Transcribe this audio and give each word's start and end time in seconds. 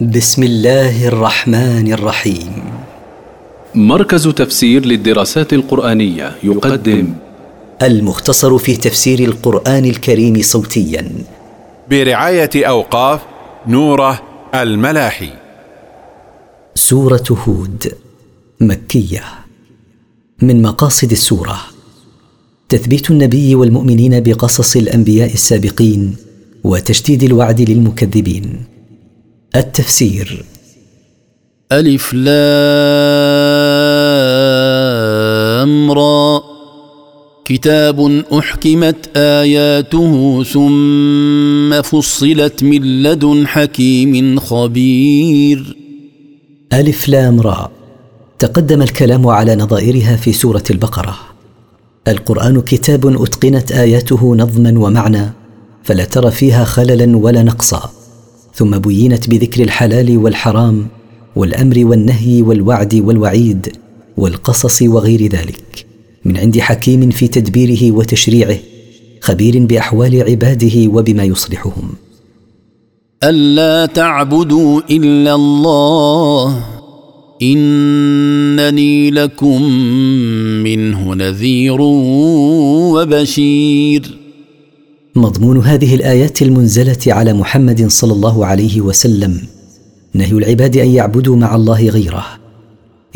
بسم 0.00 0.42
الله 0.42 1.08
الرحمن 1.08 1.92
الرحيم. 1.92 2.52
مركز 3.74 4.28
تفسير 4.28 4.86
للدراسات 4.86 5.52
القرآنية 5.52 6.36
يقدم 6.44 7.14
المختصر 7.82 8.58
في 8.58 8.76
تفسير 8.76 9.18
القرآن 9.18 9.84
الكريم 9.84 10.42
صوتيا. 10.42 11.12
برعاية 11.90 12.50
أوقاف 12.56 13.20
نوره 13.66 14.22
الملاحي. 14.54 15.30
سورة 16.74 17.24
هود 17.30 17.92
مكية. 18.60 19.24
من 20.42 20.62
مقاصد 20.62 21.10
السورة 21.10 21.60
تثبيت 22.68 23.10
النبي 23.10 23.54
والمؤمنين 23.54 24.20
بقصص 24.20 24.76
الأنبياء 24.76 25.32
السابقين 25.32 26.16
وتشديد 26.64 27.22
الوعد 27.22 27.70
للمكذبين. 27.70 28.71
التفسير. 29.56 30.44
ألف 31.72 32.14
لام 32.14 32.32
را. 35.92 36.42
كتاب 37.44 38.24
أحكمت 38.38 39.16
آياته 39.16 40.44
ثم 40.44 41.82
فصلت 41.82 42.62
من 42.62 43.02
لدن 43.02 43.46
حكيم 43.46 44.40
خبير. 44.40 45.76
ألف 46.72 47.08
لام 47.08 47.40
را. 47.40 47.70
تقدم 48.38 48.82
الكلام 48.82 49.26
على 49.26 49.56
نظائرها 49.56 50.16
في 50.16 50.32
سورة 50.32 50.64
البقرة. 50.70 51.18
القرآن 52.08 52.60
كتاب 52.60 53.22
أتقنت 53.22 53.72
آياته 53.72 54.36
نظما 54.36 54.78
ومعنى 54.78 55.32
فلا 55.84 56.04
ترى 56.04 56.30
فيها 56.30 56.64
خللا 56.64 57.16
ولا 57.16 57.42
نقصا. 57.42 57.91
ثم 58.54 58.78
بينت 58.78 59.30
بذكر 59.30 59.62
الحلال 59.62 60.18
والحرام 60.18 60.86
والأمر 61.36 61.84
والنهي 61.84 62.42
والوعد 62.42 62.94
والوعيد 62.94 63.72
والقصص 64.16 64.82
وغير 64.82 65.22
ذلك. 65.22 65.86
من 66.24 66.36
عند 66.36 66.58
حكيم 66.58 67.10
في 67.10 67.28
تدبيره 67.28 67.92
وتشريعه 67.92 68.58
خبير 69.20 69.66
بأحوال 69.66 70.22
عباده 70.22 70.88
وبما 70.88 71.24
يصلحهم. 71.24 71.88
ألا 73.24 73.86
تعبدوا 73.86 74.80
إلا 74.90 75.34
الله 75.34 76.64
إنني 77.42 79.10
لكم 79.10 79.62
منه 80.62 81.14
نذير 81.14 81.80
وبشير. 82.92 84.21
مضمون 85.16 85.58
هذه 85.58 85.94
الآيات 85.94 86.42
المنزلة 86.42 86.98
على 87.06 87.32
محمد 87.32 87.90
صلى 87.90 88.12
الله 88.12 88.46
عليه 88.46 88.80
وسلم. 88.80 89.40
نهي 90.14 90.32
العباد 90.32 90.76
أن 90.76 90.88
يعبدوا 90.88 91.36
مع 91.36 91.54
الله 91.54 91.88
غيره. 91.88 92.24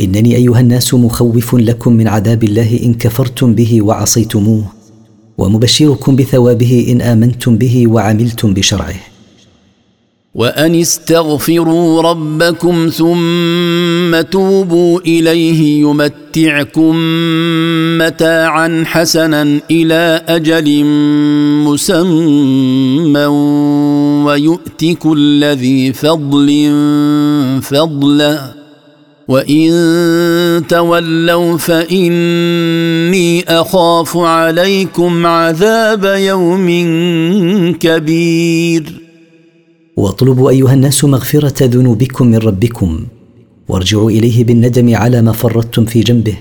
إنني 0.01 0.37
أيها 0.37 0.61
الناس 0.61 0.95
مخوف 0.95 1.55
لكم 1.55 1.93
من 1.93 2.09
عذاب 2.09 2.45
الله 2.45 2.81
إن 2.83 2.95
كفرتم 2.95 3.55
به 3.55 3.83
وعصيتموه 3.83 4.65
ومبشركم 5.39 6.17
بثوابه 6.17 6.87
إن 6.89 7.01
آمنتم 7.01 7.57
به 7.57 7.87
وعملتم 7.87 8.55
بشرعه. 8.55 9.16
وان 10.37 10.75
استغفروا 10.75 12.03
ربكم 12.03 12.89
ثم 12.89 14.21
توبوا 14.21 15.01
اليه 15.01 15.81
يمتعكم 15.81 16.97
متاعا 17.99 18.85
حسنا 18.87 19.61
إلى 19.71 20.23
أجل 20.29 20.85
مسمى 21.65 23.27
ويؤت 24.27 24.85
كل 24.99 25.45
ذي 25.45 25.93
فضل 25.93 26.71
فضله 27.63 28.53
وان 29.29 30.63
تولوا 30.69 31.57
فاني 31.59 33.45
اخاف 33.49 34.17
عليكم 34.17 35.27
عذاب 35.27 36.05
يوم 36.05 36.67
كبير 37.81 39.06
واطلبوا 39.97 40.51
أيها 40.51 40.75
الناس 40.75 41.05
مغفرة 41.05 41.65
ذنوبكم 41.67 42.27
من 42.27 42.37
ربكم. 42.37 43.01
وارجعوا 43.69 44.11
إليه 44.11 44.45
بالندم 44.45 44.97
على 44.97 45.23
ما 45.23 45.33
فرطتم 45.33 45.85
في 45.85 46.01
جنبه. 46.01 46.37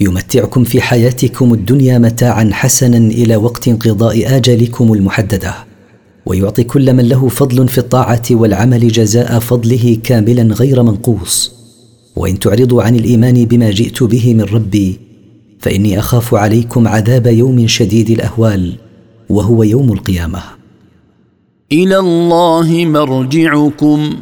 يمتعكم 0.00 0.64
في 0.64 0.80
حياتكم 0.80 1.54
الدنيا 1.54 1.98
متاعا 1.98 2.50
حسنا 2.52 2.96
إلى 2.96 3.36
وقت 3.36 3.68
انقضاء 3.68 4.36
اجلكم 4.36 4.92
المحددة. 4.92 5.54
ويعطي 6.26 6.64
كل 6.64 6.92
من 6.92 7.08
له 7.08 7.28
فضل 7.28 7.68
في 7.68 7.78
الطاعة 7.78 8.22
والعمل 8.30 8.88
جزاء 8.88 9.38
فضله 9.38 9.98
كاملا 10.04 10.54
غير 10.54 10.82
منقوص. 10.82 11.52
وإن 12.16 12.38
تعرضوا 12.38 12.82
عن 12.82 12.96
الإيمان 12.96 13.44
بما 13.44 13.70
جئت 13.70 14.02
به 14.02 14.34
من 14.34 14.42
ربي 14.42 14.98
فإني 15.60 15.98
أخاف 15.98 16.34
عليكم 16.34 16.88
عذاب 16.88 17.26
يوم 17.26 17.66
شديد 17.66 18.10
الأهوال 18.10 18.74
وهو 19.28 19.62
يوم 19.62 19.92
القيامة. 19.92 20.57
إلى 21.72 21.98
الله 21.98 22.84
مرجعكم 22.84 24.16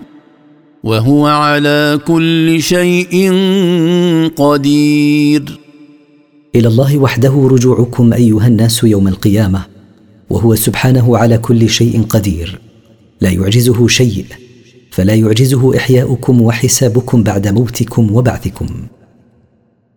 وهو 0.84 1.27
على 1.27 2.01
كل 2.07 2.62
شيء 2.62 3.33
قدير. 4.37 5.61
إلى 6.55 6.69
الله 6.69 6.99
وحده 6.99 7.49
رجوعكم 7.51 8.12
أيها 8.12 8.47
الناس 8.47 8.84
يوم 8.84 9.09
القيامة 9.09 9.62
وهو 10.31 10.55
سبحانه 10.55 11.19
على 11.19 11.39
كل 11.39 11.69
شيء 11.69 12.03
قدير. 12.03 12.61
لا 13.21 13.31
يعجزه 13.31 13.89
شيء 13.89 14.25
فلا 14.91 15.15
يعجزه 15.15 15.77
إحياؤكم 15.77 16.43
وحسابكم 16.43 17.23
بعد 17.23 17.49
موتكم 17.49 18.15
وبعثكم. 18.15 18.67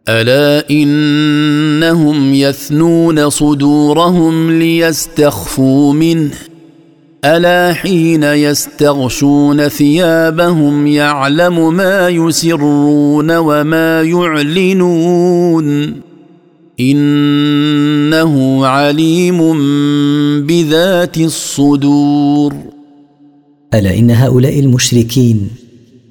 ألا 0.09 0.69
إنهم 0.69 2.33
يثنون 2.33 3.29
صدورهم 3.29 4.51
ليستخفوا 4.51 5.93
منه؟ 5.93 6.48
ألا 7.25 7.73
حين 7.73 8.23
يستغشون 8.23 9.67
ثيابهم 9.67 10.87
يعلم 10.87 11.73
ما 11.73 12.09
يسرون 12.09 13.37
وما 13.37 14.01
يعلنون 14.01 15.95
إنه 16.79 18.65
عليم 18.65 19.39
بذات 20.47 21.17
الصدور. 21.17 22.55
ألا 23.73 23.97
إن 23.97 24.11
هؤلاء 24.11 24.59
المشركين 24.59 25.49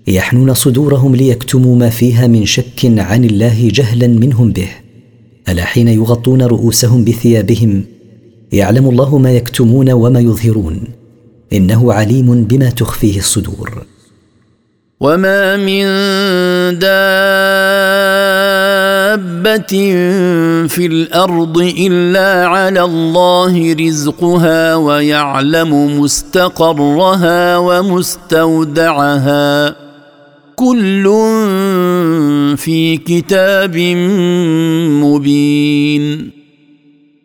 يحنون 0.07 0.55
صدورهم 0.55 1.17
ليكتموا 1.17 1.77
ما 1.77 1.91
فيها 1.91 2.27
من 2.27 2.45
شك 2.45 2.81
عن 2.85 3.25
الله 3.25 3.69
جهلا 3.75 4.07
منهم 4.07 4.51
به. 4.51 4.69
ألا 5.49 5.65
حين 5.65 5.89
يغطون 5.89 6.43
رؤوسهم 6.43 7.05
بثيابهم 7.05 7.85
يعلم 8.53 8.89
الله 8.89 9.19
ما 9.19 9.33
يكتمون 9.33 9.91
وما 9.91 10.21
يظهرون. 10.21 10.98
إنه 11.53 11.93
عليم 11.93 12.45
بما 12.45 12.71
تخفيه 12.71 13.19
الصدور. 13.19 13.83
وما 15.01 15.57
من 15.57 15.85
دابه 16.79 17.09
في 20.67 20.87
الأرض 20.87 21.59
الا 21.59 22.47
على 22.47 22.83
الله 22.83 23.73
رزقها 23.75 24.75
ويعلم 24.77 26.01
مستقرها 26.01 27.57
ومستودعها. 27.59 29.09
كل 30.57 31.05
في 32.57 32.97
كتاب 32.97 33.77
مبين. 35.03 36.31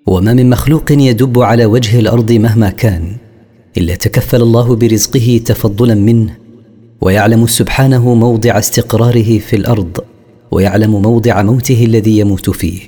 وما 0.05 0.33
من 0.33 0.49
مخلوق 0.49 0.91
يدب 0.91 1.41
على 1.41 1.65
وجه 1.65 1.99
الأرض 1.99 2.31
مهما 2.31 2.69
كان. 2.69 3.22
إلا 3.77 3.95
تكفل 3.95 4.41
الله 4.41 4.75
برزقه 4.75 5.41
تفضلا 5.45 5.95
منه 5.95 6.35
ويعلم 7.01 7.47
سبحانه 7.47 8.13
موضع 8.13 8.59
استقراره 8.59 9.39
في 9.39 9.55
الأرض 9.55 9.97
ويعلم 10.51 11.01
موضع 11.01 11.41
موته 11.41 11.85
الذي 11.85 12.19
يموت 12.19 12.49
فيه. 12.49 12.79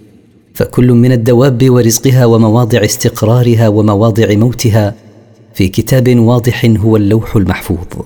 فكل 0.53 0.91
من 0.91 1.11
الدواب 1.11 1.69
ورزقها 1.69 2.25
ومواضع 2.25 2.85
استقرارها 2.85 3.67
ومواضع 3.67 4.35
موتها 4.35 4.95
في 5.53 5.67
كتاب 5.67 6.19
واضح 6.19 6.65
هو 6.65 6.97
اللوح 6.97 7.35
المحفوظ. 7.35 8.05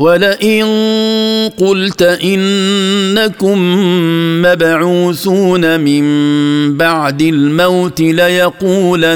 ولئن 0.00 0.64
قلت 1.58 2.02
إنكم 2.02 3.58
مبعوثون 4.42 5.80
من 5.80 6.04
بعد 6.76 7.22
الموت 7.22 8.00
ليقولن 8.00 9.10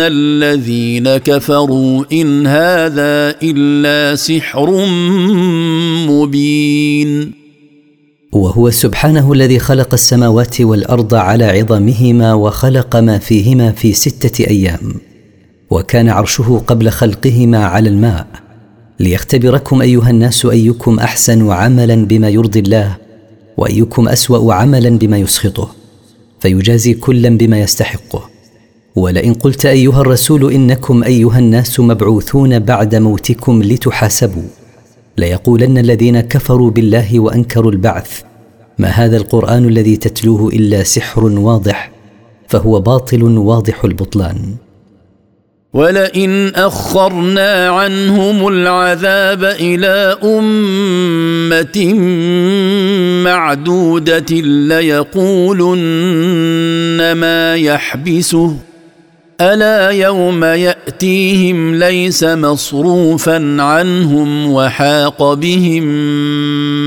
الذين 0.00 1.16
كفروا 1.16 2.04
إن 2.12 2.46
هذا 2.46 3.34
إلا 3.42 4.16
سحر 4.16 4.86
مبين. 6.08 7.32
وهو 8.32 8.70
سبحانه 8.70 9.32
الذي 9.32 9.58
خلق 9.58 9.92
السماوات 9.92 10.60
والأرض 10.60 11.14
على 11.14 11.44
عظمهما 11.44 12.34
وخلق 12.34 12.96
ما 12.96 13.18
فيهما 13.18 13.72
في 13.72 13.92
ستة 13.92 14.44
أيام 14.50 14.94
وكان 15.70 16.08
عرشه 16.08 16.62
قبل 16.66 16.90
خلقهما 16.90 17.64
على 17.64 17.88
الماء. 17.88 18.43
ليختبركم 19.00 19.82
أيها 19.82 20.10
الناس 20.10 20.46
أيكم 20.46 20.98
أحسن 20.98 21.50
عملا 21.50 21.94
بما 22.06 22.28
يرضي 22.28 22.60
الله 22.60 22.96
وأيكم 23.56 24.08
أسوأ 24.08 24.54
عملا 24.54 24.98
بما 24.98 25.18
يسخطه 25.18 25.68
فيجازي 26.40 26.94
كلا 26.94 27.28
بما 27.28 27.60
يستحقه. 27.60 28.30
ولئن 28.96 29.34
قلت 29.34 29.66
أيها 29.66 30.00
الرسول 30.00 30.52
إنكم 30.52 31.02
أيها 31.02 31.38
الناس 31.38 31.80
مبعوثون 31.80 32.58
بعد 32.58 32.94
موتكم 32.94 33.62
لتحاسبوا 33.62 34.48
ليقولن 35.18 35.78
الذين 35.78 36.20
كفروا 36.20 36.70
بالله 36.70 37.20
وأنكروا 37.20 37.72
البعث 37.72 38.22
ما 38.78 38.88
هذا 38.88 39.16
القرآن 39.16 39.68
الذي 39.68 39.96
تتلوه 39.96 40.48
إلا 40.48 40.82
سحر 40.82 41.24
واضح 41.24 41.92
فهو 42.48 42.80
باطل 42.80 43.22
واضح 43.22 43.84
البطلان. 43.84 44.54
ولئن 45.74 46.52
أخرنا 46.54 47.68
عنهم 47.68 48.48
العذاب 48.48 49.44
إلى 49.44 50.16
أمة 50.24 51.94
معدودة 53.24 54.36
ليقولن 54.70 55.82
ما 57.12 57.56
يحبسه. 57.56 58.56
ألا 59.40 59.90
يوم 59.90 60.44
يأتيهم 60.44 61.74
ليس 61.74 62.24
مصروفا 62.24 63.62
عنهم 63.62 64.52
وحاق 64.52 65.34
بهم 65.34 65.84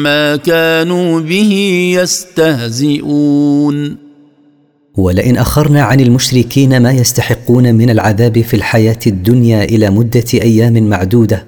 ما 0.03 0.35
كانوا 0.35 1.19
به 1.19 1.53
يستهزئون. 2.01 4.06
ولئن 4.97 5.37
أخرنا 5.37 5.81
عن 5.81 5.99
المشركين 5.99 6.81
ما 6.81 6.91
يستحقون 6.91 7.75
من 7.75 7.89
العذاب 7.89 8.41
في 8.41 8.53
الحياة 8.53 8.99
الدنيا 9.07 9.63
إلى 9.63 9.89
مدة 9.89 10.25
أيام 10.33 10.89
معدودة 10.89 11.45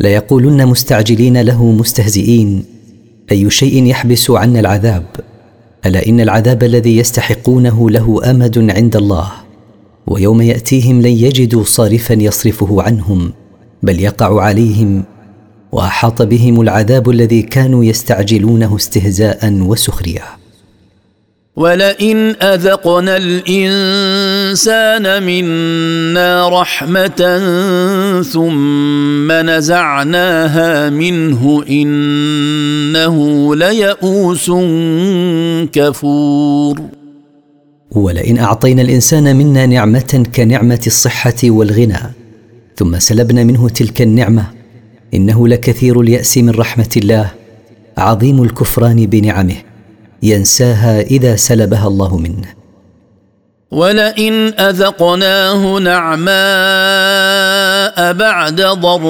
ليقولن 0.00 0.66
مستعجلين 0.66 1.40
له 1.40 1.64
مستهزئين. 1.64 2.64
أي 3.32 3.50
شيء 3.50 3.86
يحبس 3.86 4.30
عنا 4.30 4.60
العذاب؟ 4.60 5.04
ألا 5.86 6.06
إن 6.06 6.20
العذاب 6.20 6.62
الذي 6.62 6.96
يستحقونه 6.96 7.90
له 7.90 8.30
أمد 8.30 8.70
عند 8.70 8.96
الله؟ 8.96 9.30
ويوم 10.06 10.42
يأتيهم 10.42 11.02
لن 11.02 11.12
يجدوا 11.12 11.64
صارفا 11.64 12.14
يصرفه 12.14 12.82
عنهم 12.82 13.32
بل 13.82 14.00
يقع 14.00 14.42
عليهم. 14.42 15.04
وأحاط 15.72 16.22
بهم 16.22 16.60
العذاب 16.60 17.10
الذي 17.10 17.42
كانوا 17.42 17.84
يستعجلونه 17.84 18.76
استهزاء 18.76 19.52
وسخرية. 19.52 20.39
ولئن 21.60 22.36
اذقنا 22.42 23.16
الانسان 23.16 25.22
منا 25.22 26.60
رحمه 26.60 27.20
ثم 28.32 29.32
نزعناها 29.32 30.90
منه 30.90 31.64
انه 31.70 33.16
ليئوس 33.56 34.50
كفور. 35.72 36.80
ولئن 37.90 38.38
اعطينا 38.38 38.82
الانسان 38.82 39.36
منا 39.36 39.66
نعمه 39.66 40.24
كنعمه 40.34 40.82
الصحه 40.86 41.40
والغنى 41.44 42.00
ثم 42.76 42.98
سلبنا 42.98 43.44
منه 43.44 43.68
تلك 43.68 44.02
النعمه 44.02 44.44
انه 45.14 45.48
لكثير 45.48 46.00
الياس 46.00 46.38
من 46.38 46.50
رحمه 46.50 46.90
الله 46.96 47.30
عظيم 47.98 48.42
الكفران 48.42 49.06
بنعمه. 49.06 49.69
ينساها 50.22 51.00
إذا 51.00 51.36
سلبها 51.36 51.86
الله 51.86 52.16
منه. 52.16 52.60
ولئن 53.70 54.60
أذقناه 54.60 55.78
نعماء 55.78 56.30
بعد 58.12 58.62
ضراء 58.62 59.04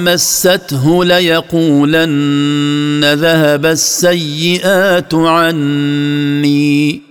مسته 0.00 1.04
ليقولن 1.04 3.14
ذهب 3.14 3.66
السيئات 3.66 5.14
عني. 5.14 7.02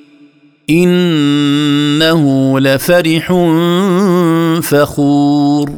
إنه 0.70 2.60
لفرح 2.60 3.34
فخور. 4.62 5.72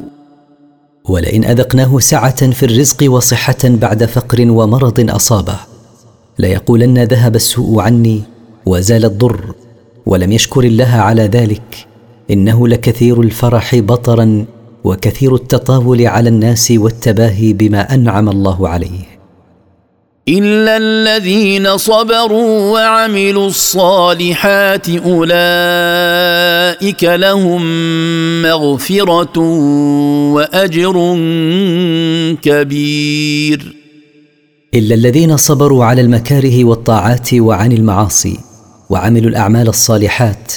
ولئن 1.06 1.46
أذقناه 1.46 2.00
سعة 2.00 2.52
في 2.52 2.66
الرزق 2.66 3.12
وصحة 3.12 3.58
بعد 3.64 4.06
فقر 4.06 4.52
ومرض 4.52 5.10
أصابه. 5.10 5.77
ليقولن 6.40 7.04
ذهب 7.04 7.36
السوء 7.36 7.82
عني 7.82 8.22
وزال 8.66 9.06
الضر 9.06 9.54
ولم 10.06 10.32
يشكر 10.32 10.64
الله 10.64 10.92
على 10.96 11.24
ذلك. 11.24 11.88
إنه 12.32 12.68
لكثير 12.68 13.22
الفرح 13.22 13.76
بطرا 13.76 14.46
وكثير 14.84 15.36
التطاول 15.36 16.08
على 16.08 16.30
الناس 16.30 16.72
والتباهي 16.72 17.54
بما 17.54 17.94
أنعم 17.94 18.30
الله 18.30 18.70
عليه. 18.70 19.18
إلا 20.30 20.78
الذين 20.78 21.78
صبروا 21.78 22.72
وعملوا 22.72 23.48
الصالحات 23.48 24.90
أولئك 24.90 25.34
لهم 27.04 27.62
مغفرة 28.42 29.40
وأجر 30.34 31.18
كبير. 32.42 33.77
إلا 34.74 34.96
الذين 34.96 35.38
صبروا 35.38 35.86
على 35.86 36.02
المكاره 36.02 36.66
والطاعات 36.66 37.34
وعن 37.34 37.72
المعاصي 37.72 38.40
وعملوا 38.90 39.30
الأعمال 39.30 39.68
الصالحات 39.68 40.54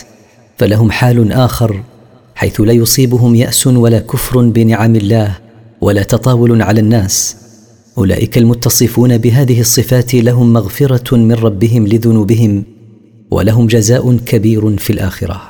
فلهم 0.58 0.90
حال 0.90 1.32
آخر 1.32 1.82
حيث 2.34 2.60
لا 2.60 2.72
يصيبهم 2.72 3.34
يأس 3.34 3.66
ولا 3.66 3.98
كفر 3.98 4.42
بنعم 4.48 4.96
الله 4.96 5.38
ولا 5.80 6.02
تطاول 6.02 6.62
على 6.62 6.80
الناس. 6.80 7.36
أولئك 7.98 8.38
المتصفون 8.38 9.18
بهذه 9.18 9.60
الصفات 9.60 10.14
لهم 10.14 10.52
مغفرة 10.52 11.16
من 11.16 11.32
ربهم 11.32 11.86
لذنوبهم 11.86 12.64
ولهم 13.30 13.66
جزاء 13.66 14.16
كبير 14.16 14.76
في 14.76 14.92
الآخرة. 14.92 15.49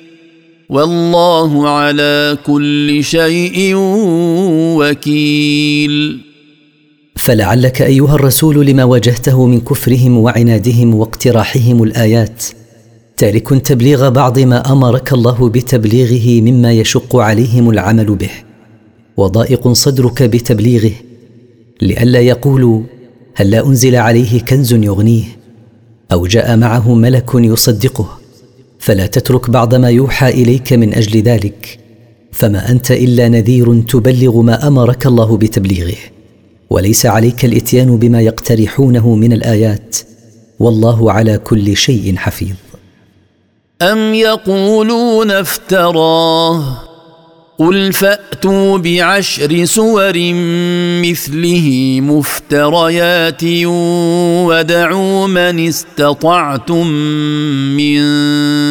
والله 0.71 1.69
على 1.69 2.37
كل 2.45 3.03
شيء 3.03 3.73
وكيل. 4.79 6.21
فلعلك 7.15 7.81
أيها 7.81 8.15
الرسول 8.15 8.65
لما 8.65 8.83
واجهته 8.83 9.45
من 9.45 9.59
كفرهم 9.59 10.17
وعنادهم 10.17 10.95
واقتراحهم 10.95 11.83
الآيات. 11.83 12.43
تارك 13.17 13.49
تبليغ 13.49 14.09
بعض 14.09 14.39
ما 14.39 14.71
أمرك 14.71 15.13
الله 15.13 15.49
بتبليغه 15.49 16.41
مما 16.41 16.71
يشق 16.71 17.15
عليهم 17.15 17.69
العمل 17.69 18.15
به. 18.15 18.31
وضائق 19.17 19.67
صدرك 19.67 20.23
بتبليغه. 20.23 20.93
لئلا 21.81 22.19
يقولوا 22.19 22.81
هل 23.35 23.51
لا 23.51 23.67
أنزل 23.67 23.95
عليه 23.95 24.39
كنز 24.39 24.73
يغنيه؟ 24.73 25.23
أو 26.11 26.27
جاء 26.27 26.57
معه 26.57 26.93
ملك 26.93 27.29
يصدقه. 27.35 28.20
فلا 28.81 29.05
تترك 29.05 29.49
بعض 29.49 29.75
ما 29.75 29.89
يوحى 29.89 30.29
إليك 30.29 30.73
من 30.73 30.93
أجل 30.93 31.21
ذلك. 31.21 31.79
فما 32.31 32.69
أنت 32.69 32.91
إلا 32.91 33.29
نذير 33.29 33.81
تبلغ 33.81 34.41
ما 34.41 34.67
أمرك 34.67 35.05
الله 35.05 35.37
بتبليغه. 35.37 35.97
وليس 36.69 37.05
عليك 37.05 37.45
الإتيان 37.45 37.97
بما 37.97 38.21
يقترحونه 38.21 39.15
من 39.15 39.33
الآيات. 39.33 39.97
والله 40.59 41.11
على 41.11 41.37
كل 41.37 41.77
شيء 41.77 42.15
حفيظ. 42.17 42.55
أم 43.81 44.13
يقولون 44.13 45.31
افتراه؟ 45.31 46.90
قل 47.59 47.93
فاتوا 47.93 48.77
بعشر 48.77 49.65
سور 49.65 50.13
مثله 51.01 51.99
مفتريات 52.01 53.43
ودعوا 54.47 55.27
من 55.27 55.67
استطعتم 55.67 56.87
من 57.77 57.99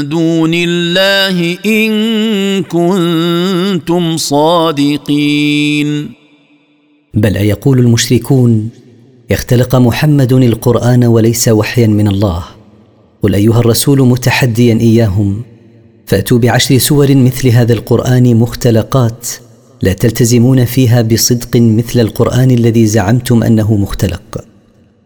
دون 0.09 0.51
الله 0.55 1.59
ان 1.67 2.63
كنتم 2.63 4.17
صادقين 4.17 6.11
بل 7.15 7.37
ايقول 7.37 7.79
المشركون 7.79 8.71
اختلق 9.31 9.77
محمد 9.77 10.33
القرآن 10.33 11.05
وليس 11.05 11.49
وحيا 11.49 11.87
من 11.87 12.09
الله. 12.09 12.45
قل 13.23 13.35
ايها 13.35 13.61
الرسول 13.61 14.03
متحديا 14.03 14.75
اياهم 14.75 15.43
فأتوا 16.11 16.39
بعشر 16.39 16.79
سور 16.79 17.15
مثل 17.15 17.49
هذا 17.49 17.73
القرآن 17.73 18.37
مختلقات 18.37 19.29
لا 19.83 19.93
تلتزمون 19.93 20.65
فيها 20.65 21.03
بصدق 21.03 21.57
مثل 21.57 22.01
القرآن 22.01 22.51
الذي 22.51 22.87
زعمتم 22.87 23.43
أنه 23.43 23.77
مختلق. 23.77 24.45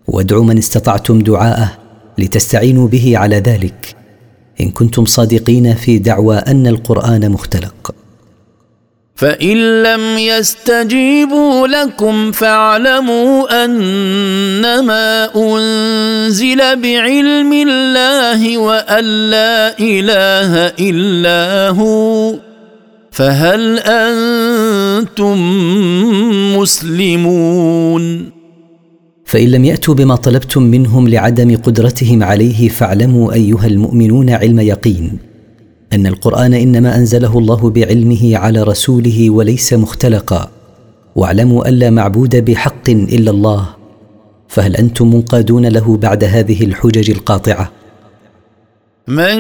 وادعوا 0.07 0.45
من 0.45 0.59
استطعتم 0.59 1.19
دعاءه 1.19 1.73
لتستعينوا 2.19 2.89
به 2.89 3.19
على 3.19 3.37
ذلك. 3.37 3.97
إن 4.61 4.71
كنتم 4.71 5.05
صادقين 5.05 5.75
في 5.75 5.99
دعوى 5.99 6.37
أن 6.37 6.67
القرآن 6.67 7.31
مختلق. 7.31 7.95
فإن 9.17 9.83
لم 9.83 10.19
يستجيبوا 10.19 11.67
لكم 11.67 12.33
فاعلموا 12.33 13.65
أنما 13.65 15.31
أنزل 15.37 16.59
بعلم 16.59 17.53
الله 17.53 18.59
وأن 18.59 19.05
لا 19.31 19.79
إله 19.79 20.73
إلا 20.81 21.69
هو 21.69 22.35
فهل 23.11 23.79
أنتم 23.79 25.39
مسلمون؟ 26.59 28.31
فإن 29.25 29.51
لم 29.51 29.65
يأتوا 29.65 29.95
بما 29.95 30.17
طلبتم 30.17 30.63
منهم 30.63 31.09
لعدم 31.09 31.57
قدرتهم 31.57 32.23
عليه 32.23 32.69
فاعلموا 32.69 33.33
أيها 33.33 33.67
المؤمنون 33.67 34.31
علم 34.31 34.61
يقين. 34.61 35.34
أن 35.95 36.07
القرآن 36.07 36.55
إنما 36.55 36.97
أنزله 36.97 37.39
الله 37.39 37.71
بعلمه 37.71 38.37
على 38.37 38.63
رسوله 38.63 39.31
وليس 39.31 39.73
مختلقا. 39.73 40.51
واعلموا 41.17 41.69
الا 41.69 41.91
معبود 41.91 42.37
بحق 42.45 42.91
إلا 42.91 43.31
الله. 43.31 43.67
فهل 44.49 44.77
أنتم 44.77 45.15
منقادون 45.15 45.67
له 45.67 45.97
بعد 45.97 46.25
هذه 46.25 46.65
الحجج 46.65 47.11
القاطعة؟ 47.11 47.73
من 49.09 49.37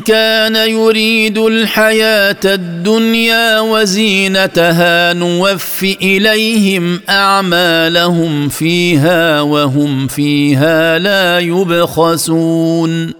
كان 0.00 0.56
يريد 0.70 1.38
الحياة 1.38 2.36
الدنيا 2.44 3.60
وزينتها 3.60 5.12
نوف 5.12 5.86
إليهم 6.02 7.00
أعمالهم 7.08 8.48
فيها 8.48 9.40
وهم 9.40 10.06
فيها 10.06 10.98
لا 10.98 11.38
يبخسون. 11.38 13.19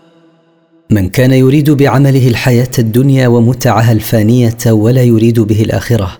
من 0.90 1.08
كان 1.08 1.32
يريد 1.32 1.70
بعمله 1.70 2.28
الحياة 2.28 2.70
الدنيا 2.78 3.28
ومتعها 3.28 3.92
الفانية 3.92 4.56
ولا 4.66 5.02
يريد 5.02 5.40
به 5.40 5.62
الآخرة 5.62 6.18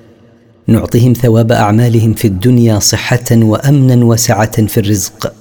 نعطهم 0.66 1.12
ثواب 1.12 1.52
أعمالهم 1.52 2.14
في 2.14 2.24
الدنيا 2.24 2.78
صحة 2.78 3.24
وأمنا 3.32 4.04
وسعة 4.04 4.66
في 4.66 4.80
الرزق 4.80 5.32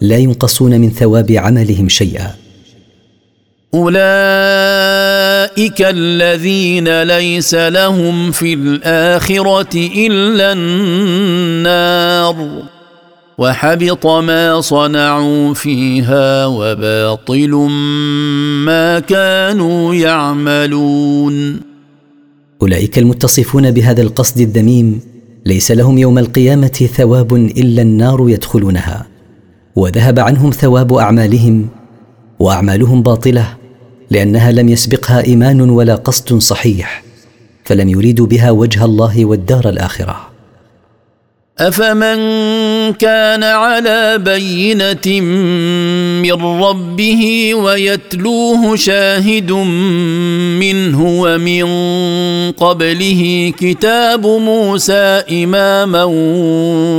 لا 0.00 0.16
ينقصون 0.16 0.80
من 0.80 0.90
ثواب 0.90 1.32
عملهم 1.32 1.88
شيئا. 1.88 2.34
أولئك 3.74 4.00
الذين 5.80 7.02
ليس 7.02 7.54
لهم 7.54 8.30
في 8.30 8.54
الآخرة 8.54 9.76
إلا 9.96 10.52
النار. 10.52 12.36
وحبط 13.40 14.06
ما 14.06 14.60
صنعوا 14.60 15.54
فيها 15.54 16.46
وباطل 16.46 17.50
ما 18.66 18.98
كانوا 18.98 19.94
يعملون. 19.94 21.60
أولئك 22.62 22.98
المتصفون 22.98 23.70
بهذا 23.70 24.02
القصد 24.02 24.40
الذميم 24.40 25.00
ليس 25.46 25.70
لهم 25.70 25.98
يوم 25.98 26.18
القيامة 26.18 26.88
ثواب 26.96 27.34
إلا 27.34 27.82
النار 27.82 28.26
يدخلونها 28.28 29.06
وذهب 29.76 30.18
عنهم 30.18 30.50
ثواب 30.50 30.92
أعمالهم 30.92 31.68
وأعمالهم 32.38 33.02
باطلة 33.02 33.56
لأنها 34.10 34.52
لم 34.52 34.68
يسبقها 34.68 35.24
إيمان 35.24 35.60
ولا 35.60 35.94
قصد 35.94 36.38
صحيح 36.38 37.02
فلم 37.64 37.88
يريدوا 37.88 38.26
بها 38.26 38.50
وجه 38.50 38.84
الله 38.84 39.24
والدار 39.24 39.68
الآخرة. 39.68 40.30
أفمن 41.58 42.20
كان 42.92 43.42
على 43.42 44.18
بينة 44.18 45.20
من 46.22 46.42
ربه 46.62 47.54
ويتلوه 47.54 48.76
شاهد 48.76 49.52
منه 50.60 51.20
ومن 51.20 51.64
قبله 52.52 53.52
كتاب 53.58 54.26
موسى 54.26 55.22
إماما 55.30 56.04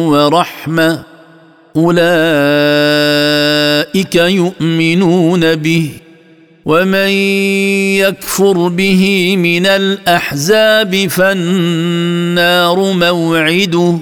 ورحمة. 0.05 1.03
أولئك 1.75 1.95
يؤمنون 4.15 5.55
به 5.55 5.89
ومن 6.65 7.09
يكفر 7.97 8.67
به 8.67 9.35
من 9.37 9.65
الأحزاب 9.65 11.07
فالنار 11.07 12.93
موعده. 12.93 13.99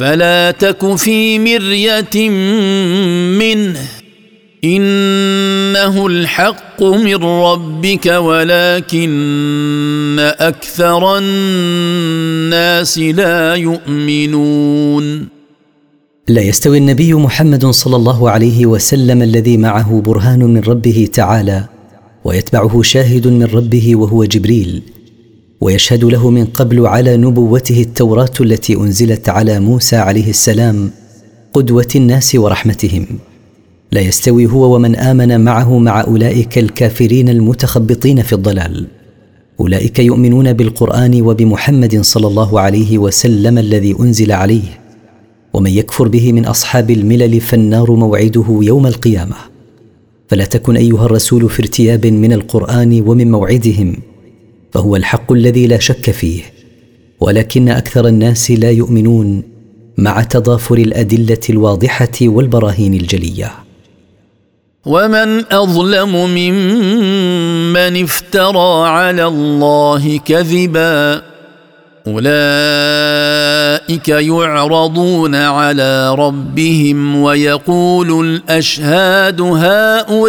فلا 0.00 0.50
تك 0.50 0.96
في 0.96 1.38
مرية 1.38 2.30
منه. 3.38 3.80
إنه 4.64 6.06
الحق 6.06 6.82
من 6.82 7.24
ربك 7.24 8.06
ولكن 8.06 10.16
أكثر 10.38 11.18
الناس 11.18 12.98
لا 12.98 13.54
يؤمنون. 13.54 15.28
لا 16.28 16.42
يستوي 16.42 16.78
النبي 16.78 17.14
محمد 17.14 17.66
صلى 17.66 17.96
الله 17.96 18.30
عليه 18.30 18.66
وسلم 18.66 19.22
الذي 19.22 19.56
معه 19.56 20.00
برهان 20.00 20.38
من 20.38 20.60
ربه 20.60 21.08
تعالى 21.12 21.64
ويتبعه 22.24 22.82
شاهد 22.82 23.28
من 23.28 23.44
ربه 23.44 23.96
وهو 23.96 24.24
جبريل. 24.24 24.82
ويشهد 25.60 26.04
له 26.04 26.30
من 26.30 26.44
قبل 26.44 26.86
على 26.86 27.16
نبوته 27.16 27.80
التوراة 27.82 28.32
التي 28.40 28.76
أنزلت 28.76 29.28
على 29.28 29.60
موسى 29.60 29.96
عليه 29.96 30.30
السلام 30.30 30.90
قدوة 31.54 31.88
الناس 31.96 32.34
ورحمتهم. 32.34 33.06
لا 33.92 34.00
يستوي 34.00 34.46
هو 34.46 34.74
ومن 34.74 34.96
آمن 34.96 35.40
معه 35.40 35.78
مع 35.78 36.00
أولئك 36.00 36.58
الكافرين 36.58 37.28
المتخبطين 37.28 38.22
في 38.22 38.32
الضلال. 38.32 38.86
أولئك 39.60 39.98
يؤمنون 39.98 40.52
بالقرآن 40.52 41.22
وبمحمد 41.22 42.00
صلى 42.00 42.26
الله 42.26 42.60
عليه 42.60 42.98
وسلم 42.98 43.58
الذي 43.58 43.96
أنزل 44.00 44.32
عليه. 44.32 44.80
ومن 45.52 45.70
يكفر 45.70 46.08
به 46.08 46.32
من 46.32 46.46
أصحاب 46.46 46.90
الملل 46.90 47.40
فالنار 47.40 47.92
موعده 47.92 48.58
يوم 48.62 48.86
القيامة. 48.86 49.36
فلا 50.28 50.44
تكن 50.44 50.76
أيها 50.76 51.04
الرسول 51.04 51.48
في 51.50 51.62
ارتياب 51.62 52.06
من 52.06 52.32
القرآن 52.32 53.02
ومن 53.06 53.30
موعدهم. 53.30 53.96
فهو 54.72 54.96
الحق 54.96 55.32
الذي 55.32 55.66
لا 55.66 55.78
شك 55.78 56.10
فيه 56.10 56.42
ولكن 57.20 57.68
أكثر 57.68 58.06
الناس 58.06 58.50
لا 58.50 58.70
يؤمنون 58.70 59.42
مع 59.98 60.22
تضافر 60.22 60.78
الأدلة 60.78 61.40
الواضحة 61.50 62.18
والبراهين 62.22 62.94
الجلية. 62.94 63.52
ومن 64.86 65.52
أظلم 65.52 66.14
ممن 66.14 68.02
افترى 68.02 68.88
على 68.88 69.26
الله 69.26 70.18
كذبا 70.18 71.22
أولئك 72.06 73.98
يعرضون 74.08 75.34
على 75.34 76.14
ربهم 76.14 77.22
ويقول 77.22 78.26
الأشهاد 78.26 79.40
هؤلاء 79.40 80.20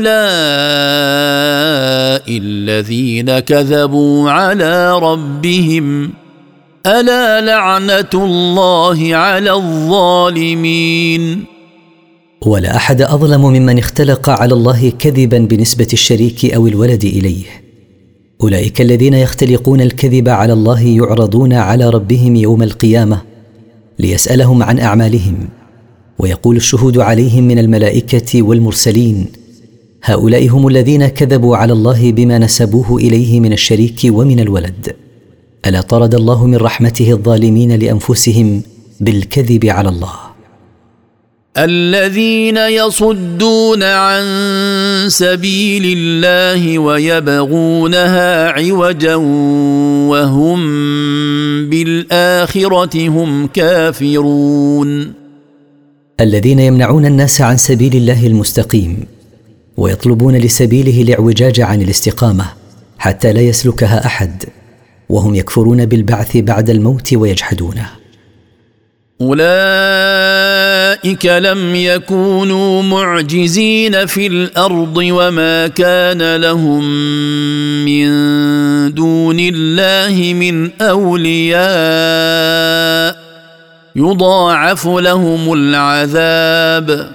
الذين 2.38 3.40
كذبوا 3.40 4.32
على 4.32 5.00
ربهم 5.00 6.14
ألا 6.86 7.42
لعنة 7.42 8.10
الله 8.14 9.16
على 9.16 9.52
الظالمين 9.52 11.46
ولا 12.46 12.76
أحد 12.76 13.02
أظلم 13.02 13.42
ممن 13.42 13.78
اختلق 13.78 14.30
على 14.30 14.54
الله 14.54 14.94
كذبا 15.00 15.38
بنسبة 15.38 15.88
الشريك 15.94 16.54
أو 16.54 16.68
الولد 16.68 17.04
إليه. 17.04 17.61
أولئك 18.44 18.82
الذين 18.82 19.14
يختلقون 19.14 19.82
الكذب 19.82 20.30
على 20.30 20.54
الله 20.54 20.82
يعرضون 20.82 21.54
على 21.54 21.90
ربهم 21.90 22.36
يوم 22.36 22.64
القيامة 22.64 23.22
ليسألهم 24.00 24.64
عن 24.64 24.80
أعمالهم 24.80 25.50
ويقول 26.20 26.56
الشهود 26.56 26.98
عليهم 26.98 27.44
من 27.44 27.60
الملائكة 27.60 28.42
والمرسلين 28.42 29.26
هؤلاء 30.04 30.48
هم 30.48 30.68
الذين 30.68 31.08
كذبوا 31.08 31.58
على 31.58 31.74
الله 31.74 32.12
بما 32.12 32.38
نسبوه 32.38 32.98
إليه 32.98 33.40
من 33.40 33.54
الشريك 33.54 34.00
ومن 34.06 34.40
الولد. 34.40 34.96
ألا 35.66 35.82
طرد 35.82 36.16
الله 36.16 36.46
من 36.48 36.56
رحمته 36.56 37.12
الظالمين 37.12 37.72
لأنفسهم 37.72 38.62
بالكذب 39.00 39.66
على 39.66 39.90
الله؟ 39.90 40.31
الذين 41.58 42.58
يصدون 42.58 43.84
عن 43.84 44.24
سبيل 45.08 45.98
الله 45.98 46.80
ويبغونها 46.80 48.48
عوجا 48.50 49.16
وهم 50.10 50.60
بالآخرة 51.70 53.08
هم 53.08 53.48
كافرون. 53.48 55.14
الذين 56.20 56.60
يمنعون 56.60 57.06
الناس 57.06 57.42
عن 57.42 57.58
سبيل 57.58 57.96
الله 57.96 58.28
المستقيم 58.28 59.06
ويطلبون 59.78 60.36
لسبيله 60.36 61.02
الإعوجاج 61.02 61.62
عن 61.62 61.82
الاستقامة 61.82 62.46
حتى 62.98 63.34
لا 63.34 63.42
يسلكها 63.42 64.06
أحد 64.06 64.44
وهم 65.10 65.36
يكفرون 65.36 65.86
بالبعث 65.86 66.38
بعد 66.38 66.70
الموت 66.70 67.14
ويجحدونه. 67.14 68.01
أولئك 69.22 71.26
لم 71.26 71.76
يكونوا 71.76 72.84
معجزين 72.84 74.06
في 74.06 74.28
الأرض 74.28 74.98
وما 74.98 75.68
كان 75.68 76.36
لهم 76.36 76.84
من 77.86 78.10
دون 78.94 79.38
الله 79.40 80.34
من 80.34 80.82
أولياء. 80.82 81.62
يضاعف 83.96 84.88
لهم 84.88 85.54
العذاب. 85.54 87.12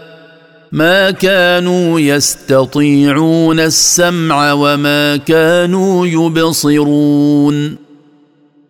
ما 0.73 1.11
كانوا 1.11 2.01
يستطيعون 2.01 3.61
السمع 3.61 4.53
وما 4.53 5.17
كانوا 5.17 6.07
يبصرون. 6.07 7.86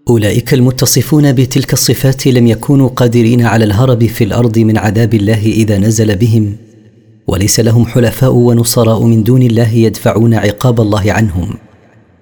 أولئك 0.09 0.55
المتصفون 0.55 1.33
بتلك 1.33 1.73
الصفات 1.73 2.27
لم 2.27 2.47
يكونوا 2.47 2.89
قادرين 2.89 3.43
على 3.43 3.65
الهرب 3.65 4.07
في 4.07 4.25
الأرض 4.25 4.59
من 4.59 4.79
عذاب 4.79 5.15
الله 5.15 5.47
إذا 5.47 5.79
نزل 5.79 6.17
بهم 6.17 6.57
وليس 7.27 7.61
لهم 7.61 7.87
حلفاء 7.87 8.33
ونصراء 8.33 9.05
من 9.05 9.23
دون 9.23 9.43
الله 9.43 9.73
يدفعون 9.73 10.35
عقاب 10.35 10.81
الله 10.81 11.13
عنهم. 11.13 11.55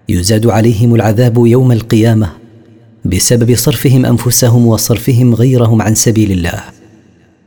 يزاد 0.09 0.47
عليهم 0.47 0.95
العذاب 0.95 1.47
يوم 1.47 1.73
القيامة 1.73 2.31
بسبب 3.05 3.55
صرفهم 3.57 4.07
أنفسهم 4.07 4.67
وصرفهم 4.67 5.35
غيرهم 5.35 5.83
عن 5.83 5.95
سبيل 5.95 6.33
الله. 6.33 6.61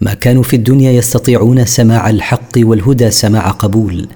ما 0.02 0.14
كانوا 0.14 0.44
في 0.44 0.56
الدنيا 0.56 0.92
يستطيعون 0.92 1.66
سماع 1.66 2.10
الحق 2.10 2.52
والهدى 2.58 3.12
سماع 3.12 3.50
قبول 3.50 4.08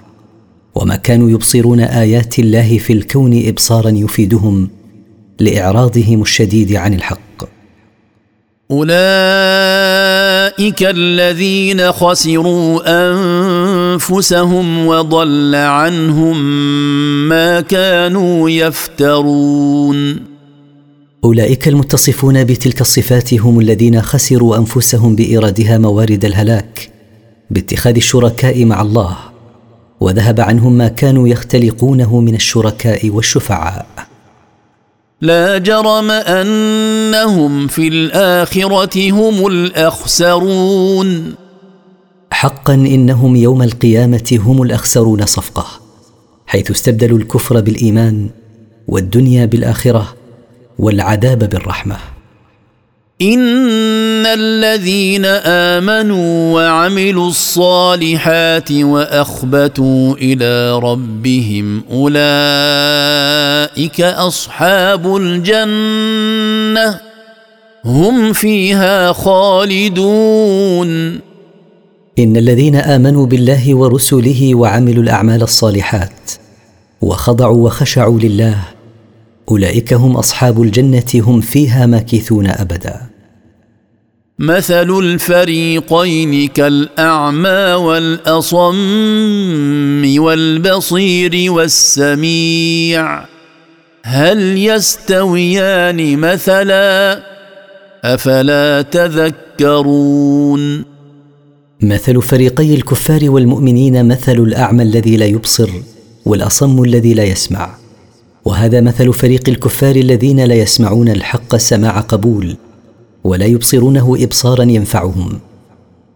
وما 0.75 0.95
كانوا 0.95 1.29
يبصرون 1.29 1.79
آيات 1.79 2.39
الله 2.39 2.77
في 2.77 2.93
الكون 2.93 3.47
إبصارا 3.47 3.89
يفيدهم 3.89 4.69
لإعراضهم 5.41 6.21
الشديد 6.21 6.73
عن 6.73 6.93
الحق. 6.93 7.43
أولئك 8.71 8.93
الذين 10.83 11.91
خسروا 11.91 12.81
أنفسهم 12.87 14.87
وضل 14.87 15.55
عنهم 15.55 16.37
ما 17.29 17.61
كانوا 17.61 18.49
يفترون. 18.49 20.19
أولئك 21.23 21.67
المتصفون 21.67 22.43
بتلك 22.43 22.81
الصفات 22.81 23.33
هم 23.33 23.59
الذين 23.59 24.01
خسروا 24.01 24.57
أنفسهم 24.57 25.15
بإيرادها 25.15 25.77
موارد 25.77 26.25
الهلاك 26.25 26.89
باتخاذ 27.49 27.95
الشركاء 27.95 28.65
مع 28.65 28.81
الله 28.81 29.17
وذهب 29.99 30.39
عنهم 30.39 30.73
ما 30.73 30.87
كانوا 30.87 31.27
يختلقونه 31.27 32.19
من 32.19 32.35
الشركاء 32.35 33.09
والشفعاء. 33.09 34.10
لا 35.21 35.57
جرم 35.57 36.11
أنهم 36.11 37.67
في 37.67 37.87
الآخرة 37.87 39.11
هم 39.11 39.47
الأخسرون. 39.47 41.35
حقا 42.31 42.73
إنهم 42.73 43.35
يوم 43.35 43.61
القيامة 43.61 44.39
هم 44.45 44.61
الأخسرون 44.61 45.25
صفقة 45.25 45.65
حيث 46.45 46.71
استبدلوا 46.71 47.17
الكفر 47.17 47.59
بالإيمان 47.59 48.29
والدنيا 48.87 49.45
بالآخرة 49.45 50.13
والعذاب 50.79 51.39
بالرحمة. 51.49 51.97
ان 53.21 54.25
الذين 54.25 55.25
امنوا 55.45 56.53
وعملوا 56.53 57.27
الصالحات 57.29 58.71
واخبتوا 58.71 60.15
إلى 60.15 60.79
ربهم 60.79 61.83
اولئك 61.91 62.11
اصحاب 64.01 65.15
الجنه 65.15 66.99
هم 67.85 68.33
فيها 68.33 69.13
خالدون 69.13 70.89
ان 72.19 72.37
الذين 72.37 72.75
امنوا 72.75 73.25
بالله 73.25 73.75
ورسله 73.75 74.55
وعملوا 74.55 75.03
الاعمال 75.03 75.43
الصالحات 75.43 76.31
وخضعوا 77.01 77.65
وخشعوا 77.65 78.19
لله 78.19 78.57
اولئك 79.51 79.93
هم 79.93 80.17
اصحاب 80.17 80.61
الجنه 80.61 81.11
هم 81.15 81.41
فيها 81.41 81.85
ماكثون 81.85 82.47
ابدا 82.47 83.10
مثل 84.39 84.99
الفريقين 84.99 86.47
كالأعمى 86.47 87.73
والأصم 87.73 88.73
والبصير 90.17 91.51
والسميع. 91.51 93.25
هل 94.03 94.57
يستويان 94.57 96.17
مثلا؟ 96.17 97.23
أفلا 98.03 98.81
تذكرون. 98.81 100.85
مثل 101.81 102.21
فريقي 102.21 102.75
الكفار 102.75 103.29
والمؤمنين 103.29 104.07
مثل 104.07 104.39
الأعمى 104.39 104.83
الذي 104.83 105.17
لا 105.17 105.25
يبصر 105.25 105.69
والأصم 106.25 106.83
الذي 106.83 107.13
لا 107.13 107.23
يسمع. 107.23 107.75
وهذا 108.45 108.81
مثل 108.81 109.13
فريق 109.13 109.49
الكفار 109.49 109.95
الذين 109.95 110.39
لا 110.39 110.55
يسمعون 110.55 111.09
الحق 111.09 111.55
سماع 111.55 111.99
قبول 111.99 112.55
ولا 113.23 113.45
يبصرونه 113.45 114.17
إبصارا 114.19 114.63
ينفعهم. 114.63 115.39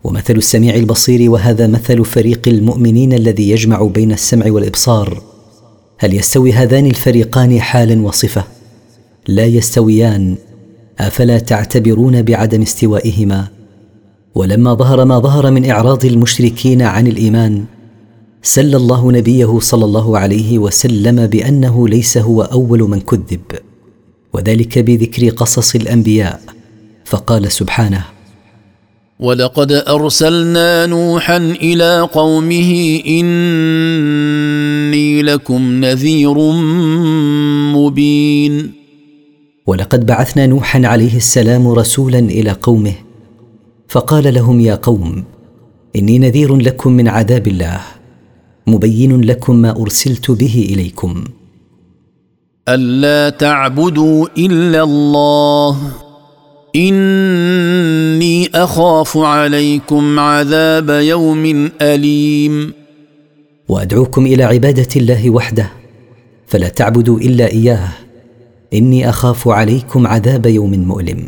ومثل 0.03 0.33
السميع 0.33 0.75
البصير 0.75 1.31
وهذا 1.31 1.67
مثل 1.67 2.05
فريق 2.05 2.47
المؤمنين 2.47 3.13
الذي 3.13 3.49
يجمع 3.49 3.83
بين 3.83 4.11
السمع 4.11 4.51
والإبصار. 4.51 5.21
هل 5.97 6.13
يستوي 6.13 6.53
هذان 6.53 6.85
الفريقان 6.85 7.61
حالا 7.61 8.01
وصفة؟ 8.01 8.43
لا 9.27 9.45
يستويان. 9.45 10.35
أفلا 10.99 11.39
تعتبرون 11.39 12.21
بعدم 12.21 12.61
استوائهما؟ 12.61 13.47
ولما 14.35 14.73
ظهر 14.73 15.05
ما 15.05 15.19
ظهر 15.19 15.51
من 15.51 15.69
إعراض 15.69 16.05
المشركين 16.05 16.81
عن 16.81 17.07
الإيمان 17.07 17.65
سل 18.43 18.75
الله 18.75 19.11
نبيه 19.11 19.59
صلى 19.59 19.85
الله 19.85 20.17
عليه 20.17 20.59
وسلم 20.59 21.27
بأنه 21.27 21.87
ليس 21.87 22.17
هو 22.17 22.41
أول 22.41 22.79
من 22.79 22.99
كذب 22.99 23.41
وذلك 24.33 24.79
بذكر 24.79 25.29
قصص 25.29 25.75
الأنبياء. 25.75 26.54
فقال 27.05 27.51
سبحانه 27.51 28.05
ولقد 29.19 29.71
ارسلنا 29.71 30.85
نوحا 30.85 31.37
إلى 31.37 31.99
قومه 31.99 33.01
اني 33.07 35.21
لكم 35.21 35.71
نذير 35.71 36.37
مبين. 37.75 38.71
ولقد 39.67 40.05
بعثنا 40.05 40.47
نوحا 40.47 40.81
عليه 40.85 41.17
السلام 41.17 41.67
رسولا 41.67 42.19
إلى 42.19 42.51
قومه 42.51 42.93
فقال 43.87 44.33
لهم 44.33 44.59
يا 44.59 44.75
قوم 44.75 45.23
اني 45.95 46.19
نذير 46.19 46.55
لكم 46.55 46.91
من 46.91 47.07
عذاب 47.07 47.47
الله 47.47 47.81
مبين 48.67 49.21
لكم 49.21 49.55
ما 49.55 49.81
ارسلت 49.81 50.31
به 50.31 50.69
اليكم. 50.73 51.23
الا 52.69 53.29
تعبدوا 53.29 54.27
الا 54.37 54.83
الله 54.83 55.77
إني 56.75 58.49
أخاف 58.55 59.17
عليكم 59.17 60.19
عذاب 60.19 60.89
يوم 60.89 61.69
أليم. 61.81 62.73
وأدعوكم 63.69 64.25
إلى 64.25 64.43
عبادة 64.43 64.87
الله 64.95 65.29
وحده 65.29 65.71
فلا 66.47 66.67
تعبدوا 66.67 67.19
إلا 67.19 67.47
إياه. 67.51 67.89
إني 68.73 69.09
أخاف 69.09 69.47
عليكم 69.47 70.07
عذاب 70.07 70.45
يوم 70.45 70.71
مؤلم. 70.71 71.27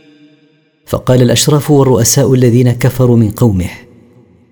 فقال 0.91 1.21
الأشراف 1.21 1.71
والرؤساء 1.71 2.33
الذين 2.33 2.71
كفروا 2.71 3.17
من 3.17 3.29
قومه 3.29 3.69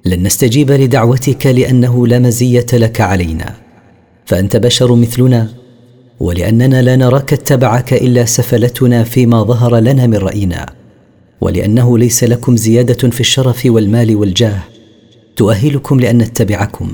لن 0.06 0.24
نستجيب 0.24 0.72
لدعوتك 0.72 1.48
لأنه 1.48 2.08
لا 2.08 2.20
مزية 2.20 2.66
لك 2.74 3.02
علينا. 3.02 3.56
فأنت 4.26 4.58
بشر 4.58 4.96
مثلنا 4.96 5.48
ولأننا 6.20 6.82
لا 6.82 6.96
نراك 6.96 7.34
اتبعك 7.34 7.94
إلا 7.94 8.26
سفلتنا 8.26 9.04
فيما 9.04 9.44
ظهر 9.44 9.76
لنا 9.78 10.08
من 10.08 10.16
رأينا. 10.18 10.66
ولأنه 11.42 11.98
ليس 11.98 12.24
لكم 12.24 12.58
زيادة 12.58 13.10
في 13.10 13.20
الشرف 13.20 13.62
والمال 13.66 14.16
والجاه 14.16 14.60
تؤهلكم 15.36 16.00
لأن 16.00 16.18
نتبعكم 16.18 16.92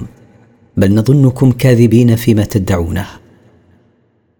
بل 0.77 0.95
نظنكم 0.95 1.51
كاذبين 1.51 2.15
فيما 2.15 2.43
تدعونه. 2.43 3.05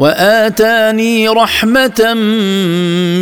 وآتاني 0.00 1.28
رحمة 1.28 2.14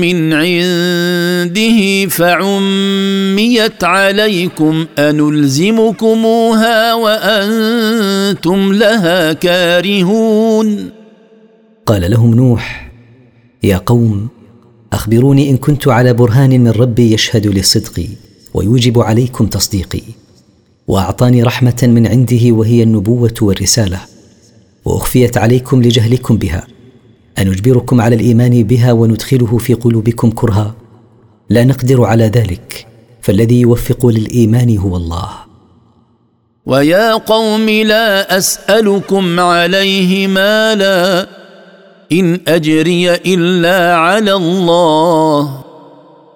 من 0.01 0.33
عنده 0.33 2.09
فعميت 2.09 3.85
عليكم 3.85 4.87
أنلزمكموها 4.99 6.95
وأنتم 6.95 8.73
لها 8.73 9.33
كارهون. 9.33 10.91
قال 11.87 12.11
لهم 12.11 12.35
نوح 12.35 12.91
يا 13.63 13.77
قوم 13.77 14.29
أخبروني 14.93 15.51
إن 15.51 15.57
كنت 15.57 15.89
على 15.89 16.13
برهان 16.13 16.61
من 16.61 16.71
ربي 16.71 17.13
يشهد 17.13 17.47
لصدقي 17.47 18.09
ويوجب 18.55 19.01
عليكم 19.01 19.47
تصديقي 19.47 20.03
وأعطاني 20.89 21.43
رحمة 21.43 21.83
من 21.83 22.07
عنده 22.07 22.53
وهي 22.53 22.83
النبوة 22.83 23.35
والرسالة. 23.43 24.18
واخفيت 24.95 25.39
عليكم 25.39 25.83
لجهلكم 25.83 26.37
بها. 26.37 26.67
أنجبركم 27.39 28.01
على 28.01 28.17
الإيمان 28.17 28.63
بها 28.63 28.93
وندخله 28.93 29.59
في 29.59 29.75
قلوبكم 29.75 30.31
كرها. 30.31 30.75
لا 31.51 31.65
نقدر 31.65 32.05
على 32.05 32.25
ذلك. 32.25 32.87
فالذي 33.21 33.61
يوفق 33.61 34.07
للإيمان 34.07 34.79
هو 34.79 34.97
الله. 34.97 35.31
ويا 36.67 37.15
قوم 37.15 37.71
لا 37.71 38.39
أسألكم 38.39 39.41
عليه 39.41 40.27
مالا. 40.27 41.29
إن 42.13 42.41
أجري 42.49 43.15
إلا 43.15 43.95
على 43.97 44.35
الله. 44.35 45.65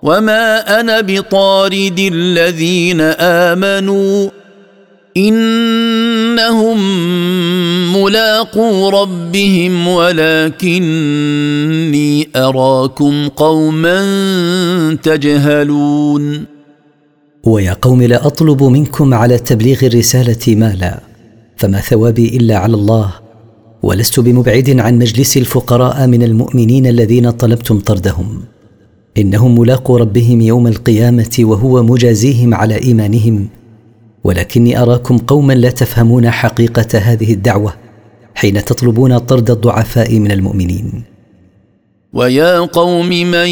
وما 0.02 0.80
أنا 0.80 1.00
بطارد 1.00 2.10
الذين 2.12 3.00
آمنوا. 3.00 4.41
إنهم 5.16 6.78
ملاقو 8.02 8.88
ربهم 8.88 9.88
ولكني 9.88 11.08
أراكم 12.36 13.28
قوما 13.28 13.98
تجهلون. 15.02 16.44
ويا 17.44 17.72
قوم 17.82 18.02
لا 18.02 18.26
أطلب 18.26 18.62
منكم 18.62 19.14
على 19.14 19.38
تبليغ 19.38 19.86
الرسالة 19.86 20.56
مالا 20.56 21.00
فما 21.56 21.80
ثوابي 21.80 22.36
إلا 22.36 22.56
على 22.56 22.74
الله 22.74 23.12
ولست 23.82 24.20
بمبعد 24.20 24.80
عن 24.80 24.98
مجلس 24.98 25.36
الفقراء 25.36 26.06
من 26.06 26.22
المؤمنين 26.22 26.86
الذين 26.86 27.30
طلبتم 27.30 27.78
طردهم. 27.78 28.42
إنهم 29.18 29.58
ملاقو 29.60 29.96
ربهم 29.96 30.40
يوم 30.40 30.66
القيامة 30.66 31.36
وهو 31.38 31.82
مجازيهم 31.82 32.54
على 32.54 32.82
إيمانهم 32.82 33.48
ولكني 34.24 34.82
أراكم 34.82 35.18
قوما 35.18 35.52
لا 35.52 35.70
تفهمون 35.70 36.30
حقيقة 36.30 36.98
هذه 36.98 37.32
الدعوة 37.32 37.74
حين 38.34 38.64
تطلبون 38.64 39.18
طرد 39.18 39.50
الضعفاء 39.50 40.18
من 40.18 40.32
المؤمنين. 40.32 41.02
ويا 42.12 42.58
قوم 42.58 43.08
من 43.08 43.46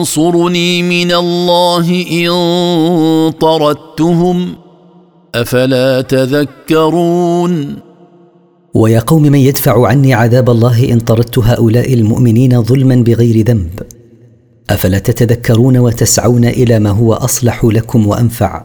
ينصرني 0.00 0.82
من 0.82 1.12
الله 1.12 2.06
إن 2.10 2.30
طردتهم 3.32 4.54
أفلا 5.34 6.00
تذكرون؟ 6.00 7.76
ويا 8.74 9.00
قوم 9.00 9.22
من 9.22 9.38
يدفع 9.38 9.86
عني 9.86 10.14
عذاب 10.14 10.50
الله 10.50 10.92
إن 10.92 11.00
طردت 11.00 11.38
هؤلاء 11.38 11.94
المؤمنين 11.94 12.62
ظلما 12.62 12.94
بغير 12.94 13.46
ذنب 13.46 13.82
أفلا 14.70 14.98
تتذكرون 14.98 15.78
وتسعون 15.78 16.44
إلى 16.44 16.78
ما 16.78 16.90
هو 16.90 17.12
أصلح 17.12 17.64
لكم 17.64 18.06
وأنفع؟ 18.06 18.64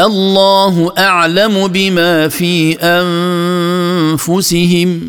الله 0.00 0.92
أعلم 0.98 1.68
بما 1.68 2.28
في 2.28 2.76
أنفسهم. 4.12 5.00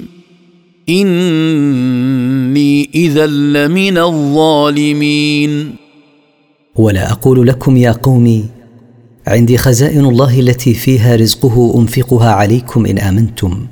إني 0.89 2.89
إذا 2.95 3.27
لمن 3.27 3.97
الظالمين. 3.97 5.75
ولا 6.75 7.11
أقول 7.11 7.47
لكم 7.47 7.77
يا 7.77 7.91
قومي 7.91 8.45
عندي 9.27 9.57
خزائن 9.57 10.05
الله 10.05 10.39
التي 10.39 10.73
فيها 10.73 11.15
رزقه 11.15 11.73
أنفقها 11.77 12.31
عليكم 12.31 12.85
إن 12.85 12.97
آمنتم. 12.97 13.65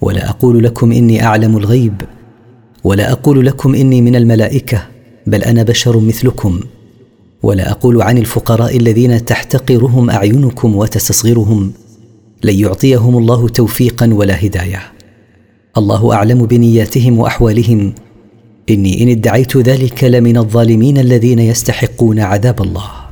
ولا 0.00 0.28
أقول 0.28 0.64
لكم 0.64 0.92
إني 0.92 1.24
أعلم 1.24 1.56
الغيب. 1.56 2.02
ولا 2.84 3.12
أقول 3.12 3.46
لكم 3.46 3.74
إني 3.74 4.02
من 4.02 4.16
الملائكة 4.16 4.86
بل 5.26 5.42
أنا 5.42 5.62
بشر 5.62 6.00
مثلكم. 6.00 6.60
ولا 7.44 7.70
أقول 7.70 8.02
عن 8.02 8.18
الفقراء 8.18 8.76
الذين 8.76 9.24
تحتقرهم 9.24 10.10
أعينكم 10.10 10.76
وتستصغرهم 10.76 11.72
لن 12.44 12.54
يعطيهم 12.54 13.18
الله 13.18 13.48
توفيقا 13.48 14.14
ولا 14.14 14.46
هداية. 14.46 14.82
الله 15.76 16.14
أعلم 16.14 16.46
بنياتهم 16.46 17.18
وأحوالهم. 17.18 17.94
إني 18.70 19.02
إن 19.02 19.08
ادعيت 19.08 19.56
ذلك 19.56 20.04
لمن 20.04 20.36
الظالمين 20.36 20.98
الذين 20.98 21.38
يستحقون 21.38 22.20
عذاب 22.20 22.62
الله. 22.62 23.03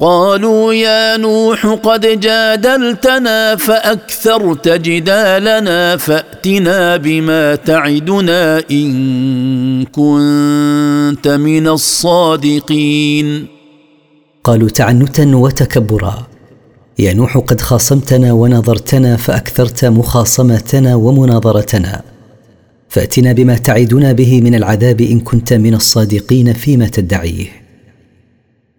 قالوا 0.00 0.72
يا 0.72 1.16
نوح 1.16 1.66
قد 1.66 2.20
جادلتنا 2.20 3.56
فأكثرت 3.56 4.68
جدالنا 4.68 5.96
فأتنا 5.96 6.96
بما 6.96 7.54
تعدنا 7.54 8.62
إن 8.70 9.84
كنت 9.84 11.28
من 11.28 11.68
الصادقين. 11.68 13.46
قالوا 14.44 14.68
تعنتا 14.68 15.36
وتكبرا. 15.36 16.26
يا 16.98 17.12
نوح 17.12 17.38
قد 17.38 17.60
خاصمتنا 17.60 18.32
ونظرتنا 18.32 19.16
فأكثرت 19.16 19.84
مخاصمتنا 19.84 20.94
ومناظرتنا. 20.94 22.02
فأتنا 22.88 23.32
بما 23.32 23.54
تعدنا 23.54 24.12
به 24.12 24.40
من 24.40 24.54
العذاب 24.54 25.00
إن 25.00 25.20
كنت 25.20 25.52
من 25.52 25.74
الصادقين 25.74 26.52
فيما 26.52 26.86
تدعيه. 26.86 27.63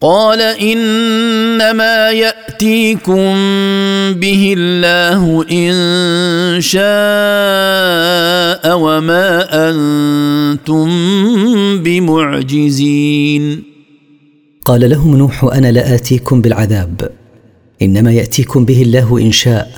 قال 0.06 0.42
إنما 0.42 2.12
يأتيكم 2.12 3.34
به 4.14 4.54
الله 4.58 5.46
إن 5.52 5.74
شاء 6.62 6.84
وما 8.78 9.48
أنتم 9.70 10.90
بمعجزين. 11.84 13.64
قال 14.66 14.90
لهم 14.90 15.18
نوح 15.18 15.44
أنا 15.44 15.72
لاتيكم 15.72 16.42
بالعذاب. 16.42 17.10
إنما 17.82 18.12
يأتيكم 18.12 18.66
به 18.66 18.82
الله 18.82 19.18
إن 19.22 19.32
شاء. 19.32 19.72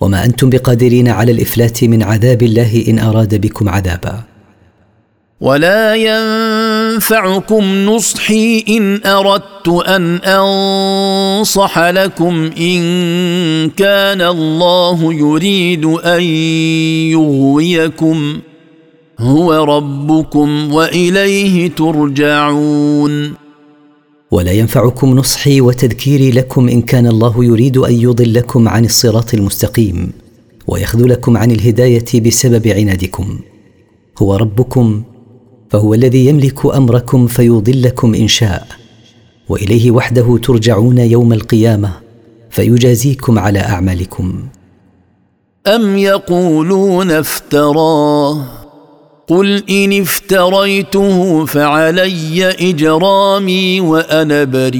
وما 0.00 0.24
أنتم 0.24 0.50
بقادرين 0.50 1.08
على 1.08 1.32
الإفلات 1.32 1.84
من 1.84 2.02
عذاب 2.02 2.42
الله 2.42 2.84
إن 2.88 2.98
أراد 2.98 3.40
بكم 3.40 3.68
عذابا. 3.68 4.22
ولا 5.40 5.94
ينفعكم 6.98 7.64
نصحي 7.86 8.64
إن 8.68 9.00
أردت 9.06 9.68
أن 9.68 10.16
أنصح 10.16 11.78
لكم 11.78 12.50
إن 12.60 12.80
كان 13.70 14.22
الله 14.22 15.14
يريد 15.14 15.84
أن 15.84 16.22
يغويكم 17.12 18.38
هو 19.18 19.64
ربكم 19.64 20.74
وإليه 20.74 21.70
ترجعون. 21.70 23.34
ولا 24.30 24.52
ينفعكم 24.52 25.18
نصحي 25.18 25.60
وتذكيري 25.60 26.30
لكم 26.30 26.68
إن 26.68 26.82
كان 26.82 27.06
الله 27.06 27.44
يريد 27.44 27.76
أن 27.76 27.94
يضلكم 27.94 28.68
عن 28.68 28.84
الصراط 28.84 29.34
المستقيم 29.34 30.12
ويخذلكم 30.66 31.36
عن 31.36 31.50
الهداية 31.50 32.20
بسبب 32.20 32.68
عنادكم. 32.68 33.38
هو 34.18 34.36
ربكم 34.36 35.02
فهو 35.70 35.94
الذي 35.94 36.26
يملك 36.26 36.66
أمركم 36.66 37.26
فيضلكم 37.26 38.14
إن 38.14 38.28
شاء. 38.28 38.66
وإليه 39.48 39.90
وحده 39.90 40.38
ترجعون 40.42 40.98
يوم 40.98 41.32
القيامة 41.32 41.92
فيجازيكم 42.50 43.38
على 43.38 43.58
أعمالكم. 43.58 44.48
أم 45.66 45.98
يقولون 45.98 47.10
افتراه 47.10 48.44
قل 49.28 49.62
إن 49.70 50.00
افتريته 50.00 51.44
فعلي 51.44 52.48
إجرامي 52.50 53.80
وأنا 53.80 54.44
بريء 54.44 54.78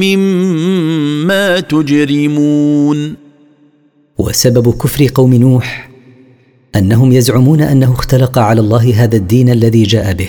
مما 0.00 1.60
تجرمون. 1.60 3.16
وسبب 4.18 4.72
كفر 4.72 5.06
قوم 5.14 5.34
نوح 5.34 5.91
أنهم 6.76 7.12
يزعمون 7.12 7.60
أنه 7.60 7.92
اختلق 7.92 8.38
على 8.38 8.60
الله 8.60 9.04
هذا 9.04 9.16
الدين 9.16 9.48
الذي 9.50 9.82
جاء 9.82 10.12
به. 10.12 10.28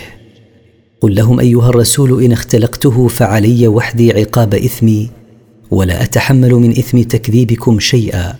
قل 1.02 1.16
لهم 1.16 1.40
أيها 1.40 1.70
الرسول 1.70 2.24
إن 2.24 2.32
اختلقته 2.32 3.08
فعلي 3.08 3.68
وحدي 3.68 4.12
عقاب 4.12 4.54
إثمي 4.54 5.10
ولا 5.72 6.04
أتحمل 6.04 6.52
من 6.54 6.70
إثم 6.70 7.02
تكذيبكم 7.02 7.80
شيئا 7.80 8.36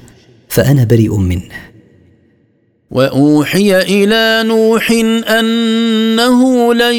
فأنا 0.50 0.84
بريء 0.84 1.18
منه. 1.18 1.73
وأوحي 2.94 3.82
إلى 3.82 4.48
نوح 4.48 4.92
أنه 5.40 6.74
لن 6.74 6.96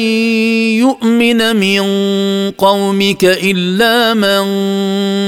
يؤمن 0.83 1.55
من 1.55 1.81
قومك 2.51 3.23
إلا 3.23 4.13
من 4.13 4.43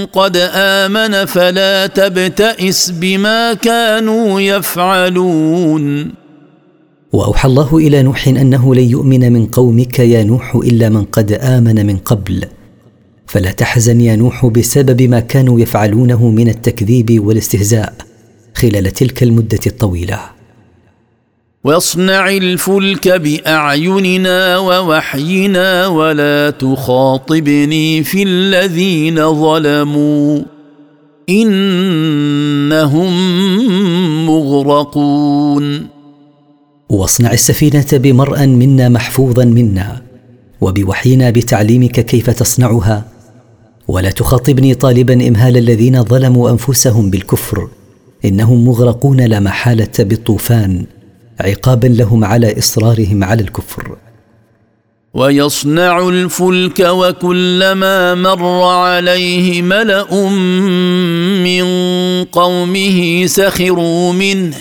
قد 0.06 0.38
آمن 0.54 1.26
فلا 1.26 1.88
تبتئس 1.88 2.92
بما 2.92 3.54
كانوا 3.54 4.42
يفعلون. 4.42 6.12
وأوحى 7.14 7.50
الله 7.50 7.78
إلى 7.78 8.04
نوح 8.04 8.28
أنه 8.28 8.76
لن 8.76 8.84
يؤمن 8.84 9.34
من 9.34 9.46
قومك 9.46 10.00
يا 10.00 10.24
نوح 10.24 10.56
إلا 10.56 10.90
من 10.90 11.04
قد 11.04 11.32
آمن 11.32 11.86
من 11.86 11.98
قبل. 11.98 12.44
فلا 13.28 13.52
تحزن 13.52 14.02
يا 14.02 14.16
نوح 14.16 14.46
بسبب 14.46 15.02
ما 15.02 15.20
كانوا 15.20 15.60
يفعلونه 15.60 16.30
من 16.30 16.50
التكذيب 16.50 17.26
والاستهزاء 17.26 17.94
خلال 18.54 18.92
تلك 18.92 19.24
المدة 19.24 19.60
الطويلة. 19.68 20.37
واصنع 21.64 22.30
الفلك 22.30 23.08
بأعيننا 23.08 24.58
ووحينا 24.58 25.88
ولا 25.88 26.50
تخاطبني 26.50 28.04
في 28.04 28.24
الذين 28.24 29.34
ظلموا 29.34 30.42
إنهم 31.30 33.14
مغرقون. 34.26 35.88
واصنع 36.90 37.32
السفينة 37.34 37.86
بمرأ 37.94 38.46
منا 38.46 38.90
محفوظا 38.90 39.46
منا 39.46 40.02
وبوحينا 40.62 41.30
بتعليمك 41.30 42.00
كيف 42.00 42.30
تصنعها 42.30 43.06
ولا 43.88 44.10
تخاطبني 44.12 44.74
طالبا 44.74 45.28
إمهال 45.28 45.58
الذين 45.58 46.04
ظلموا 46.04 46.50
أنفسهم 46.52 47.10
بالكفر 47.10 47.68
إنهم 48.26 48.66
مغرقون 48.68 49.22
لا 49.22 49.40
محالة 49.40 49.92
بالطوفان 50.00 50.86
عقابا 51.40 51.88
لهم 51.88 52.26
على 52.26 52.60
إصرارهم 52.60 53.24
على 53.24 53.42
الكفر. 53.42 53.98
ويصنع 55.14 56.08
الفلك 56.10 56.80
وكلما 56.80 58.16
مر 58.16 58.64
عليه 58.64 59.62
ملأ 59.62 60.30
من 61.44 61.64
قومه 62.24 63.26
سخروا 63.26 64.14
منه. 64.14 64.58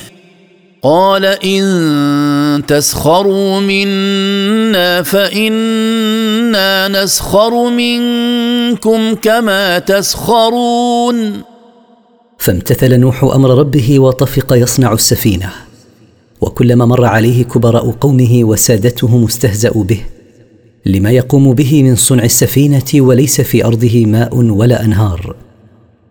قال 0.83 1.25
إن 1.25 2.62
تسخروا 2.69 3.61
منا 3.61 5.03
فإنا 5.03 6.89
نسخر 6.89 7.71
منكم 7.71 9.15
كما 9.15 9.79
تسخرون. 9.79 11.43
فامتثل 12.39 12.99
نوح 12.99 13.25
أمر 13.25 13.59
ربه 13.59 14.01
وطفق 14.01 14.53
يصنع 14.53 14.93
السفينة. 14.93 15.65
وكلما 16.40 16.87
مر 16.87 17.05
عليه 17.05 17.44
كبراء 17.44 17.90
قومه 17.90 18.40
وسادتهم 18.44 19.25
استهزاوا 19.25 19.85
به. 19.85 20.01
لما 20.87 21.11
يقوم 21.11 21.55
به 21.55 21.83
من 21.83 21.94
صنع 21.94 22.25
السفينة 22.25 22.85
وليس 22.94 23.40
في 23.40 23.64
أرضه 23.64 24.07
ماء 24.07 24.37
ولا 24.37 24.85
أنهار. 24.85 25.37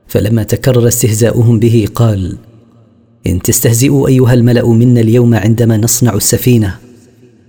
فلما 0.08 0.44
تكرر 0.44 0.88
استهزاؤهم 0.88 1.60
به 1.60 1.88
قال 1.96 2.38
إن 3.28 3.42
تستهزئوا 3.42 4.08
أيها 4.08 4.34
الملأ 4.34 4.68
منا 4.68 5.02
اليوم 5.02 5.34
عندما 5.34 5.78
نصنع 5.78 6.14
السفينة 6.14 6.78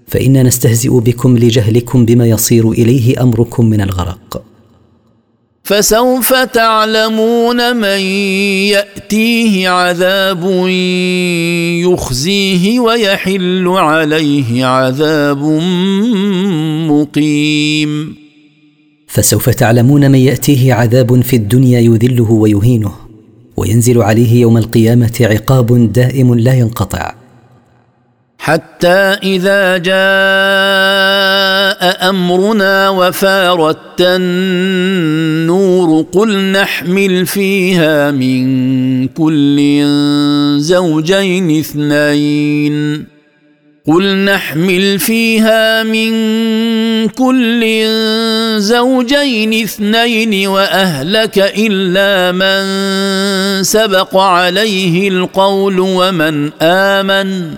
فإنا 0.07 0.43
نستهزئ 0.43 1.01
بكم 1.01 1.39
لجهلكم 1.39 2.05
بما 2.05 2.27
يصير 2.27 2.71
إليه 2.71 3.23
أمركم 3.23 3.67
من 3.67 3.81
الغرق. 3.81 4.43
فسوف 5.67 6.35
تعلمون 6.35 7.77
من 7.77 8.01
يأتيه 8.71 9.69
عذاب 9.69 10.67
يخزيه 11.83 12.81
ويحل 12.81 13.69
عليه 13.69 14.65
عذاب 14.65 15.43
مقيم. 16.91 18.17
فسوف 19.07 19.49
تعلمون 19.51 20.11
من 20.11 20.19
يأتيه 20.19 20.75
عذاب 20.75 21.23
في 21.23 21.37
الدنيا 21.37 21.81
يذله 21.81 22.33
ويهينه 22.33 22.93
وينزل 23.57 24.03
عليه 24.03 24.41
يوم 24.41 24.57
القيامة 24.57 25.19
عقاب 25.21 25.93
دائم 25.93 26.35
لا 26.35 26.55
ينقطع. 26.55 27.15
حتى 28.47 29.19
إذا 29.23 29.79
جاء 29.79 29.97
أمرنا 32.11 32.89
وفارت 32.89 34.01
النور 34.01 36.07
قل 36.13 36.53
نحمل 36.53 37.27
فيها 37.27 38.11
من 38.11 39.09
كل 39.09 39.83
زوجين 40.59 41.59
اثنين. 41.59 43.05
قل 43.87 44.17
نحمل 44.17 44.99
فيها 44.99 45.83
من 45.83 46.13
كل 47.09 47.85
زوجين 48.59 49.63
اثنين 49.63 50.49
وأهلك 50.49 51.55
إلا 51.59 52.33
من 52.33 52.63
سبق 53.63 54.17
عليه 54.17 55.09
القول 55.09 55.81
ومن 55.81 56.51
آمن. 56.63 57.55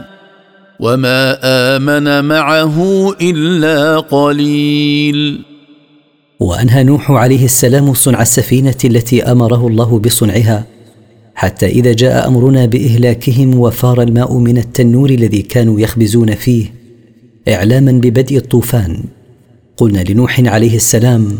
وما 0.81 1.39
امن 1.77 2.25
معه 2.25 3.11
الا 3.21 3.99
قليل. 3.99 5.45
وانهى 6.41 6.83
نوح 6.85 7.11
عليه 7.11 7.45
السلام 7.45 7.95
صنع 7.95 8.23
السفينه 8.23 8.77
التي 8.85 9.23
امره 9.23 9.67
الله 9.67 9.99
بصنعها 9.99 10.65
حتى 11.35 11.67
اذا 11.67 11.93
جاء 11.93 12.29
امرنا 12.29 12.67
باهلاكهم 12.67 13.61
وفار 13.61 14.03
الماء 14.03 14.39
من 14.39 14.59
التنور 14.59 15.11
الذي 15.11 15.43
كانوا 15.43 15.81
يخبزون 15.81 16.35
فيه 16.35 16.65
اعلاما 17.49 17.93
ببدء 17.93 18.37
الطوفان. 18.37 19.05
قلنا 19.77 20.01
لنوح 20.01 20.41
عليه 20.41 20.77
السلام 20.77 21.39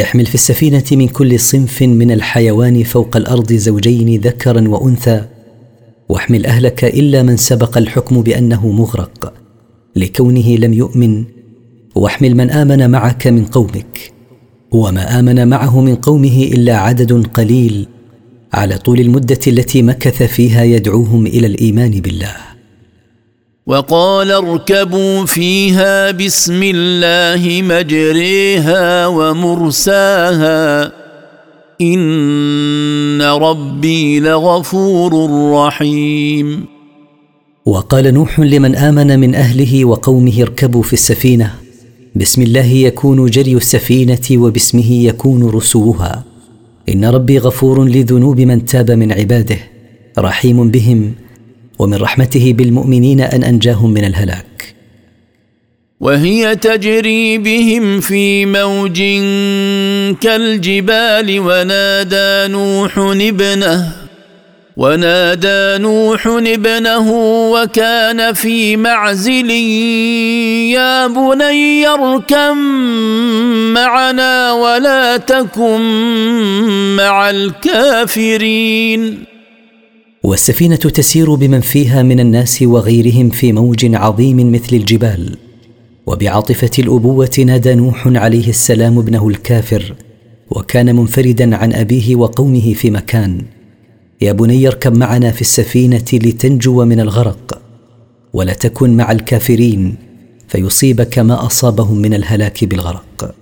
احمل 0.00 0.26
في 0.26 0.34
السفينه 0.34 0.84
من 0.92 1.08
كل 1.08 1.40
صنف 1.40 1.82
من 1.82 2.10
الحيوان 2.10 2.82
فوق 2.82 3.16
الأرض 3.16 3.52
زوجين 3.52 4.20
ذكرا 4.20 4.68
وأنثى 4.68 5.24
واحمل 6.08 6.46
أهلك 6.46 6.84
إلا 6.84 7.22
من 7.22 7.36
سبق 7.36 7.78
الحكم 7.78 8.22
بأنه 8.22 8.68
مغرق. 8.68 9.32
لكونه 9.96 10.56
لم 10.56 10.72
يؤمن 10.72 11.24
واحمل 11.94 12.34
من 12.34 12.50
آمن 12.50 12.90
معك 12.90 13.26
من 13.26 13.44
قومك. 13.44 14.12
وما 14.72 15.18
آمن 15.18 15.48
معه 15.48 15.80
من 15.80 15.94
قومه 15.94 16.48
إلا 16.52 16.76
عدد 16.76 17.26
قليل 17.26 17.86
على 18.52 18.78
طول 18.78 19.00
المدة 19.00 19.38
التي 19.46 19.82
مكث 19.82 20.22
فيها 20.22 20.64
يدعوهم 20.64 21.26
إلى 21.26 21.46
الإيمان 21.46 21.90
بالله. 21.90 22.36
وقال 23.66 24.30
اركبوا 24.30 25.26
فيها 25.26 26.10
بسم 26.10 26.60
الله 26.62 27.62
مجريها 27.62 29.06
ومرساها. 29.06 30.92
ان 31.80 33.22
ربي 33.22 34.20
لغفور 34.20 35.30
رحيم. 35.52 36.64
وقال 37.66 38.14
نوح 38.14 38.40
لمن 38.40 38.74
آمن 38.74 39.18
من 39.18 39.34
أهله 39.34 39.84
وقومه 39.84 40.42
اركبوا 40.42 40.82
في 40.82 40.92
السفينة. 40.92 41.54
بسم 42.16 42.42
الله 42.42 42.66
يكون 42.66 43.26
جري 43.26 43.54
السفينة 43.54 44.18
وباسمه 44.32 44.92
يكون 44.92 45.50
رسوها. 45.50 46.24
إن 46.88 47.04
ربي 47.04 47.38
غفور 47.38 47.84
لذنوب 47.84 48.40
من 48.40 48.64
تاب 48.64 48.90
من 48.90 49.12
عباده 49.12 49.58
رحيم 50.18 50.70
بهم 50.70 51.12
ومن 51.78 51.94
رحمته 51.94 52.52
بالمؤمنين 52.52 53.20
أن 53.20 53.44
أنجاهم 53.44 53.90
من 53.90 54.04
الهلاك. 54.04 54.74
وهي 56.00 56.56
تجري 56.56 57.38
بهم 57.38 58.00
في 58.00 58.46
موج 58.46 59.02
كالجبال 60.20 61.40
ونادى 61.40 62.52
نوح 62.52 62.98
ابنه 62.98 63.92
ونادى 64.76 65.82
نوح 65.82 66.26
ابنه 66.26 67.12
وكان 67.52 68.32
في 68.32 68.76
معزل 68.76 69.50
يا 70.70 71.06
بني 71.06 71.86
اركم 71.86 72.58
معنا 73.74 74.52
ولا 74.52 75.16
تكن 75.16 75.80
مع 76.96 77.30
الكافرين. 77.30 79.24
والسفينة 80.22 80.76
تسير 80.76 81.34
بمن 81.34 81.60
فيها 81.60 82.02
من 82.02 82.20
الناس 82.20 82.62
وغيرهم 82.62 83.30
في 83.30 83.52
موج 83.52 83.94
عظيم 83.94 84.52
مثل 84.52 84.76
الجبال. 84.76 85.47
وبعاطفة 86.08 86.70
الأبوة 86.78 87.30
نادى 87.38 87.74
نوح 87.74 88.06
عليه 88.06 88.48
السلام 88.48 88.98
ابنه 88.98 89.28
الكافر 89.28 89.94
وكان 90.50 90.96
منفردا 90.96 91.56
عن 91.56 91.72
أبيه 91.72 92.16
وقومه 92.16 92.74
في 92.74 92.90
مكان. 92.90 93.42
يا 94.20 94.32
بني 94.32 94.68
اركب 94.68 94.96
معنا 94.96 95.30
في 95.30 95.40
السفينة 95.40 96.04
لتنجو 96.12 96.84
من 96.84 97.00
الغرق 97.00 97.60
ولا 98.32 98.52
تكن 98.52 98.96
مع 98.96 99.12
الكافرين 99.12 99.96
فيصيبك 100.48 101.18
ما 101.18 101.46
أصابهم 101.46 101.98
من 101.98 102.14
الهلاك 102.14 102.64
بالغرق. 102.64 103.34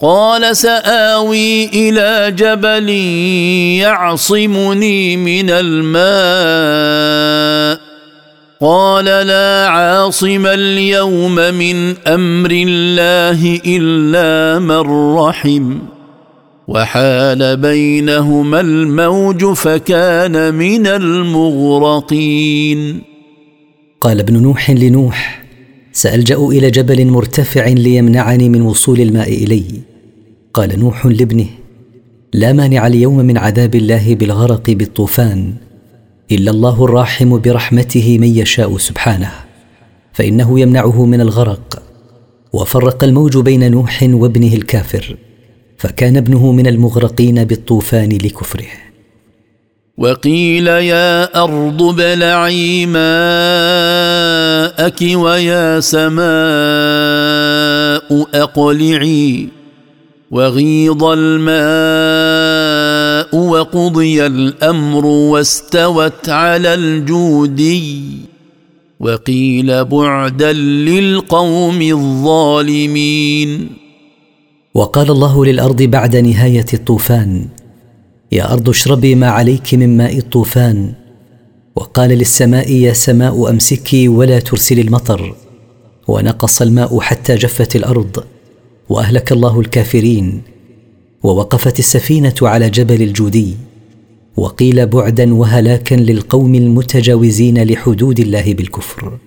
قال 0.00 0.56
سآوي 0.56 1.64
إلى 1.66 2.32
جبل 2.36 2.88
يعصمني 3.80 5.16
من 5.16 5.50
الماء. 5.50 6.10
قال 8.62 9.04
لا 9.04 9.66
عاصم 9.68 10.46
اليوم 10.46 11.34
من 11.34 11.96
أمر 12.06 12.50
الله 12.50 13.60
إلا 13.66 14.58
من 14.58 15.14
رحم 15.16 15.78
وحال 16.68 17.56
بينهما 17.56 18.60
الموج 18.60 19.44
فكان 19.44 20.54
من 20.54 20.86
المغرقين. 20.86 22.80
قال 24.00 24.20
ابن 24.20 24.42
نوح 24.42 24.70
لنوح 24.70 25.44
سألجأ 25.92 26.36
إلى 26.36 26.70
جبل 26.70 27.06
مرتفع 27.06 27.68
ليمنعني 27.68 28.48
من 28.48 28.62
وصول 28.62 29.00
الماء 29.00 29.28
إلي. 29.28 29.64
قال 30.54 30.80
نوح 30.80 31.06
لابنه 31.06 31.46
لا 32.32 32.52
مانع 32.52 32.86
اليوم 32.86 33.16
من 33.16 33.38
عذاب 33.38 33.74
الله 33.74 34.14
بالغرق 34.14 34.70
بالطوفان. 34.70 35.69
إلا 36.32 36.50
الله 36.50 36.84
الراحم 36.84 37.38
برحمته 37.38 38.18
من 38.18 38.36
يشاء 38.36 38.76
سبحانه 38.78 39.32
فإنه 40.12 40.60
يمنعه 40.60 41.04
من 41.06 41.20
الغرق. 41.20 41.82
وفرق 42.52 43.04
الموج 43.04 43.38
بين 43.38 43.70
نوح 43.70 44.02
وابنه 44.02 44.54
الكافر 44.54 45.16
فكان 45.78 46.16
ابنه 46.16 46.52
من 46.52 46.66
المغرقين 46.66 47.44
بالطوفان 47.44 48.08
لكفره. 48.08 48.66
وقيل 49.98 50.66
يا 50.66 51.42
أرض 51.44 51.82
ابلعي 51.82 52.86
ماءك 52.86 53.02
ويا 55.02 55.80
سماء 55.80 56.20
أقلعي 58.34 59.48
وغيض 60.30 61.04
الماء 61.04 62.19
وقضي 63.34 64.26
الأمر 64.26 65.06
واستوت 65.06 66.28
على 66.28 66.74
الجودي 66.74 68.02
وقيل 69.00 69.84
بعدا 69.84 70.52
للقوم 70.52 71.82
الظالمين. 71.82 73.68
وقال 74.74 75.10
الله 75.10 75.44
للأرض 75.44 75.82
بعد 75.82 76.16
نهاية 76.16 76.66
الطوفان 76.74 77.46
يا 78.32 78.52
أرض 78.52 78.68
اشربي 78.68 79.14
ما 79.14 79.28
عليك 79.28 79.74
من 79.74 79.96
ماء 79.96 80.18
الطوفان. 80.18 80.92
وقال 81.76 82.10
للسماء 82.10 82.72
يا 82.72 82.92
سماء 82.92 83.50
أمسكي 83.50 84.08
ولا 84.08 84.38
ترسلي 84.40 84.80
المطر. 84.80 85.34
ونقص 86.08 86.62
الماء 86.62 87.00
حتى 87.00 87.34
جفت 87.34 87.76
الأرض 87.76 88.24
وأهلك 88.88 89.32
الله 89.32 89.60
الكافرين. 89.60 90.42
ووقفت 91.22 91.78
السفينة 91.78 92.34
على 92.42 92.70
جبل 92.70 93.02
الجودي 93.02 93.56
وقيل 94.36 94.86
بعدا 94.86 95.34
وهلاكا 95.34 95.94
للقوم 95.94 96.54
المتجاوزين 96.54 97.62
لحدود 97.62 98.20
الله 98.20 98.54
بالكفر. 98.54 99.18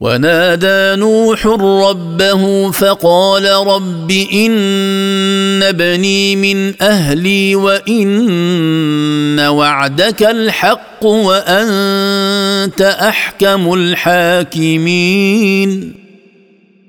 ونادى 0.00 1.00
نوح 1.00 1.46
ربه 1.46 2.70
فقال 2.70 3.66
رب 3.66 4.10
إن 4.10 5.62
ابني 5.62 6.36
من 6.36 6.82
أهلي 6.82 7.56
وإن 7.56 9.40
وعدك 9.40 10.22
الحق 10.22 11.04
وأنت 11.04 12.80
أحكم 12.82 13.72
الحاكمين. 13.74 15.22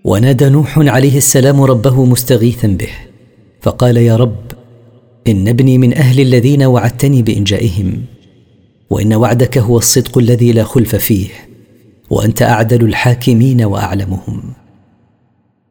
ونادى 0.04 0.50
نوح 0.50 0.78
عليه 0.78 1.18
السلام 1.18 1.64
ربه 1.64 2.06
مستغيثا 2.06 2.68
به 2.68 2.90
فقال 3.64 3.98
يا 3.98 4.16
رب 4.16 4.52
إن 5.28 5.48
ابني 5.48 5.78
من 5.78 5.94
أهل 5.98 6.20
الذين 6.20 6.64
وعدتني 6.64 7.22
بإنجائهم 7.22 8.02
وإن 8.90 9.14
وعدك 9.14 9.58
هو 9.58 9.78
الصدق 9.78 10.18
الذي 10.18 10.52
لا 10.52 10.64
خلف 10.64 10.96
فيه 10.96 11.28
وأنت 12.10 12.42
أعدل 12.42 12.86
الحاكمين 12.86 13.64
وأعلمهم. 13.64 14.54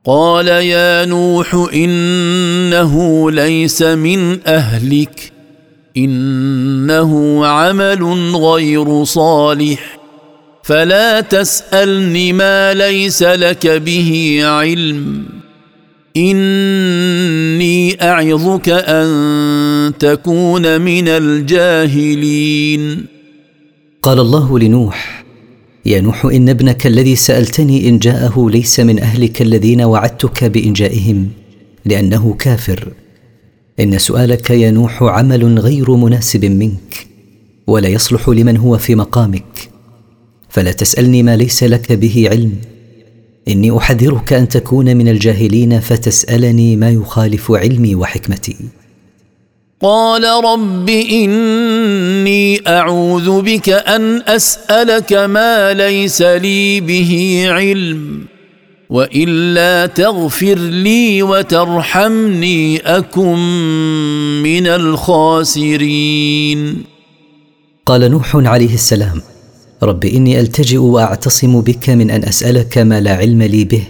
قال 0.05 0.49
يا 0.49 1.05
نوح 1.05 1.69
إنه 1.75 3.31
ليس 3.31 3.83
من 3.83 4.47
أهلك 4.47 5.33
إنه 5.97 7.47
عمل 7.47 8.05
غير 8.37 9.05
صالح 9.05 9.99
فلا 10.63 11.21
تسألني 11.21 12.33
ما 12.33 12.75
ليس 12.75 13.23
لك 13.23 13.67
به 13.67 14.41
علم. 14.45 15.25
إني 17.63 18.03
أعظك 18.03 18.69
أن 18.69 19.93
تكون 19.99 20.81
من 20.81 21.09
الجاهلين. 21.09 23.07
قال 24.03 24.21
الله 24.21 24.59
لنوح 24.59 25.25
يا 25.87 26.01
نوح 26.01 26.25
إن 26.25 26.49
ابنك 26.49 26.87
الذي 26.87 27.17
سألتني 27.17 27.89
إن 27.89 27.99
جاءه 27.99 28.51
ليس 28.51 28.81
من 28.81 28.99
أهلك 28.99 29.43
الذين 29.43 29.83
وعدتك 29.83 30.45
بإنجائهم 30.45 31.29
لأنه 31.85 32.35
كافر. 32.35 32.93
إن 33.81 33.99
سؤالك 33.99 34.51
يا 34.51 34.71
نوح 34.71 35.03
عمل 35.03 35.59
غير 35.59 35.91
مناسب 35.91 36.45
منك 36.45 37.07
ولا 37.67 37.89
يصلح 37.89 38.29
لمن 38.29 38.57
هو 38.57 38.79
في 38.79 38.95
مقامك. 38.95 39.69
فلا 40.49 40.73
تسألني 40.73 41.23
ما 41.23 41.37
ليس 41.37 41.65
لك 41.65 41.93
به 41.93 42.29
علم. 42.31 42.57
إني 43.49 43.79
أحذرك 43.79 44.33
أن 44.33 44.49
تكون 44.49 44.97
من 44.97 45.09
الجاهلين 45.09 45.81
فتسألني 45.81 46.77
ما 46.77 46.91
يخالف 46.91 47.53
علمي 47.53 47.95
وحكمتي. 47.95 48.57
قال 49.81 50.45
رب 50.45 50.89
إني 50.89 52.69
أعوذ 52.69 53.43
بك 53.43 53.69
أن 53.69 54.23
أسألك 54.27 55.13
ما 55.13 55.73
ليس 55.73 56.23
لي 56.23 56.81
به 56.81 57.45
علم 57.49 58.25
وإلا 58.91 59.87
تغفر 59.87 60.55
لي 60.59 61.23
وترحمني 61.23 62.79
أكن 62.79 63.39
من 64.43 64.67
الخاسرين. 64.67 66.13
قال 67.87 68.11
نوح 68.11 68.37
عليه 68.37 68.75
السلام 68.75 69.23
رب 69.83 70.05
إني 70.05 70.41
ألتجئ 70.41 70.79
وأعتصم 70.79 71.61
بك 71.61 71.91
من 71.91 72.11
أن 72.11 72.25
أسألك 72.25 72.79
ما 72.79 73.01
لا 73.01 73.15
علم 73.15 73.43
لي 73.43 73.65
به 73.65 73.83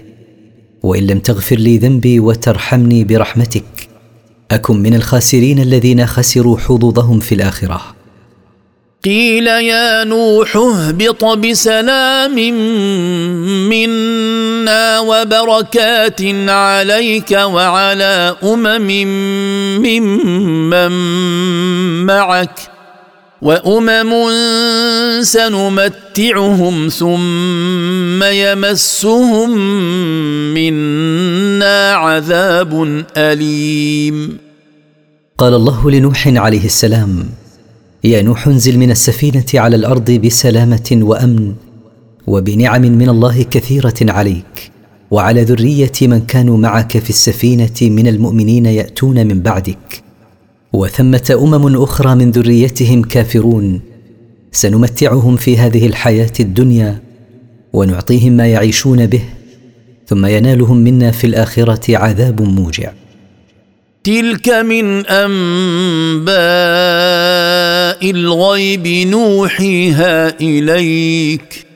وإن 0.83 1.07
لم 1.07 1.19
تغفر 1.19 1.57
لي 1.57 1.79
ذنبي 1.79 2.21
وترحمني 2.21 3.05
برحمتك 3.05 3.89
أكن 4.51 4.77
من 4.77 4.95
الخاسرين 4.95 5.59
الذين 5.59 6.07
خسروا 6.07 6.59
حظوظهم 6.59 7.21
في 7.21 7.35
الآخرة. 7.35 7.81
قيل 9.05 9.47
يا 9.47 10.05
نوح 10.05 10.57
اهبط 10.57 11.25
بسلام 11.25 12.35
منا 13.69 15.01
وبركات 15.01 16.23
عليك 16.49 17.31
وعلى 17.31 18.37
أمم 18.43 18.90
ممن 19.83 20.93
معك. 22.07 22.59
وأمم 23.43 24.13
سنمتعهم 25.23 26.88
ثم 26.88 28.23
يمسهم 28.23 29.51
منا 30.55 31.93
عذاب 31.93 33.05
أليم. 33.17 34.38
قال 35.38 35.55
الله 35.55 35.90
لنوح 35.90 36.29
عليه 36.29 36.65
السلام 36.65 37.25
يا 38.05 38.23
نوح 38.23 38.47
انزل 38.47 38.79
من 38.79 38.90
السفينة 38.90 39.45
على 39.55 39.77
الأرض 39.77 40.11
بسلامة 40.11 40.99
وأمن 41.03 41.55
وبنعم 42.27 42.83
من 42.83 43.09
الله 43.09 43.43
كثيرة 43.43 43.95
عليك 44.03 44.71
وعلى 45.11 45.43
ذرية 45.43 45.93
من 46.03 46.21
كانوا 46.21 46.59
معك 46.59 46.99
في 46.99 47.11
السفينة 47.11 47.79
من 47.83 48.07
المؤمنين 48.07 48.67
يأتون 48.67 49.27
من 49.27 49.40
بعدك 49.40 50.03
وثمة 50.73 51.38
أمم 51.42 51.83
أخرى 51.83 52.14
من 52.14 52.31
ذريتهم 52.31 53.02
كافرون. 53.02 53.81
سنمتعهم 54.52 55.37
في 55.37 55.58
هذه 55.58 55.87
الحياة 55.87 56.33
الدنيا 56.40 57.02
ونعطيهم 57.73 58.33
ما 58.33 58.46
يعيشون 58.46 59.06
به 59.06 59.23
ثم 60.06 60.27
ينالهم 60.27 60.77
منا 60.77 61.10
في 61.10 61.27
الآخرة 61.27 61.96
عذاب 61.96 62.42
موجع. 62.42 62.92
تلك 64.04 64.48
من 64.48 65.06
أنباء 65.06 66.33
الغيب 68.10 68.87
نوحيها 69.08 70.40
إليك. 70.40 71.71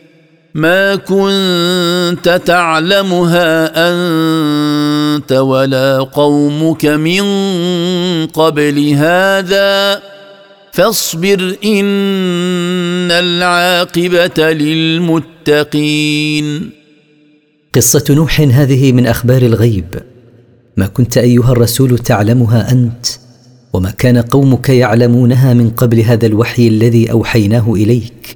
ما 0.56 0.94
كنت 0.94 2.40
تعلمها 2.46 3.72
أنت 3.90 5.32
ولا 5.32 5.98
قومك 5.98 6.86
من 6.86 7.22
قبل 8.26 8.88
هذا. 8.88 10.02
فاصبر 10.72 11.56
إن 11.64 13.10
العاقبة 13.10 14.52
للمتقين. 14.52 16.70
قصة 17.74 18.04
نوح 18.10 18.40
هذه 18.40 18.92
من 18.92 19.06
أخبار 19.06 19.42
الغيب. 19.42 20.02
ما 20.76 20.86
كنت 20.86 21.18
أيها 21.18 21.52
الرسول 21.52 21.98
تعلمها 21.98 22.72
أنت؟ 22.72 23.06
وما 23.72 23.90
كان 23.90 24.18
قومك 24.18 24.68
يعلمونها 24.68 25.54
من 25.54 25.70
قبل 25.70 26.00
هذا 26.00 26.26
الوحي 26.26 26.68
الذي 26.68 27.10
أوحيناه 27.10 27.74
إليك؟ 27.74 28.35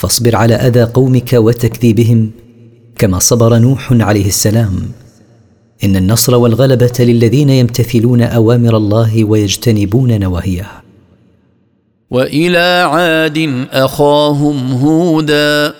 فاصبر 0.00 0.36
على 0.36 0.54
أذى 0.54 0.82
قومك 0.82 1.32
وتكذيبهم 1.32 2.30
كما 2.98 3.18
صبر 3.18 3.58
نوح 3.58 3.92
عليه 3.92 4.26
السلام. 4.26 4.92
إن 5.84 5.96
النصر 5.96 6.34
والغلبة 6.34 6.92
للذين 7.00 7.50
يمتثلون 7.50 8.22
أوامر 8.22 8.76
الله 8.76 9.24
ويجتنبون 9.24 10.20
نواهيه. 10.20 10.66
وإلى 12.10 12.86
عاد 12.92 13.66
أخاهم 13.72 14.72
هودا 14.72 15.74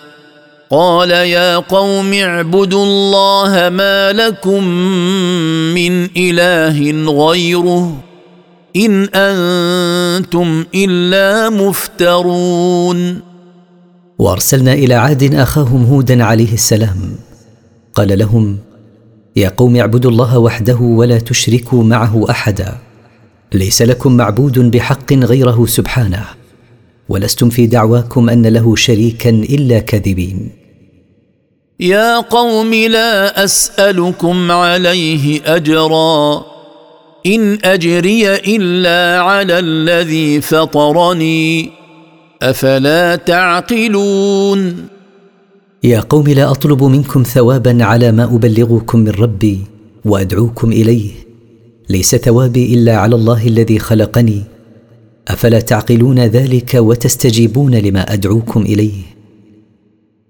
قال 0.70 1.10
يا 1.10 1.56
قوم 1.56 2.12
اعبدوا 2.12 2.84
الله 2.84 3.68
ما 3.68 4.12
لكم 4.12 4.64
من 5.74 6.08
إله 6.16 6.78
غيره 7.26 8.00
إن 8.76 9.08
أنتم 9.14 10.64
إلا 10.74 11.50
مفترون. 11.50 13.29
وأرسلنا 14.20 14.72
إلى 14.72 14.94
عاد 14.94 15.34
أخاهم 15.34 15.84
هودا 15.84 16.24
عليه 16.24 16.52
السلام. 16.52 17.16
قال 17.94 18.18
لهم 18.18 18.58
يا 19.36 19.48
قوم 19.48 19.76
اعبدوا 19.76 20.10
الله 20.10 20.38
وحده 20.38 20.76
ولا 20.76 21.18
تشركوا 21.18 21.84
معه 21.84 22.30
أحدا. 22.30 22.78
ليس 23.52 23.82
لكم 23.82 24.16
معبود 24.16 24.58
بحق 24.58 25.12
غيره 25.12 25.66
سبحانه. 25.66 26.24
ولستم 27.08 27.48
في 27.48 27.66
دعواكم 27.66 28.30
أن 28.30 28.46
له 28.46 28.76
شريكا 28.76 29.30
إلا 29.30 29.78
كاذبين. 29.78 30.50
يا 31.80 32.20
قوم 32.20 32.74
لا 32.74 33.44
أسألكم 33.44 34.50
عليه 34.50 35.56
أجرا. 35.56 36.44
إن 37.26 37.58
أجري 37.64 38.34
إلا 38.34 39.22
على 39.22 39.58
الذي 39.58 40.40
فطرني. 40.40 41.79
أفلا 42.42 43.16
تعقلون؟ 43.16 44.76
يا 45.84 46.00
قوم 46.00 46.28
لا 46.28 46.50
أطلب 46.50 46.84
منكم 46.84 47.22
ثوابا 47.22 47.84
على 47.84 48.12
ما 48.12 48.24
أبلغكم 48.24 48.98
من 48.98 49.08
ربي 49.08 49.60
وأدعوكم 50.04 50.72
إليه. 50.72 51.10
ليس 51.90 52.16
ثوابي 52.16 52.74
إلا 52.74 52.96
على 52.96 53.14
الله 53.14 53.46
الذي 53.46 53.78
خلقني. 53.78 54.42
أفلا 55.28 55.60
تعقلون 55.60 56.18
ذلك 56.18 56.74
وتستجيبون 56.74 57.74
لما 57.74 58.12
أدعوكم 58.12 58.62
إليه. 58.62 59.02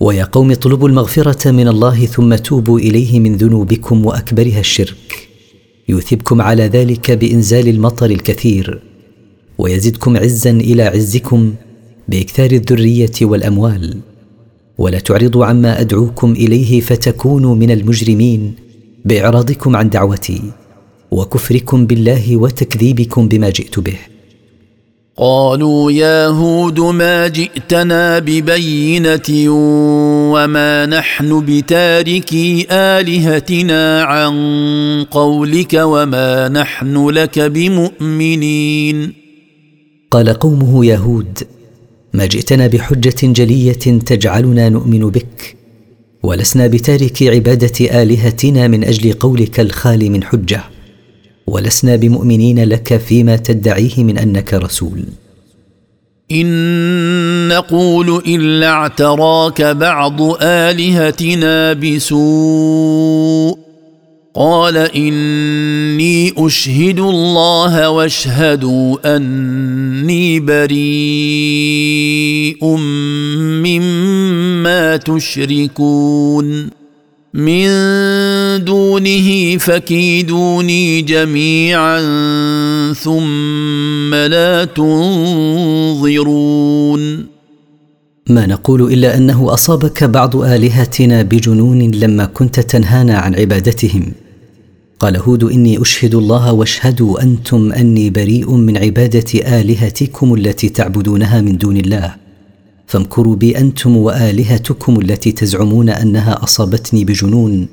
ويا 0.00 0.24
قوم 0.24 0.50
اطلبوا 0.50 0.88
المغفرة 0.88 1.50
من 1.50 1.68
الله 1.68 2.06
ثم 2.06 2.34
توبوا 2.34 2.78
إليه 2.78 3.20
من 3.20 3.36
ذنوبكم 3.36 4.06
وأكبرها 4.06 4.60
الشرك. 4.60 5.28
يثبكم 5.88 6.42
على 6.42 6.62
ذلك 6.62 7.10
بإنزال 7.10 7.68
المطر 7.68 8.10
الكثير. 8.10 8.82
ويزدكم 9.58 10.16
عزا 10.16 10.50
إلى 10.50 10.82
عزكم 10.82 11.54
بإكثار 12.08 12.50
الذرية 12.50 13.12
والأموال. 13.22 14.00
ولا 14.78 14.98
تعرضوا 14.98 15.46
عما 15.46 15.80
أدعوكم 15.80 16.32
إليه 16.32 16.80
فتكونوا 16.80 17.54
من 17.54 17.70
المجرمين 17.70 18.54
بإعراضكم 19.04 19.76
عن 19.76 19.90
دعوتي 19.90 20.42
وكفركم 21.10 21.86
بالله 21.86 22.36
وتكذيبكم 22.36 23.28
بما 23.28 23.50
جئت 23.50 23.78
به. 23.78 23.98
قالوا 25.20 25.92
يا 25.92 26.26
هود 26.26 26.80
ما 26.80 27.28
جئتنا 27.28 28.18
ببينة 28.18 29.50
وما 30.32 30.86
نحن 30.86 31.44
بتاركي 31.44 32.66
آلهتنا 32.70 34.02
عن 34.02 34.34
قولك 35.10 35.74
وما 35.74 36.48
نحن 36.48 37.08
لك 37.08 37.38
بمؤمنين. 37.38 39.12
قال 40.10 40.28
قومه 40.28 40.84
يا 40.84 40.96
هود 40.96 41.38
ما 42.14 42.26
جئتنا 42.26 42.66
بحجة 42.66 43.16
جلية 43.22 43.72
تجعلنا 44.06 44.68
نؤمن 44.68 45.10
بك 45.10 45.56
ولسنا 46.22 46.66
بتارك 46.66 47.22
عبادة 47.22 48.02
آلهتنا 48.02 48.68
من 48.68 48.84
أجل 48.84 49.12
قولك 49.12 49.60
الخال 49.60 50.10
من 50.10 50.24
حجة. 50.24 50.77
ولسنا 51.48 51.96
بمؤمنين 51.96 52.64
لك 52.64 52.96
فيما 52.96 53.36
تدعيه 53.36 54.04
من 54.04 54.18
أنك 54.18 54.54
رسول. 54.54 55.04
إن 56.32 57.48
نقول 57.48 58.22
إلا 58.26 58.68
اعتراك 58.68 59.62
بعض 59.62 60.42
آلهتنا 60.42 61.72
بسوء. 61.72 63.58
قال 64.34 64.76
إني 64.76 66.32
أشهد 66.38 66.98
الله 66.98 67.90
واشهدوا 67.90 69.16
أني 69.16 70.40
بريء 70.40 70.76
مما 73.64 74.96
تشركون. 74.96 76.77
من 77.34 77.68
دونه 78.64 79.58
فكيدوني 79.58 81.02
جميعا 81.02 82.00
ثم 82.92 84.14
لا 84.14 84.64
تنظرون 84.64 86.18
ما 88.28 88.46
نقول 88.46 88.92
إلا 88.92 89.16
أنه 89.16 89.54
أصابك 89.54 90.04
بعض 90.04 90.36
آلهتنا 90.36 91.22
بجنون 91.22 91.90
لما 91.90 92.24
كنت 92.24 92.60
تنهانا 92.60 93.18
عن 93.18 93.34
عبادتهم. 93.34 94.12
قال 95.00 95.16
هود 95.16 95.44
إني 95.44 95.82
أشهد 95.82 96.14
الله 96.14 96.52
واشهدوا 96.52 97.22
أنتم 97.22 97.72
أني 97.72 98.10
بريء 98.10 98.54
من 98.54 98.76
عبادة 98.76 99.60
آلهتكم 99.60 100.34
التي 100.34 100.68
تعبدونها 100.68 101.40
من 101.40 101.56
دون 101.56 101.76
الله. 101.76 102.27
فامكروا 102.88 103.36
بي 103.36 103.58
أنتم 103.58 103.96
وآلهتكم 103.96 105.00
التي 105.00 105.32
تزعمون 105.32 105.88
أنها 105.88 106.42
أصابتني 106.42 107.04
بجنون 107.04 107.68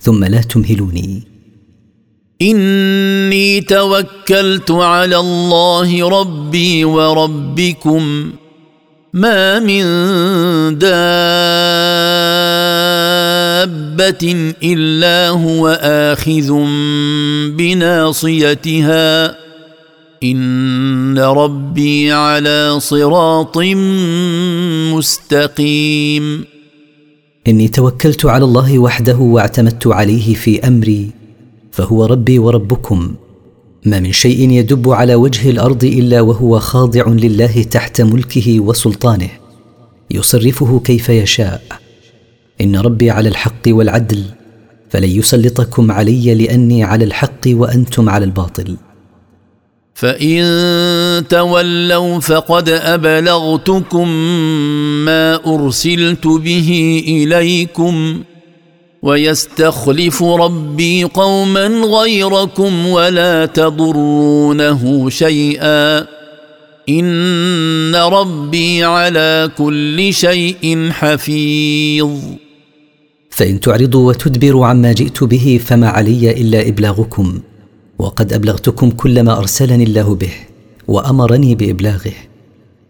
ثم 0.00 0.24
لا 0.24 0.40
تمهلوني. 0.40 1.22
إني 2.42 3.60
توكلت 3.60 4.70
على 4.70 5.16
الله 5.16 6.08
ربي 6.08 6.84
وربكم. 6.84 8.32
ما 9.12 9.58
من 9.58 9.84
دابة 10.78 10.94
إلا 14.62 15.28
هو 15.28 15.68
آخذ 15.82 16.52
بناصيتها. 17.56 19.43
ان 20.24 21.18
ربي 21.18 22.12
على 22.12 22.76
صراط 22.78 23.58
مستقيم. 24.94 26.44
إني 27.48 27.68
توكلت 27.68 28.26
على 28.26 28.44
الله 28.44 28.78
وحده 28.78 29.16
واعتمدت 29.16 29.86
عليه 29.86 30.34
في 30.34 30.68
أمري 30.68 31.10
فهو 31.72 32.06
ربي 32.06 32.38
وربكم. 32.38 33.14
ما 33.84 34.00
من 34.00 34.12
شيء 34.12 34.50
يدب 34.50 34.90
على 34.90 35.14
وجه 35.14 35.50
الأرض 35.50 35.84
إلا 35.84 36.20
وهو 36.20 36.58
خاضع 36.58 37.08
لله 37.08 37.62
تحت 37.62 38.00
ملكه 38.00 38.60
وسلطانه 38.60 39.30
يصرفه 40.10 40.80
كيف 40.84 41.08
يشاء. 41.08 41.62
إن 42.60 42.76
ربي 42.76 43.10
على 43.10 43.28
الحق 43.28 43.62
والعدل 43.68 44.24
فلن 44.90 45.08
يسلطكم 45.08 45.92
علي 45.92 46.34
لأني 46.34 46.84
على 46.84 47.04
الحق 47.04 47.40
وأنتم 47.46 48.08
على 48.08 48.24
الباطل. 48.24 48.76
فان 49.94 51.28
تولوا 51.28 52.20
فقد 52.20 52.68
ابلغتكم 52.68 54.08
ما 55.04 55.40
ارسلت 55.46 56.26
به 56.26 57.02
اليكم 57.08 58.22
ويستخلف 59.02 60.22
ربي 60.22 61.04
قوما 61.04 61.66
غيركم 61.66 62.86
ولا 62.86 63.46
تضرونه 63.46 65.10
شيئا 65.10 66.06
ان 66.88 67.94
ربي 67.96 68.84
على 68.84 69.50
كل 69.58 70.14
شيء 70.14 70.90
حفيظ 70.90 72.10
فان 73.30 73.60
تعرضوا 73.60 74.08
وتدبروا 74.08 74.66
عما 74.66 74.92
جئت 74.92 75.24
به 75.24 75.60
فما 75.66 75.88
علي 75.88 76.30
الا 76.30 76.68
ابلاغكم 76.68 77.40
وقد 77.98 78.32
أبلغتكم 78.32 78.90
كل 78.90 79.22
ما 79.22 79.38
أرسلني 79.38 79.84
الله 79.84 80.14
به 80.14 80.32
وأمرني 80.88 81.54
بإبلاغه. 81.54 82.12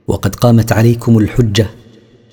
وقد 0.09 0.35
قامت 0.35 0.73
عليكم 0.73 1.19
الحجة 1.19 1.67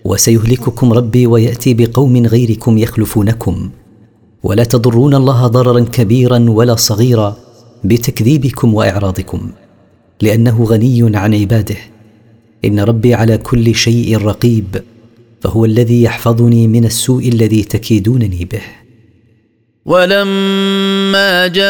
وسيهلككم 0.05 0.93
ربي 0.93 1.27
ويأتي 1.27 1.73
بقوم 1.73 2.25
غيركم 2.25 2.77
يخلفونكم. 2.77 3.69
ولا 4.43 4.63
تضرون 4.63 5.15
الله 5.15 5.47
ضررا 5.47 5.79
كبيرا 5.79 6.45
ولا 6.49 6.75
صغيرا 6.75 7.37
بتكذيبكم 7.83 8.73
وإعراضكم 8.73 9.51
لأنه 10.21 10.63
غني 10.63 11.17
عن 11.17 11.35
عباده. 11.35 11.77
إن 12.65 12.79
ربي 12.79 13.13
على 13.13 13.37
كل 13.37 13.75
شيء 13.75 14.17
رقيب 14.17 14.83
فهو 15.41 15.65
الذي 15.65 16.03
يحفظني 16.03 16.67
من 16.67 16.85
السوء 16.85 17.27
الذي 17.27 17.63
تكيدونني 17.63 18.45
به. 18.45 18.80
ولما 19.85 21.47
جاء 21.47 21.61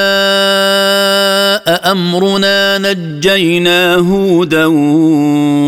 أمرنا 1.91 2.77
نجينا 2.77 3.95
هودا 3.95 4.65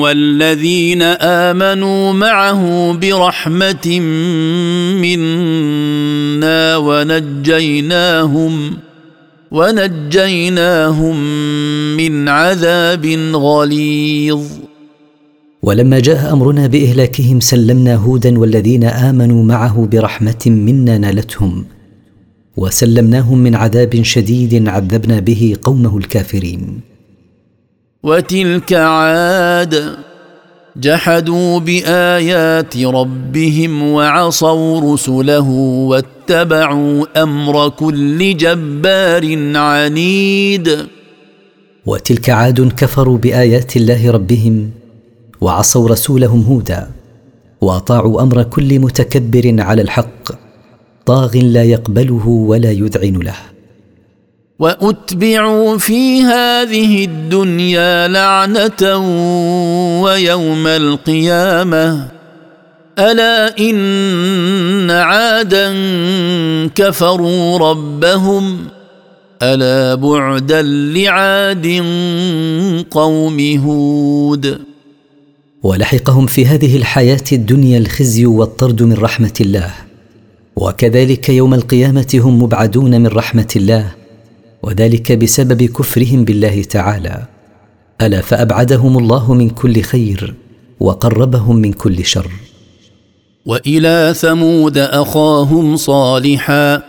والذين 0.04 1.02
آمنوا 1.02 2.14
معه 2.14 2.92
برحمة 3.02 4.00
منا 5.02 6.78
ونجيناهم 6.78 8.74
ونجيناهم 9.52 11.18
من 11.98 12.30
عذاب 12.30 13.06
غليظ. 13.34 14.42
ولما 15.64 16.00
جاء 16.00 16.34
أمرنا 16.34 16.68
بإهلاكهم 16.68 17.40
سلمنا 17.40 17.96
هودا 17.96 18.40
والذين 18.40 18.84
آمنوا 18.84 19.44
معه 19.44 19.88
برحمة 19.92 20.44
منا 20.46 20.98
نالتهم 20.98 21.66
وسلمناهم 22.58 23.38
من 23.38 23.56
عذاب 23.56 24.02
شديد 24.02 24.68
عذبنا 24.68 25.20
به 25.20 25.56
قومه 25.62 25.98
الكافرين. 25.98 26.82
وتلك 28.04 28.74
عاد 28.74 29.96
جحدوا 30.76 31.60
بآيات 31.60 32.78
ربهم 32.78 33.84
وعصوا 33.84 34.94
رسله 34.94 35.50
واتبعوا 35.90 37.24
أمر 37.24 37.70
كل 37.70 38.38
جبار 38.38 39.56
عنيد. 39.56 40.88
وتلك 41.86 42.30
عاد 42.30 42.72
كفروا 42.78 43.18
بآيات 43.18 43.78
الله 43.78 44.12
ربهم 44.12 44.70
وعصوا 45.42 45.90
رسولهم 45.90 46.42
هودا 46.42 46.88
وأطاعوا 47.62 48.22
أمر 48.22 48.44
كل 48.44 48.80
متكبر 48.80 49.56
على 49.60 49.82
الحق 49.82 50.43
طاغ 51.06 51.38
لا 51.38 51.64
يقبله 51.64 52.28
ولا 52.28 52.72
يذعن 52.72 53.20
له. 53.20 53.36
وأتبعوا 54.60 55.78
في 55.78 56.22
هذه 56.22 57.06
الدنيا 57.06 58.08
لعنة 58.08 58.98
ويوم 60.04 60.68
القيامة. 60.68 62.12
ألا 63.00 63.60
إن 63.60 64.92
عادا 64.92 65.74
كفروا 66.76 67.58
ربهم. 67.58 68.68
ألا 69.42 69.96
بعدا 69.96 70.62
لعاد 70.62 71.84
قوم 72.92 73.58
هود. 73.66 74.60
ولحقهم 75.64 76.26
في 76.26 76.46
هذه 76.46 76.78
الحياة 76.78 77.24
الدنيا 77.32 77.78
الخزي 77.78 78.26
والطرد 78.26 78.84
من 78.84 78.94
رحمة 78.94 79.34
الله. 79.42 79.74
وكذلك 80.64 81.30
يوم 81.30 81.54
القيامة 81.54 82.08
هم 82.14 82.44
مبعدون 82.44 83.02
من 83.02 83.08
رحمة 83.08 83.48
الله 83.56 83.92
وذلك 84.64 85.12
بسبب 85.12 85.64
كفرهم 85.64 86.26
بالله 86.26 86.64
تعالى. 86.64 87.26
ألا 88.02 88.22
فأبعدهم 88.22 88.98
الله 88.98 89.34
من 89.34 89.50
كل 89.50 89.82
خير 89.82 90.34
وقربهم 90.80 91.56
من 91.56 91.74
كل 91.74 92.06
شر. 92.06 92.32
وإلى 93.46 94.14
ثمود 94.18 94.78
أخاهم 94.78 95.76
صالحا 95.76 96.82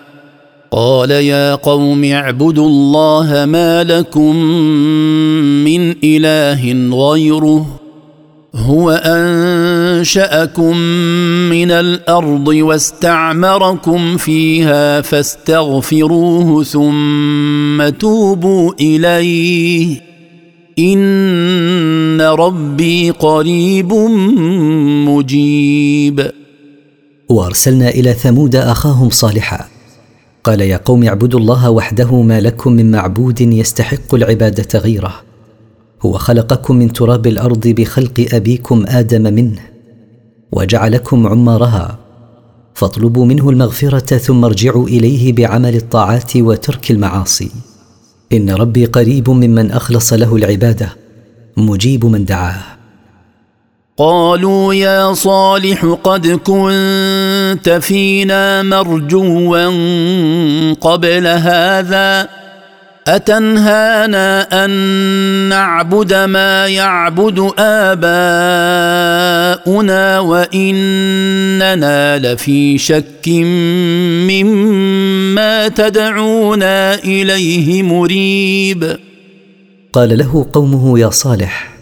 قال 0.70 1.10
يا 1.10 1.54
قوم 1.54 2.04
اعبدوا 2.04 2.68
الله 2.68 3.44
ما 3.44 3.84
لكم 3.84 4.36
من 5.66 6.04
إله 6.04 6.62
غيره. 6.96 7.83
هو 8.56 8.90
أنشأكم 8.90 10.76
من 11.50 11.70
الأرض 11.70 12.48
واستعمركم 12.48 14.16
فيها 14.16 15.00
فاستغفروه 15.00 16.64
ثم 16.64 17.88
توبوا 17.88 18.72
إليه. 18.80 20.00
إن 20.78 22.20
ربي 22.20 23.10
قريب 23.10 23.92
مجيب. 25.08 26.30
وأرسلنا 27.28 27.88
إلى 27.88 28.12
ثمود 28.12 28.56
أخاهم 28.56 29.10
صالحا. 29.10 29.64
قال 30.44 30.60
يا 30.60 30.80
قوم 30.84 31.04
اعبدوا 31.04 31.40
الله 31.40 31.70
وحده 31.70 32.22
ما 32.22 32.40
لكم 32.40 32.72
من 32.72 32.90
معبود 32.90 33.40
يستحق 33.40 34.14
العبادة 34.14 34.78
غيره. 34.78 35.33
هو 36.04 36.18
خلقكم 36.18 36.76
من 36.76 36.92
تراب 36.92 37.26
الأرض 37.26 37.68
بخلق 37.68 38.26
أبيكم 38.32 38.84
آدم 38.88 39.22
منه 39.22 39.60
وجعلكم 40.52 41.26
عمارها 41.26 41.98
فاطلبوا 42.74 43.26
منه 43.26 43.50
المغفرة 43.50 44.16
ثم 44.18 44.44
ارجعوا 44.44 44.88
إليه 44.88 45.32
بعمل 45.32 45.76
الطاعات 45.76 46.36
وترك 46.36 46.90
المعاصي. 46.90 47.50
إن 48.32 48.50
ربي 48.50 48.84
قريب 48.84 49.30
ممن 49.30 49.70
أخلص 49.70 50.12
له 50.12 50.36
العبادة 50.36 50.88
مجيب 51.56 52.06
من 52.06 52.24
دعاه. 52.24 52.62
قالوا 53.96 54.74
يا 54.74 55.12
صالح 55.12 55.84
قد 56.04 56.26
كنت 56.26 57.78
فينا 57.82 58.62
مرجوا 58.62 59.70
قبل 60.72 61.26
هذا 61.26 62.43
أتنهانا 63.08 64.64
أن 64.64 64.70
نعبد 65.48 66.14
ما 66.14 66.66
يعبد 66.68 67.50
آباؤنا 67.58 68.20
وإننا 70.20 72.18
لفي 72.18 72.78
شك 72.78 73.28
مما 74.28 75.68
تدعونا 75.68 76.94
إليه 76.94 77.82
مريب. 77.82 78.96
قال 79.92 80.18
له 80.18 80.46
قومه 80.52 80.98
يا 80.98 81.10
صالح 81.10 81.74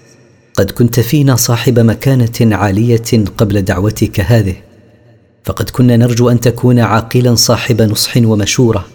قد 0.55 0.70
كنت 0.70 1.01
فينا 1.01 1.37
صاحب 1.37 1.79
مكانة 1.79 2.57
عالية 2.57 3.25
قبل 3.39 3.62
دعوتك 3.62 4.20
هذه 4.20 4.57
فقد 5.45 5.70
كنا 5.70 5.97
نرجو 5.97 6.31
أن 6.31 6.41
تكون 6.41 6.79
عاقلا 6.79 7.35
صاحب 7.35 7.83
نصح 7.83 8.16
ومشورة. 8.16 8.91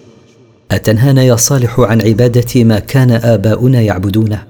أتنهانا 0.71 1.23
يا 1.23 1.35
صالح 1.35 1.79
عن 1.79 2.01
عباده 2.01 2.63
ما 2.63 2.79
كان 2.79 3.11
آباؤنا 3.11 3.81
يعبدونه؟ 3.81 4.43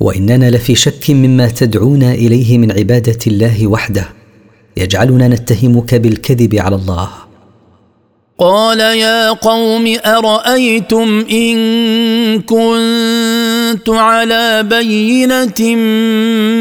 وإننا 0.00 0.50
لفي 0.50 0.74
شك 0.74 1.10
مما 1.10 1.48
تدعونا 1.48 2.12
إليه 2.12 2.58
من 2.58 2.72
عبادة 2.72 3.18
الله 3.26 3.66
وحده. 3.66 4.08
يجعلنا 4.76 5.28
نتهمك 5.28 5.94
بالكذب 5.94 6.54
على 6.54 6.76
الله. 6.76 7.08
قال 8.40 8.80
يا 8.80 9.30
قوم 9.30 9.96
أرأيتم 10.06 11.24
إن 11.32 11.58
كنت 12.40 13.88
على 13.88 14.62
بينة 14.62 15.74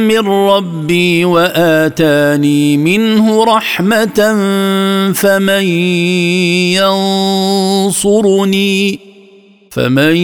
من 0.07 0.27
ربي 0.27 1.25
وآتاني 1.25 2.77
منه 2.77 3.43
رحمة 3.43 4.19
فمن 5.15 5.63
ينصرني 7.87 8.99
فمن 9.71 10.15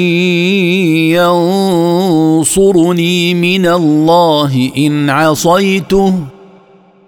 ينصرني 2.36 3.34
من 3.34 3.66
الله 3.66 4.72
إن 4.78 5.10
عصيته 5.10 6.35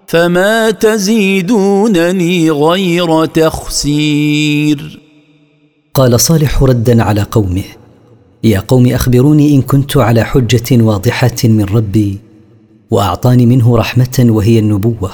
فما 0.08 0.70
تزيدونني 0.70 2.50
غير 2.50 3.24
تخسير 3.24 5.00
قال 5.94 6.20
صالح 6.20 6.62
ردا 6.62 7.02
على 7.02 7.22
قومه 7.22 7.64
يا 8.44 8.60
قوم 8.60 8.86
اخبروني 8.86 9.54
ان 9.54 9.62
كنت 9.62 9.96
على 9.96 10.24
حجه 10.24 10.82
واضحه 10.82 11.36
من 11.44 11.64
ربي 11.64 12.18
واعطاني 12.90 13.46
منه 13.46 13.76
رحمه 13.76 14.26
وهي 14.28 14.58
النبوه. 14.58 15.10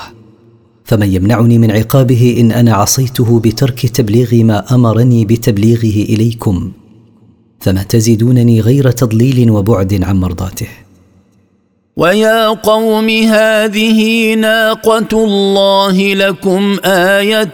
فمن 0.84 1.12
يمنعني 1.12 1.58
من 1.58 1.70
عقابه 1.70 2.36
ان 2.40 2.52
أنا 2.52 2.74
عصيته 2.74 3.40
بترك 3.40 3.86
تبليغ 3.86 4.34
ما 4.34 4.74
امرني 4.74 5.24
بتبليغه 5.24 6.12
اليكم. 6.12 6.72
فما 7.60 7.82
تزيدونني 7.82 8.60
غير 8.60 8.90
تضليل 8.90 9.50
وبعد 9.50 10.02
عن 10.02 10.20
مرضاته. 10.20 10.68
ويا 11.96 12.48
قوم 12.48 13.08
هذه 13.08 14.34
ناقه 14.34 15.08
الله 15.12 16.14
لكم 16.14 16.76
إيه 16.84 17.44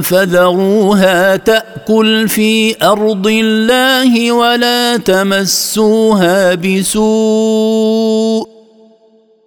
فذروها 0.00 1.36
تاكل 1.36 2.28
في 2.28 2.76
ارض 2.82 3.26
الله 3.26 4.32
ولا 4.32 4.96
تمسوها 4.96 6.54
بسوء 6.54 8.46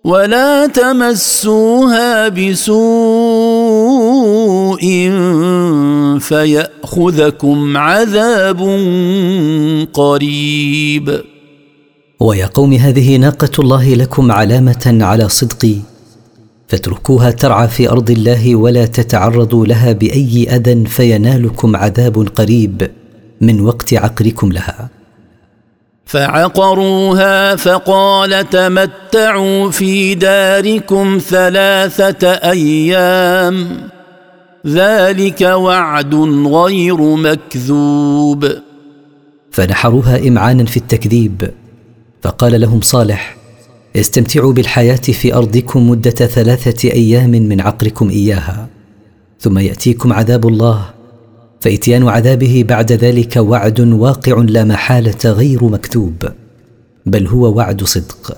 ولا 0.03 0.67
تمسوها 0.67 2.27
بسوء 2.27 2.79
فياخذكم 6.19 7.77
عذاب 7.77 8.59
قريب 9.93 11.21
ويا 12.19 12.45
قوم 12.45 12.73
هذه 12.73 13.17
ناقة 13.17 13.51
الله 13.59 13.93
لكم 13.93 14.31
علامة 14.31 14.97
على 15.01 15.29
صدقي 15.29 15.75
فاتركوها 16.67 17.31
ترعى 17.31 17.67
في 17.67 17.89
أرض 17.89 18.11
الله 18.11 18.55
ولا 18.55 18.85
تتعرضوا 18.85 19.65
لها 19.65 19.91
بأي 19.91 20.55
أذى 20.55 20.85
فينالكم 20.85 21.75
عذاب 21.75 22.27
قريب 22.35 22.91
من 23.41 23.61
وقت 23.61 23.93
عقركم 23.93 24.51
لها. 24.51 24.89
فعقروها 26.05 27.55
فقال 27.55 28.49
تمتعوا 28.49 29.71
في 29.71 30.15
داركم 30.15 31.19
ثلاثة 31.27 32.27
أيام. 32.27 33.77
ذلك 34.67 35.41
وعد 35.41 36.15
غير 36.47 37.01
مكذوب. 37.01 38.47
فنحروها 39.51 40.27
إمعانا 40.27 40.65
في 40.65 40.77
التكذيب. 40.77 41.51
فقال 42.21 42.61
لهم 42.61 42.81
صالح 42.81 43.37
استمتعوا 43.95 44.53
بالحياة 44.53 44.95
في 44.95 45.33
أرضكم 45.33 45.89
مدة 45.89 46.11
ثلاثة 46.11 46.89
أيام 46.89 47.29
من 47.29 47.61
عقركم 47.61 48.09
إياها 48.09 48.67
ثم 49.39 49.57
يأتيكم 49.57 50.13
عذاب 50.13 50.47
الله 50.47 50.89
فإتيان 51.59 52.07
عذابه 52.07 52.65
بعد 52.69 52.91
ذلك 52.91 53.37
وعد 53.37 53.79
واقع 53.79 54.41
لا 54.41 54.63
محالة 54.63 55.31
غير 55.31 55.63
مكتوب 55.63 56.25
بل 57.05 57.27
هو 57.27 57.57
وعد 57.57 57.83
صدق. 57.83 58.37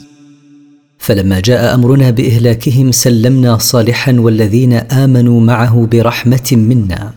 فلما 1.01 1.39
جاء 1.39 1.75
أمرنا 1.75 2.09
بإهلاكهم 2.09 2.91
سلمنا 2.91 3.57
صالحا 3.57 4.15
والذين 4.19 4.73
آمنوا 4.73 5.41
معه 5.41 5.87
برحمة 5.91 6.49
منا. 6.51 7.13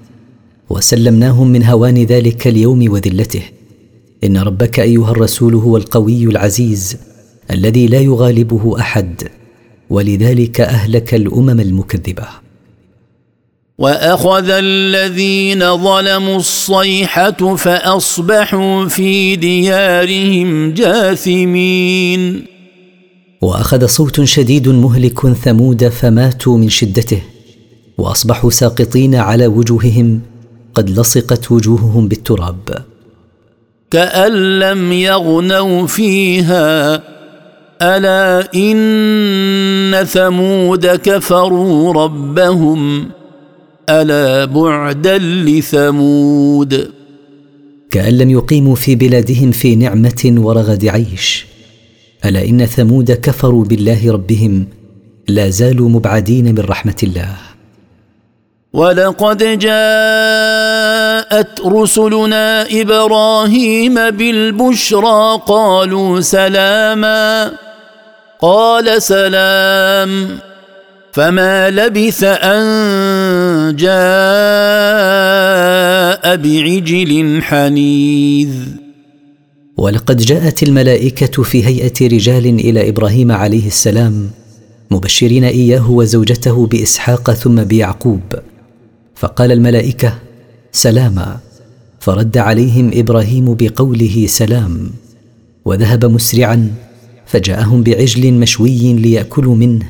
وسلمناهم 0.70 1.48
من 1.48 1.64
هوان 1.64 2.04
ذلك 2.04 2.46
اليوم 2.46 2.92
وذلته. 2.92 3.42
إن 4.24 4.36
ربك 4.36 4.80
أيها 4.80 5.10
الرسول 5.10 5.54
هو 5.54 5.76
القوي 5.76 6.24
العزيز 6.24 6.96
الذي 7.50 7.86
لا 7.86 8.00
يغالبه 8.00 8.80
أحد 8.80 9.28
ولذلك 9.90 10.60
أهلك 10.60 11.14
الأمم 11.14 11.60
المكذبة. 11.60 12.28
وأخذ 13.78 14.48
الذين 14.48 15.76
ظلموا 15.76 16.36
الصيحة 16.36 17.56
فأصبحوا 17.56 18.88
في 18.88 19.36
ديارهم 19.36 20.74
جاثمين. 20.74 22.53
وأخذ 23.44 23.86
صوت 23.86 24.24
شديد 24.24 24.68
مهلك 24.68 25.32
ثمود 25.32 25.88
فماتوا 25.88 26.58
من 26.58 26.68
شدته 26.68 27.22
وأصبحوا 27.98 28.50
ساقطين 28.50 29.14
على 29.14 29.46
وجوههم 29.46 30.20
قد 30.74 30.90
لصقت 30.90 31.52
وجوههم 31.52 32.08
بالتراب. 32.08 32.84
كأن 33.90 34.58
لم 34.58 34.92
يغنوا 34.92 35.86
فيها 35.86 37.02
ألا 37.82 38.48
إن 38.54 40.04
ثمود 40.04 40.86
كفروا 40.86 41.92
ربهم؟ 41.92 43.08
ألا 43.90 44.44
بعدا 44.44 45.18
لثمود؟ 45.18 46.90
كأن 47.90 48.18
لم 48.18 48.30
يقيموا 48.30 48.74
في 48.74 48.94
بلادهم 48.94 49.50
في 49.50 49.76
نعمة 49.76 50.34
ورغد 50.36 50.86
عيش 50.86 51.53
ألا 52.24 52.44
إن 52.44 52.66
ثمود 52.66 53.12
كفروا 53.12 53.64
بالله 53.64 54.12
ربهم 54.12 54.66
لا 55.28 55.50
زالوا 55.50 55.88
مبعدين 55.88 56.44
من 56.44 56.58
رحمة 56.58 56.94
الله. 57.02 57.36
ولقد 58.72 59.58
جاءت 59.58 61.60
رسلنا 61.66 62.80
إبراهيم 62.80 63.94
بالبشرى 63.94 65.40
قالوا 65.46 66.20
سلاما. 66.20 67.52
قال 68.40 69.02
سلام. 69.02 70.38
فما 71.12 71.70
لبث 71.70 72.24
أن 72.24 73.76
جاء 73.76 73.96
بعجل 76.36 77.42
حنيذ. 77.42 78.83
ولقد 79.84 80.16
جاءت 80.16 80.62
الملائكة 80.62 81.42
في 81.42 81.66
هيئة 81.66 82.08
رجال 82.08 82.46
إلى 82.46 82.88
إبراهيم 82.88 83.32
عليه 83.32 83.66
السلام 83.66 84.30
مبشرين 84.90 85.44
إياه 85.44 85.90
وزوجته 85.90 86.66
بإسحاق 86.66 87.30
ثم 87.30 87.64
بيعقوب. 87.64 88.20
فقال 89.14 89.52
الملائكة 89.52 90.18
سلاما. 90.72 91.38
فرد 92.00 92.36
عليهم 92.36 92.90
إبراهيم 92.94 93.54
بقوله 93.54 94.26
سلام. 94.26 94.90
وذهب 95.64 96.04
مسرعا 96.04 96.74
فجاءهم 97.26 97.82
بعجل 97.82 98.32
مشوي 98.34 98.92
ليأكلوا 98.92 99.54
منه 99.54 99.86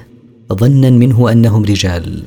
ظنا 0.53 0.91
منه 0.91 1.33
أنهم 1.33 1.65
رجال. 1.65 2.23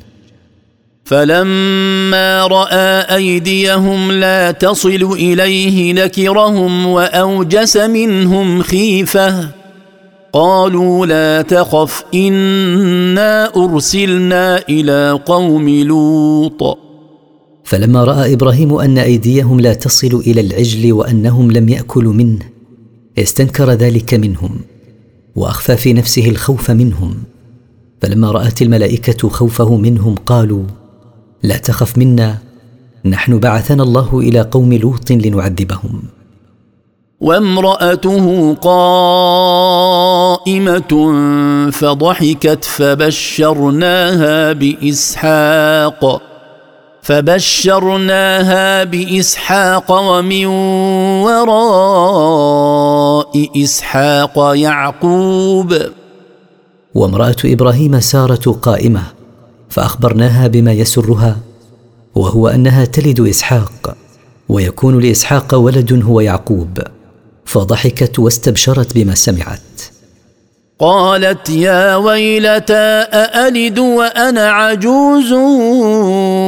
فلما 1.07 2.47
رأى 2.47 3.15
أيديهم 3.15 4.11
لا 4.11 4.51
تصل 4.51 5.13
إليه 5.13 5.93
نكرهم 5.93 6.85
وأوجس 6.85 7.77
منهم 7.77 8.61
خيفة. 8.61 9.49
قالوا 10.33 11.05
لا 11.05 11.41
تخف 11.41 12.03
إنا 12.13 13.55
أرسلنا 13.55 14.63
إلى 14.69 15.19
قوم 15.25 15.69
لوط. 15.69 16.77
فلما 17.63 18.03
رأى 18.03 18.33
إبراهيم 18.33 18.73
أن 18.73 18.97
أيديهم 18.97 19.59
لا 19.59 19.73
تصل 19.73 20.23
إلى 20.27 20.41
العجل 20.41 20.93
وأنهم 20.93 21.51
لم 21.51 21.69
يأكلوا 21.69 22.13
منه 22.13 22.39
استنكر 23.17 23.71
ذلك 23.71 24.13
منهم 24.13 24.59
وأخفى 25.35 25.77
في 25.77 25.93
نفسه 25.93 26.29
الخوف 26.29 26.71
منهم. 26.71 27.23
فلما 28.01 28.31
رأت 28.31 28.61
الملائكة 28.61 29.29
خوفه 29.29 29.77
منهم 29.77 30.15
قالوا 30.15 30.63
لا 31.43 31.57
تخف 31.57 31.97
منا 31.97 32.37
نحن 33.05 33.39
بعثنا 33.39 33.83
الله 33.83 34.19
إلى 34.19 34.41
قوم 34.41 34.73
لوط 34.73 35.11
لنعذبهم. 35.11 36.03
وامرأته 37.21 38.53
قائمة 38.53 39.71
فضحكت 41.71 42.63
فبشرناها 42.63 44.53
بإسحاق. 44.53 46.21
فبشرناها 47.01 48.83
بإسحاق 48.83 49.91
ومن 49.91 50.45
وراء 51.25 52.47
إسحاق 53.63 54.51
يعقوب. 54.55 55.73
وامرأة 56.95 57.35
إبراهيم 57.45 57.99
ساره 57.99 58.51
قائمة 58.61 59.16
فأخبرناها 59.69 60.47
بما 60.47 60.73
يسرها 60.73 61.37
وهو 62.15 62.47
أنها 62.47 62.85
تلد 62.85 63.19
إسحاق 63.19 63.95
ويكون 64.49 64.99
لإسحاق 64.99 65.55
ولد 65.55 66.03
هو 66.03 66.19
يعقوب 66.19 66.79
فضحكت 67.45 68.19
واستبشرت 68.19 68.95
بما 68.95 69.15
سمعت. 69.15 69.59
قالت 70.79 71.49
يا 71.49 71.95
ويلتى 71.95 73.05
أألد 73.13 73.79
وأنا 73.79 74.49
عجوز 74.49 75.31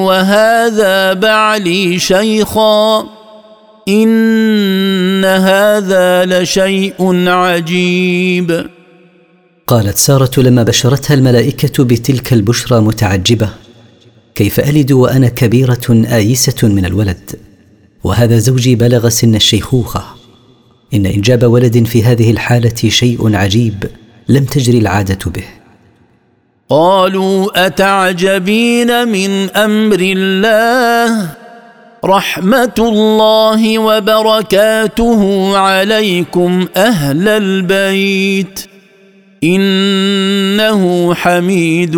وهذا 0.05 1.13
بعلي 1.13 1.99
شيخا 1.99 3.03
إن 3.87 5.25
هذا 5.25 6.25
لشيء 6.25 7.27
عجيب. 7.29 8.69
قالت 9.69 9.97
سارة 9.97 10.31
لما 10.37 10.63
بشرتها 10.63 11.13
الملائكة 11.13 11.83
بتلك 11.83 12.33
البشرى 12.33 12.81
متعجبة 12.81 13.49
كيف 14.35 14.59
ألد 14.59 14.91
وأنا 14.91 15.29
كبيرة 15.29 16.05
آيسة 16.11 16.67
من 16.67 16.85
الولد؟ 16.85 17.39
وهذا 18.03 18.37
زوجي 18.37 18.75
بلغ 18.75 19.09
سن 19.09 19.35
الشيخوخة. 19.35 20.03
إن 20.93 21.05
إنجاب 21.05 21.43
ولد 21.43 21.87
في 21.87 22.03
هذه 22.03 22.31
الحالة 22.31 22.89
شيء 22.89 23.35
عجيب 23.35 23.83
لم 24.29 24.45
تجري 24.45 24.77
العادة 24.77 25.31
به. 25.31 25.45
قالوا 26.69 27.65
أتعجبين 27.65 29.07
من 29.07 29.49
أمر 29.49 29.99
الله؟ 30.01 31.29
رحمة 32.05 32.75
الله 32.79 33.79
وبركاته 33.79 35.57
عليكم 35.57 36.67
أهل 36.75 37.27
البيت. 37.27 38.68
إنه 39.43 41.13
حميد 41.13 41.95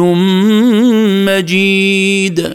مجيد. 1.28 2.54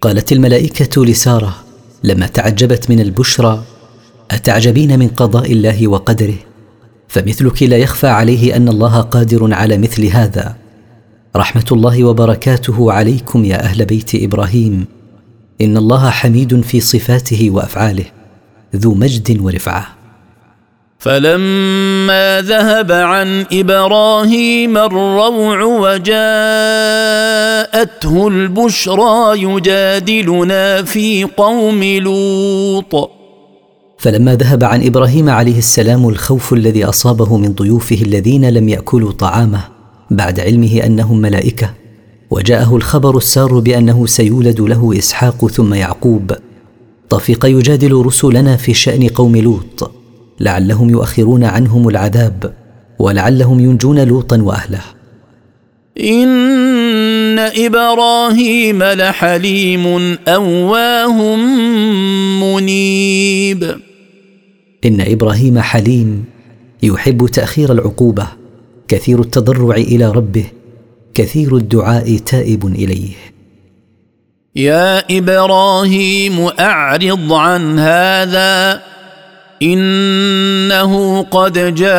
قالت 0.00 0.32
الملائكة 0.32 1.04
لسارة 1.04 1.56
لما 2.04 2.26
تعجبت 2.26 2.90
من 2.90 3.00
البشرى 3.00 3.64
أتعجبين 4.30 4.98
من 4.98 5.08
قضاء 5.08 5.52
الله 5.52 5.88
وقدره؟ 5.88 6.38
فمثلك 7.08 7.62
لا 7.62 7.76
يخفى 7.76 8.06
عليه 8.06 8.56
أن 8.56 8.68
الله 8.68 9.00
قادر 9.00 9.54
على 9.54 9.78
مثل 9.78 10.06
هذا. 10.06 10.56
رحمة 11.36 11.66
الله 11.72 12.04
وبركاته 12.04 12.92
عليكم 12.92 13.44
يا 13.44 13.62
أهل 13.62 13.84
بيت 13.84 14.14
إبراهيم. 14.14 14.86
إن 15.60 15.76
الله 15.76 16.10
حميد 16.10 16.60
في 16.60 16.80
صفاته 16.80 17.50
وأفعاله. 17.50 18.04
ذو 18.76 18.94
مجد 18.94 19.40
ورفعة. 19.40 19.99
فلما 21.00 22.40
ذهب 22.40 22.92
عن 22.92 23.44
إبراهيم 23.52 24.76
الروع 24.76 25.62
وجاءته 25.62 26.08
البشرى 28.28 29.42
يجادلنا 29.42 30.82
في 30.82 31.24
قوم 31.24 31.84
لوط. 31.84 33.10
فلما 33.98 34.34
ذهب 34.34 34.64
عن 34.64 34.86
إبراهيم 34.86 35.30
عليه 35.30 35.58
السلام 35.58 36.08
الخوف 36.08 36.52
الذي 36.52 36.84
أصابه 36.84 37.36
من 37.36 37.52
ضيوفه 37.52 38.02
الذين 38.02 38.50
لم 38.50 38.68
يأكلوا 38.68 39.12
طعامه 39.12 39.60
بعد 40.10 40.40
علمه 40.40 40.80
أنهم 40.86 41.20
ملائكة 41.20 41.70
وجاءه 42.30 42.76
الخبر 42.76 43.16
السار 43.16 43.58
بأنه 43.58 44.06
سيولد 44.06 44.60
له 44.60 44.98
إسحاق 44.98 45.46
ثم 45.46 45.74
يعقوب. 45.74 46.32
طفق 47.08 47.46
يجادل 47.46 47.92
رسلنا 47.92 48.56
في 48.56 48.74
شأن 48.74 49.08
قوم 49.08 49.36
لوط. 49.36 49.99
لعلهم 50.40 50.90
يؤخرون 50.90 51.44
عنهم 51.44 51.88
العذاب 51.88 52.52
ولعلهم 52.98 53.60
ينجون 53.60 54.08
لوطا 54.08 54.42
وأهله. 54.42 54.82
إن 56.00 57.38
إبراهيم 57.38 58.82
لحليم 58.82 60.16
أواه 60.28 61.36
منيب. 62.40 63.76
إن 64.84 65.00
إبراهيم 65.00 65.58
حليم 65.58 66.24
يحب 66.82 67.26
تأخير 67.26 67.72
العقوبة 67.72 68.26
كثير 68.88 69.20
التضرع 69.20 69.76
إلى 69.76 70.10
ربه 70.10 70.44
كثير 71.14 71.56
الدعاء 71.56 72.16
تائب 72.16 72.66
إليه. 72.66 73.12
يا 74.56 75.18
إبراهيم 75.18 76.48
أعرض 76.60 77.32
عن 77.32 77.78
هذا. 77.78 78.82
إنه 79.62 81.22
قد 81.22 81.52
جاء 81.52 81.90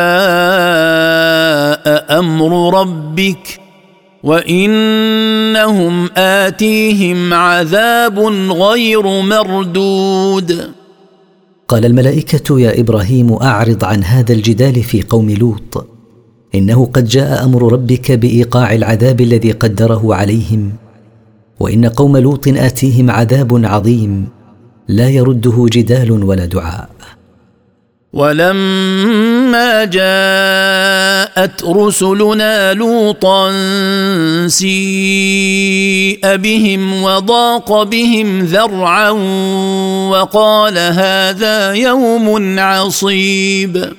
أمر 2.18 2.80
ربك 2.80 3.60
وإنهم 4.22 6.08
آتيهم 6.16 7.34
عذاب 7.34 8.18
غير 8.50 9.06
مردود. 9.06 10.60
قال 11.68 11.84
الملائكة 11.84 12.60
يا 12.60 12.80
إبراهيم 12.80 13.32
أعرض 13.32 13.84
عن 13.84 14.04
هذا 14.04 14.32
الجدال 14.32 14.82
في 14.82 15.02
قوم 15.02 15.30
لوط. 15.30 15.86
إنه 16.54 16.86
قد 16.94 17.04
جاء 17.04 17.44
أمر 17.44 17.72
ربك 17.72 18.12
بإيقاع 18.12 18.74
العذاب 18.74 19.20
الذي 19.20 19.52
قدره 19.52 20.14
عليهم. 20.14 20.72
وإن 21.60 21.86
قوم 21.86 22.16
لوط 22.16 22.48
آتيهم 22.48 23.10
عذاب 23.10 23.60
عظيم. 23.64 24.28
لا 24.88 25.08
يرده 25.08 25.66
جدال 25.72 26.12
ولا 26.12 26.44
دعاء. 26.44 26.88
ولما 28.12 29.84
جاءت 29.84 31.64
رسلنا 31.64 32.74
لوطا 32.74 33.52
سيء 34.48 36.36
بهم 36.36 37.02
وضاق 37.02 37.82
بهم 37.82 38.44
ذرعا 38.44 39.10
وقال 40.10 40.78
هذا 40.78 41.72
يوم 41.72 42.58
عصيب. 42.58 43.92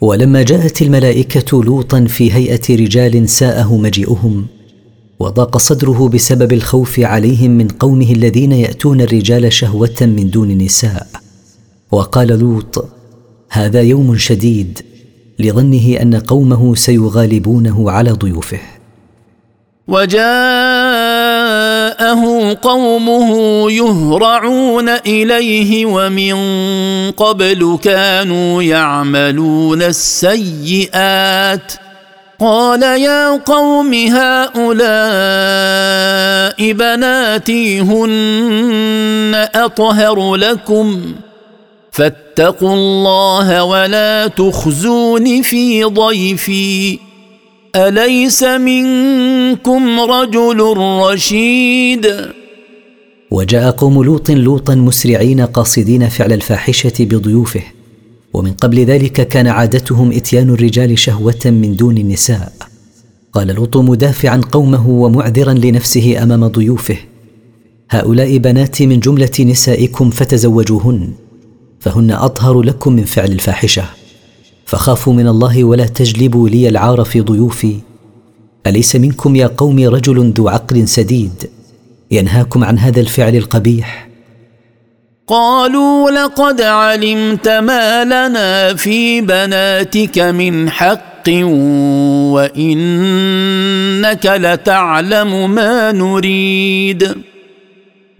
ولما 0.00 0.42
جاءت 0.42 0.82
الملائكة 0.82 1.64
لوطا 1.64 2.04
في 2.04 2.32
هيئة 2.32 2.76
رجال 2.76 3.28
ساءه 3.28 3.76
مجيئهم 3.76 4.46
وضاق 5.20 5.58
صدره 5.58 6.08
بسبب 6.08 6.52
الخوف 6.52 7.00
عليهم 7.00 7.50
من 7.50 7.68
قومه 7.68 8.12
الذين 8.12 8.52
يأتون 8.52 9.00
الرجال 9.00 9.52
شهوة 9.52 9.96
من 10.00 10.30
دون 10.30 10.50
النساء 10.50 11.06
وقال 11.92 12.28
لوط 12.28 12.97
هذا 13.50 13.82
يوم 13.82 14.16
شديد 14.16 14.82
لظنه 15.38 15.98
أن 16.02 16.14
قومه 16.14 16.74
سيغالبونه 16.74 17.90
على 17.90 18.10
ضيوفه. 18.10 18.60
وجاءه 19.88 20.22
قومه 22.62 23.30
يهرعون 23.70 24.88
إليه 24.88 25.86
ومن 25.86 26.34
قبل 27.10 27.78
كانوا 27.82 28.62
يعملون 28.62 29.82
السيئات. 29.82 31.72
قال 32.40 32.82
يا 32.82 33.36
قوم 33.36 33.94
هؤلاء 33.94 34.52
بناتي 36.72 37.80
هن 37.80 39.48
أطهر 39.54 40.36
لكم؟ 40.36 41.14
فاتقوا 41.92 42.27
الله 42.40 43.64
ولا 43.64 44.26
تخزون 44.26 45.42
في 45.42 45.84
ضيفي. 45.84 46.98
أليس 47.76 48.42
منكم 48.42 50.00
رجل 50.00 50.76
رشيد؟ 50.76 52.06
وجاء 53.30 53.70
قوم 53.70 54.02
لوط 54.02 54.30
لوطا 54.30 54.74
مسرعين 54.74 55.40
قاصدين 55.40 56.08
فعل 56.08 56.32
الفاحشة 56.32 56.92
بضيوفه. 57.00 57.62
ومن 58.34 58.52
قبل 58.52 58.84
ذلك 58.84 59.28
كان 59.28 59.46
عادتهم 59.46 60.12
إتيان 60.12 60.50
الرجال 60.50 60.98
شهوة 60.98 61.40
من 61.44 61.76
دون 61.76 61.98
النساء. 61.98 62.52
قال 63.32 63.46
لوط 63.46 63.76
مدافعا 63.76 64.40
قومه 64.52 64.88
ومعذرا 64.88 65.52
لنفسه 65.52 66.22
أمام 66.22 66.46
ضيوفه. 66.46 66.96
هؤلاء 67.90 68.36
بناتي 68.36 68.86
من 68.86 69.00
جملة 69.00 69.30
نسائكم 69.40 70.10
فتزوجوهن. 70.10 71.12
فهن 71.88 72.10
أطهر 72.10 72.62
لكم 72.62 72.92
من 72.92 73.04
فعل 73.04 73.32
الفاحشة. 73.32 73.84
فخافوا 74.66 75.12
من 75.12 75.28
الله 75.28 75.64
ولا 75.64 75.86
تجلبوا 75.86 76.48
لي 76.48 76.68
العار 76.68 77.04
في 77.04 77.20
ضيوفي. 77.20 77.76
أليس 78.66 78.96
منكم 78.96 79.36
يا 79.36 79.46
قوم 79.46 79.78
رجل 79.78 80.32
ذو 80.36 80.48
عقل 80.48 80.88
سديد؟ 80.88 81.50
ينهاكم 82.10 82.64
عن 82.64 82.78
هذا 82.78 83.00
الفعل 83.00 83.36
القبيح. 83.36 84.08
قالوا 85.26 86.10
لقد 86.10 86.60
علمت 86.60 87.48
ما 87.48 88.04
لنا 88.04 88.74
في 88.74 89.20
بناتك 89.20 90.18
من 90.18 90.70
حق 90.70 91.28
وإنك 92.34 94.26
لتعلم 94.26 95.54
ما 95.54 95.92
نريد. 95.92 97.14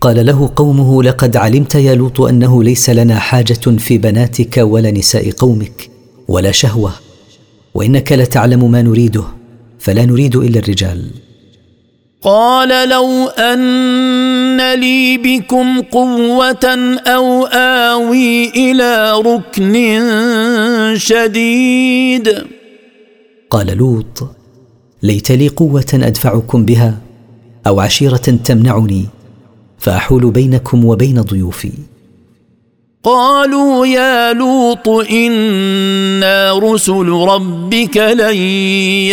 قال 0.01 0.27
له 0.27 0.51
قومه 0.57 1.03
لقد 1.03 1.37
علمت 1.37 1.75
يا 1.75 1.95
لوط 1.95 2.21
أنه 2.21 2.63
ليس 2.63 2.91
لنا 2.91 3.19
حاجة 3.19 3.77
في 3.79 3.99
بناتك 3.99 4.57
ولا 4.57 4.91
نساء 4.91 5.31
قومك 5.31 5.91
ولا 6.29 6.53
شهوة 6.53 6.93
وإنك 7.75 8.13
لتعلم 8.13 8.71
ما 8.71 8.83
نريده 8.83 9.25
فلا 9.79 10.07
نريد 10.07 10.37
إلا 10.37 10.59
الرجال. 10.59 11.11
قال 12.23 12.89
لو 12.89 13.27
أن 13.27 14.75
لي 14.75 15.19
بكم 15.19 15.81
قوة 15.81 16.99
أو 17.07 17.45
آوي 17.47 18.49
إلى 18.49 19.13
ركن 19.27 19.75
شديد. 20.97 22.35
قال 23.51 23.77
لوط 23.77 24.31
ليت 25.03 25.33
لي 25.33 25.49
قوة 25.49 25.91
أدفعكم 25.95 26.65
بها 26.65 26.99
أو 27.67 27.81
عشيرة 27.81 28.17
تمنعني 28.17 29.07
فأحول 29.79 30.31
بينكم 30.31 30.85
وبين 30.85 31.20
ضيوفي. 31.20 31.72
قالوا 33.03 33.87
يا 33.87 34.33
لوط 34.33 34.89
إنا 34.89 36.59
رسل 36.59 37.09
ربك 37.09 37.97
لن 37.97 38.37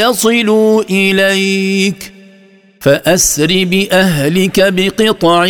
يصلوا 0.04 0.84
إليك 0.90 2.12
فأسر 2.80 3.64
بأهلك 3.66 4.74
بقطع 4.74 5.46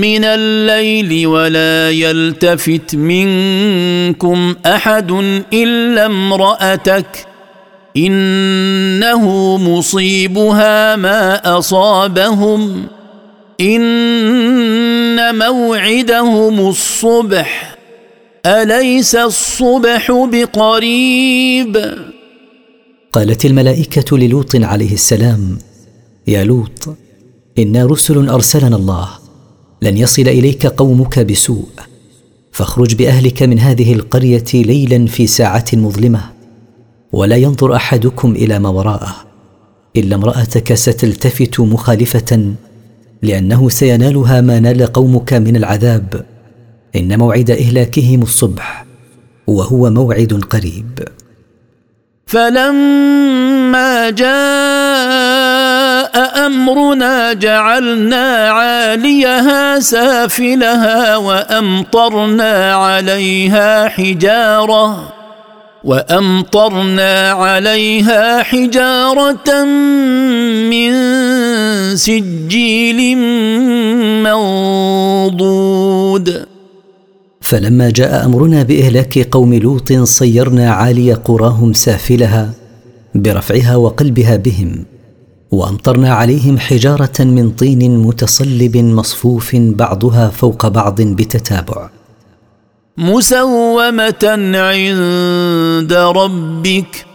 من 0.00 0.24
الليل 0.24 1.26
ولا 1.26 1.90
يلتفت 1.90 2.94
منكم 2.94 4.54
أحد 4.66 5.10
إلا 5.52 6.06
امرأتك 6.06 7.26
إنه 7.96 9.56
مصيبها 9.56 10.96
ما 10.96 11.58
أصابهم. 11.58 12.86
إن 13.60 15.38
موعدهم 15.38 16.68
الصبح. 16.68 17.76
أليس 18.46 19.14
الصبح 19.14 20.12
بقريب؟ 20.32 21.94
قالت 23.12 23.44
الملائكة 23.44 24.18
للوط 24.18 24.56
عليه 24.56 24.92
السلام 24.92 25.58
يا 26.26 26.44
لوط 26.44 26.96
إنا 27.58 27.86
رسل 27.86 28.28
أرسلنا 28.28 28.76
الله 28.76 29.08
لن 29.82 29.98
يصل 29.98 30.22
إليك 30.22 30.66
قومك 30.66 31.18
بسوء 31.18 31.68
فاخرج 32.52 32.94
بأهلك 32.94 33.42
من 33.42 33.58
هذه 33.58 33.92
القرية 33.92 34.44
ليلا 34.54 35.06
في 35.06 35.26
ساعة 35.26 35.64
مظلمة 35.72 36.20
ولا 37.12 37.36
ينظر 37.36 37.76
أحدكم 37.76 38.32
إلى 38.32 38.58
ما 38.58 38.68
وراءه 38.68 39.14
إلا 39.96 40.16
امرأتك 40.16 40.74
ستلتفت 40.74 41.60
مخالفة 41.60 42.54
لأنه 43.24 43.68
سينالها 43.68 44.40
ما 44.40 44.60
نال 44.60 44.92
قومك 44.92 45.32
من 45.32 45.56
العذاب. 45.56 46.24
إن 46.96 47.18
موعد 47.18 47.50
إهلاكهم 47.50 48.22
الصبح 48.22 48.84
وهو 49.46 49.90
موعد 49.90 50.44
قريب. 50.50 50.98
فلما 52.26 54.10
جاء 54.10 54.34
أمرنا 56.46 57.32
جعلنا 57.32 58.48
عاليها 58.48 59.80
سافلها 59.80 61.16
وأمطرنا 61.16 62.74
عليها 62.74 63.88
حجارة. 63.88 65.13
وأمطرنا 65.84 67.30
عليها 67.30 68.42
حجارة 68.42 69.64
من 70.70 70.92
سجيل 71.96 73.18
منضود. 75.34 76.46
فلما 77.40 77.90
جاء 77.90 78.24
أمرنا 78.24 78.62
بإهلاك 78.62 79.18
قوم 79.18 79.54
لوط 79.54 79.92
صيرنا 79.92 80.70
عالي 80.70 81.12
قراهم 81.12 81.72
سافلها 81.72 82.50
برفعها 83.14 83.76
وقلبها 83.76 84.36
بهم 84.36 84.84
وأمطرنا 85.50 86.14
عليهم 86.14 86.58
حجارة 86.58 87.20
من 87.20 87.50
طين 87.50 87.98
متصلب 87.98 88.76
مصفوف 88.76 89.56
بعضها 89.56 90.28
فوق 90.28 90.68
بعض 90.68 91.02
بتتابع. 91.02 91.90
مسومة 92.98 94.24
عند 94.54 95.92
ربك 95.92 97.06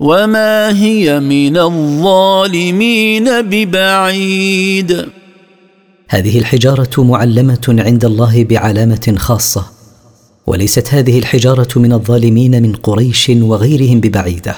وما 0.00 0.68
هي 0.78 1.20
من 1.20 1.56
الظالمين 1.56 3.42
ببعيد. 3.42 5.06
هذه 6.08 6.38
الحجارة 6.38 7.04
معلمة 7.04 7.76
عند 7.78 8.04
الله 8.04 8.44
بعلامة 8.44 9.14
خاصة 9.16 9.66
وليست 10.46 10.94
هذه 10.94 11.18
الحجارة 11.18 11.68
من 11.78 11.92
الظالمين 11.92 12.62
من 12.62 12.72
قريش 12.72 13.30
وغيرهم 13.34 14.00
ببعيدة 14.00 14.54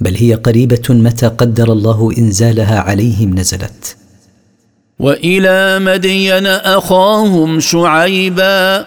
بل 0.00 0.14
هي 0.16 0.34
قريبة 0.34 0.82
متى 0.90 1.26
قدر 1.26 1.72
الله 1.72 2.10
إنزالها 2.18 2.80
عليهم 2.80 3.38
نزلت. 3.38 3.96
وإلى 4.98 5.78
مدين 5.78 6.46
أخاهم 6.46 7.60
شعيبا 7.60 8.86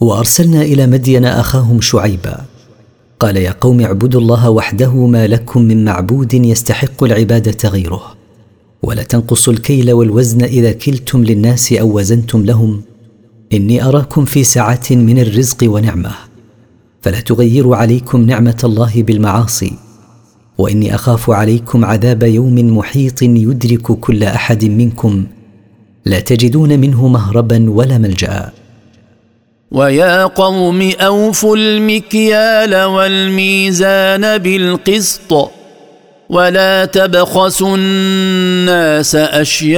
وأرسلنا 0.00 0.62
إلى 0.62 0.86
مدين 0.86 1.24
أخاهم 1.24 1.80
شعيبا. 1.80 2.44
قال 3.20 3.36
يا 3.36 3.54
قوم 3.60 3.80
اعبدوا 3.80 4.20
الله 4.20 4.50
وحده 4.50 5.06
ما 5.06 5.26
لكم 5.26 5.62
من 5.62 5.84
معبود 5.84 6.34
يستحق 6.34 7.04
العبادة 7.04 7.68
غيره. 7.68 8.14
ولا 8.82 9.02
تنقصوا 9.02 9.52
الكيل 9.52 9.92
والوزن 9.92 10.42
إذا 10.42 10.72
كلتم 10.72 11.24
للناس 11.24 11.72
أو 11.72 11.98
وزنتم 11.98 12.44
لهم. 12.44 12.82
إني 13.52 13.84
أراكم 13.84 14.24
في 14.24 14.44
سعه 14.44 14.82
من 14.90 15.18
الرزق 15.18 15.56
ونعمة. 15.64 16.12
فلا 17.02 17.20
تغيروا 17.20 17.76
عليكم 17.76 18.26
نعمة 18.26 18.60
الله 18.64 19.02
بالمعاصي. 19.02 19.72
وإني 20.58 20.94
أخاف 20.94 21.30
عليكم 21.30 21.84
عذاب 21.84 22.22
يوم 22.22 22.76
محيط 22.76 23.22
يدرك 23.22 23.92
كل 23.92 24.24
أحد 24.24 24.64
منكم. 24.64 25.24
لا 26.04 26.20
تجدون 26.20 26.80
منه 26.80 27.08
مهربا 27.08 27.70
ولا 27.70 27.98
ملجأ. 27.98 28.52
ويا 29.74 30.24
قوم 30.24 30.90
أوفوا 31.00 31.56
المكيال 31.56 32.84
والميزان 32.84 34.38
بالقسط 34.38 35.50
ولا 36.28 36.84
تبخسوا 36.84 37.76
الناس 37.76 39.14
أشياءهم 39.16 39.74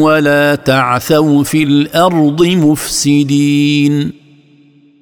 ولا 0.00 0.54
تعثوا 0.54 1.44
في 1.44 1.62
الأرض 1.62 2.42
مفسدين. 2.42 4.12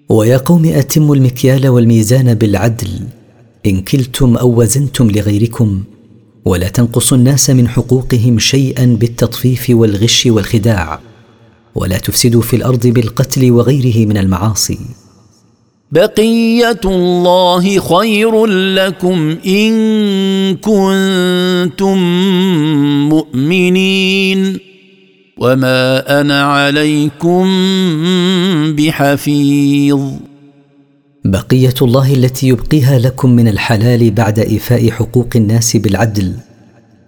ويا 0.08 0.36
قوم 0.36 0.64
أتموا 0.64 1.16
المكيال 1.16 1.68
والميزان 1.68 2.34
بالعدل 2.34 2.90
إن 3.66 3.82
كلتم 3.82 4.36
أو 4.36 4.60
وزنتم 4.60 5.10
لغيركم 5.10 5.82
ولا 6.44 6.68
تنقصوا 6.68 7.16
الناس 7.18 7.50
من 7.50 7.68
حقوقهم 7.68 8.38
شيئا 8.38 8.96
بالتطفيف 9.00 9.66
والغش 9.70 10.26
والخداع. 10.26 11.05
ولا 11.76 11.98
تفسدوا 11.98 12.42
في 12.42 12.56
الأرض 12.56 12.86
بالقتل 12.86 13.50
وغيره 13.50 14.06
من 14.06 14.16
المعاصي. 14.16 14.78
بقية 15.92 16.80
الله 16.84 17.80
خير 17.80 18.46
لكم 18.46 19.36
إن 19.46 20.56
كنتم 20.56 21.98
مؤمنين. 23.08 24.58
وما 25.38 26.20
أنا 26.20 26.42
عليكم 26.42 27.46
بحفيظ. 28.76 30.00
بقية 31.24 31.74
الله 31.82 32.14
التي 32.14 32.48
يبقيها 32.48 32.98
لكم 32.98 33.30
من 33.30 33.48
الحلال 33.48 34.10
بعد 34.10 34.38
إيفاء 34.38 34.90
حقوق 34.90 35.28
الناس 35.36 35.76
بالعدل 35.76 36.32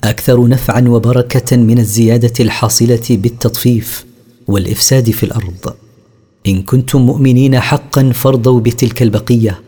أكثر 0.04 0.48
نفعا 0.48 0.84
وبركة 0.88 1.56
من 1.56 1.78
الزيادة 1.78 2.32
الحاصلة 2.40 3.06
بالتطفيف. 3.10 4.07
والإفساد 4.48 5.10
في 5.10 5.22
الأرض. 5.22 5.74
إن 6.46 6.62
كنتم 6.62 7.00
مؤمنين 7.00 7.60
حقا 7.60 8.10
فارضوا 8.12 8.60
بتلك 8.60 9.02
البقية. 9.02 9.60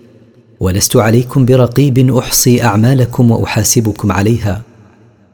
ولست 0.61 0.97
عليكم 0.97 1.45
برقيب 1.45 2.17
أحصي 2.17 2.63
أعمالكم 2.63 3.31
وأحاسبكم 3.31 4.13
عليها. 4.13 4.63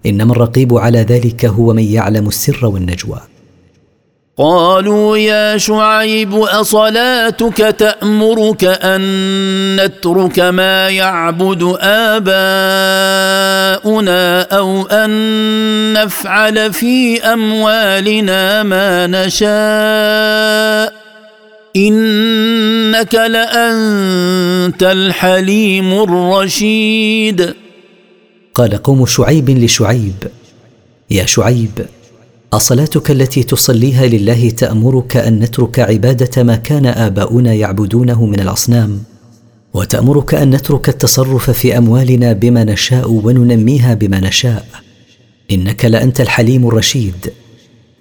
إنما 0.06 0.32
الرقيب 0.32 0.76
على 0.76 0.98
ذلك 0.98 1.44
هو 1.44 1.72
من 1.72 1.82
يعلم 1.82 2.28
السر 2.28 2.66
والنجوى. 2.66 3.20
قالوا 4.38 5.16
يا 5.16 5.58
شعيب 5.58 6.34
أصلاتك 6.34 7.56
تأمرك 7.56 8.64
أن 8.64 9.00
نترك 9.76 10.38
ما 10.38 10.88
يعبد 10.88 11.76
آباؤنا 11.80 12.22
أو 14.42 14.82
أن 14.82 15.92
نفعل 15.92 16.72
في 16.72 17.22
أموالنا 17.22 18.62
ما 18.62 19.06
نشاء؟ 19.06 20.92
إنك 21.76 23.14
لأنت 23.14 24.82
الحليم 24.82 26.02
الرشيد. 26.02 27.54
قال 28.54 28.82
قوم 28.82 29.06
شعيب 29.06 29.50
لشعيب 29.50 30.30
يا 31.10 31.26
شعيب 31.26 31.86
أصلاتك 32.56 33.10
التي 33.10 33.42
تصليها 33.42 34.06
لله 34.06 34.50
تأمرك 34.50 35.16
أن 35.16 35.38
نترك 35.38 35.78
عبادة 35.78 36.42
ما 36.42 36.56
كان 36.56 36.86
آباؤنا 36.86 37.54
يعبدونه 37.54 38.26
من 38.26 38.40
الأصنام 38.40 39.02
وتأمرك 39.74 40.34
أن 40.34 40.50
نترك 40.50 40.88
التصرف 40.88 41.50
في 41.50 41.78
أموالنا 41.78 42.32
بما 42.32 42.64
نشاء 42.64 43.10
وننميها 43.10 43.94
بما 43.94 44.20
نشاء. 44.20 44.66
إنك 45.50 45.84
لأنت 45.84 46.20
الحليم 46.20 46.68
الرشيد. 46.68 47.32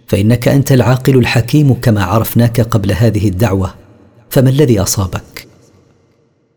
فإنك 0.07 0.47
أنت 0.47 0.71
العاقل 0.71 1.17
الحكيم 1.17 1.73
كما 1.73 2.03
عرفناك 2.03 2.61
قبل 2.61 2.91
هذه 2.91 3.27
الدعوة. 3.27 3.73
فما 4.29 4.49
الذي 4.49 4.79
أصابك؟ 4.79 5.44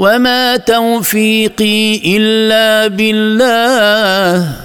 وما 0.00 0.56
توفيقي 0.56 2.16
الا 2.16 2.86
بالله 2.86 4.56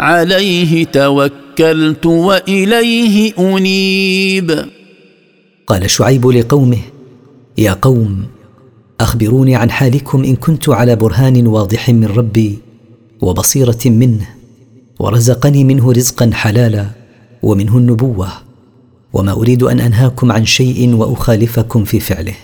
عليه 0.00 0.84
توكلت 0.84 2.06
واليه 2.06 3.32
انيب 3.38 4.66
قال 5.66 5.90
شعيب 5.90 6.26
لقومه 6.26 6.78
يا 7.58 7.72
قوم 7.82 8.26
اخبروني 9.00 9.56
عن 9.56 9.70
حالكم 9.70 10.24
ان 10.24 10.36
كنت 10.36 10.68
على 10.68 10.96
برهان 10.96 11.46
واضح 11.46 11.88
من 11.90 12.04
ربي 12.06 12.58
وبصيره 13.20 13.80
منه 13.86 14.26
ورزقني 14.98 15.64
منه 15.64 15.92
رزقا 15.92 16.30
حلالا 16.34 16.86
ومنه 17.42 17.78
النبوه 17.78 18.28
وما 19.12 19.32
اريد 19.32 19.62
ان 19.62 19.80
انهاكم 19.80 20.32
عن 20.32 20.44
شيء 20.44 20.94
واخالفكم 20.94 21.84
في 21.84 22.00
فعله. 22.00 22.34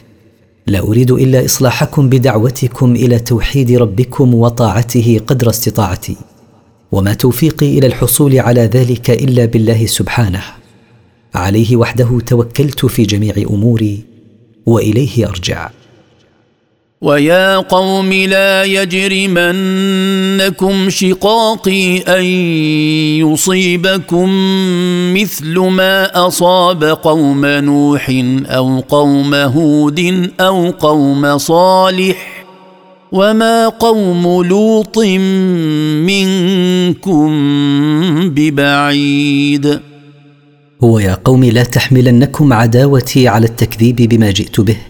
لا 0.67 0.79
أريد 0.79 1.11
إلا 1.11 1.45
إصلاحكم 1.45 2.09
بدعوتكم 2.09 2.93
إلى 2.95 3.19
توحيد 3.19 3.73
ربكم 3.73 4.35
وطاعته 4.35 5.21
قدر 5.27 5.51
استطاعتي. 5.51 6.17
وما 6.93 7.15
توفيقي 7.15 7.79
إلى 7.79 7.87
الحصول 7.87 8.39
على 8.39 8.61
ذلك 8.61 9.11
إلا 9.11 9.45
بالله 9.45 9.87
سبحانه. 9.87 10.43
عليه 11.35 11.77
وحده 11.77 12.21
توكلت 12.27 12.87
في 12.87 13.03
جميع 13.03 13.35
أموري 13.51 14.05
وإليه 14.67 15.29
أرجع. 15.29 15.71
ويا 17.03 17.57
قوم 17.57 18.13
لا 18.13 18.65
يجرمنكم 18.65 19.51
شقاقي 20.91 21.99
أن 21.99 22.25
يصيبكم 23.25 24.29
مثل 25.15 25.59
ما 25.59 26.27
أصاب 26.27 26.85
قوم 26.85 27.47
نوح 27.47 28.11
أو 28.47 28.81
قوم 28.81 29.35
هود 29.35 30.31
أو 30.41 30.71
قوم 30.71 31.39
صالح 31.39 32.45
وما 33.13 33.69
قوم 33.69 34.43
لوط 34.43 34.99
منكم 36.09 37.31
ببعيد. 38.29 39.81
هو 40.83 40.99
يا 40.99 41.15
قوم 41.25 41.45
لا 41.45 41.63
تحملنكم 41.63 42.53
عداوتي 42.53 43.29
على 43.29 43.47
التكذيب 43.47 43.97
بما 43.97 44.31
جئت 44.31 44.61
به. 44.61 44.90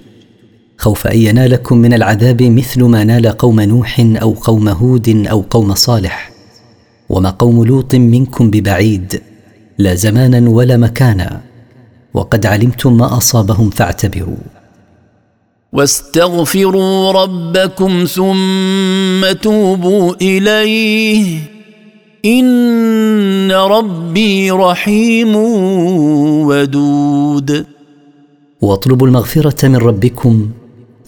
خوف 0.81 1.07
أن 1.07 1.19
ينالكم 1.19 1.79
من 1.79 1.95
العذاب 1.95 2.43
مثل 2.43 2.85
ما 2.85 3.05
نال 3.05 3.29
قوم 3.29 3.61
نوح 3.61 4.01
أو 4.01 4.33
قوم 4.33 4.69
هود 4.69 5.27
أو 5.31 5.45
قوم 5.51 5.75
صالح. 5.75 6.31
وما 7.09 7.31
قوم 7.31 7.65
لوط 7.65 7.95
منكم 7.95 8.51
ببعيد. 8.51 9.23
لا 9.79 9.95
زمانا 9.95 10.51
ولا 10.51 10.77
مكانا. 10.77 11.41
وقد 12.15 12.47
علمتم 12.47 12.97
ما 12.97 13.17
أصابهم 13.17 13.71
فاعتبروا. 13.71 14.37
واستغفروا 15.73 17.13
ربكم 17.13 18.05
ثم 18.05 19.33
توبوا 19.43 20.15
إليه. 20.23 21.39
إن 22.25 23.53
ربي 23.53 24.51
رحيم 24.51 25.37
ودود. 26.47 27.67
واطلبوا 28.61 29.07
المغفرة 29.07 29.69
من 29.69 29.77
ربكم 29.77 30.51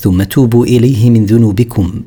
ثم 0.02 0.22
توبوا 0.22 0.66
إليه 0.66 1.10
من 1.10 1.26
ذنوبكم. 1.26 2.02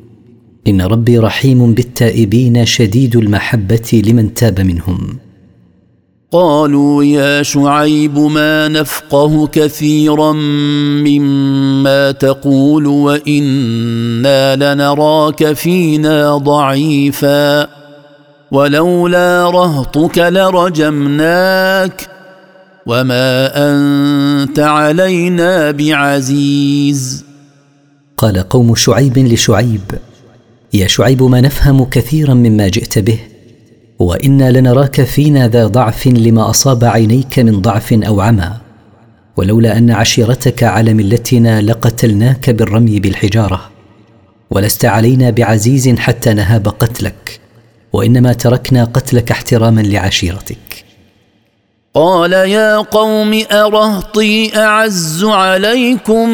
إن 0.68 0.82
ربي 0.82 1.18
رحيم 1.18 1.74
بالتائبين 1.74 2.66
شديد 2.66 3.16
المحبة 3.16 4.02
لمن 4.06 4.34
تاب 4.34 4.60
منهم. 4.60 5.18
قالوا 6.32 7.04
يا 7.04 7.42
شعيب 7.42 8.18
ما 8.18 8.68
نفقه 8.68 9.46
كثيرا 9.46 10.32
مما 11.02 12.10
تقول 12.10 12.86
وإنا 12.86 14.74
لنراك 14.74 15.52
فينا 15.52 16.36
ضعيفا. 16.36 17.68
ولولا 18.50 19.50
رهطك 19.50 20.18
لرجمناك. 20.18 22.08
وما 22.86 23.50
أنت 23.54 24.58
علينا 24.58 25.70
بعزيز. 25.70 27.26
قال 28.16 28.48
قوم 28.48 28.74
شعيب 28.74 29.18
لشعيب. 29.18 29.82
يا 30.72 30.86
شعيب 30.86 31.22
ما 31.22 31.40
نفهم 31.40 31.84
كثيرا 31.84 32.34
مما 32.34 32.68
جئت 32.68 32.98
به 32.98 33.18
وإنا 33.98 34.50
لنراك 34.50 35.02
فينا 35.02 35.48
ذا 35.48 35.66
ضعف 35.66 36.06
لما 36.06 36.50
أصاب 36.50 36.84
عينيك 36.84 37.38
من 37.38 37.60
ضعف 37.60 37.92
أو 37.92 38.20
عمى. 38.20 38.52
ولولا 39.36 39.78
أن 39.78 39.90
عشيرتك 39.90 40.62
على 40.62 40.94
ملتنا 40.94 41.60
لقتلناك 41.62 42.50
بالرمي 42.50 43.00
بالحجارة. 43.00 43.70
ولست 44.50 44.84
علينا 44.84 45.30
بعزيز 45.30 45.88
حتى 45.88 46.34
نهاب 46.34 46.68
قتلك 46.68 47.40
وإنما 47.92 48.32
تركنا 48.32 48.84
قتلك 48.84 49.30
احتراما 49.30 49.80
لعشيرتك. 49.80 50.65
قال 51.96 52.32
يا 52.32 52.76
قوم 52.76 53.42
أرهطي 53.52 54.56
أعز 54.56 55.24
عليكم 55.24 56.28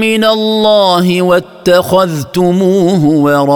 من 0.00 0.24
الله 0.24 1.22
واتخذتموه 1.22 3.04
وراءكم 3.04 3.52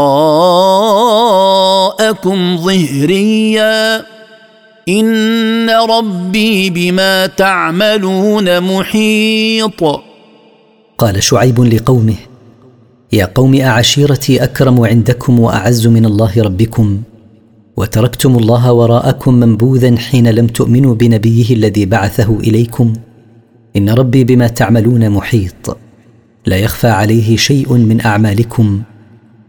ظهريا. 2.56 4.04
إن 4.88 5.70
ربي 5.70 6.70
بما 6.70 7.26
تعملون 7.26 8.60
محيط. 8.60 10.00
قال 10.98 11.22
شعيب 11.22 11.60
لقومه 11.60 12.16
يا 13.12 13.30
قوم 13.34 13.60
أعشيرتي 13.60 14.44
أكرم 14.44 14.84
عندكم 14.84 15.40
وأعز 15.40 15.86
من 15.86 16.04
الله 16.04 16.32
ربكم. 16.36 17.02
وتركتم 17.76 18.36
الله 18.36 18.72
وراءكم 18.72 19.34
منبوذا 19.34 19.96
حين 19.96 20.28
لم 20.28 20.46
تؤمنوا 20.46 20.94
بنبيه 20.94 21.54
الذي 21.54 21.86
بعثه 21.86 22.40
إليكم. 22.40 22.92
إن 23.76 23.90
ربي 23.90 24.24
بما 24.24 24.46
تعملون 24.46 25.10
محيط. 25.10 25.76
لا 26.46 26.56
يخفى 26.56 26.88
عليه 26.88 27.36
شيء 27.36 27.72
من 27.72 28.06
أعمالكم 28.06 28.82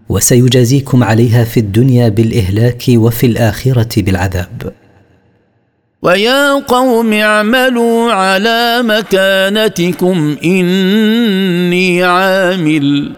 وسيجازيكم 0.10 1.04
عليها 1.04 1.44
في 1.44 1.60
الدنيا 1.60 2.10
بالإهلاك 2.10 2.84
وفي 2.90 3.26
الآخرة 3.26 4.02
بالعذاب. 4.02 4.74
ويا 6.02 6.54
قوم 6.54 7.14
اعملوا 7.14 8.12
على 8.12 8.84
مكانتكم 8.84 10.38
إني 10.44 12.04
عامل. 12.04 13.16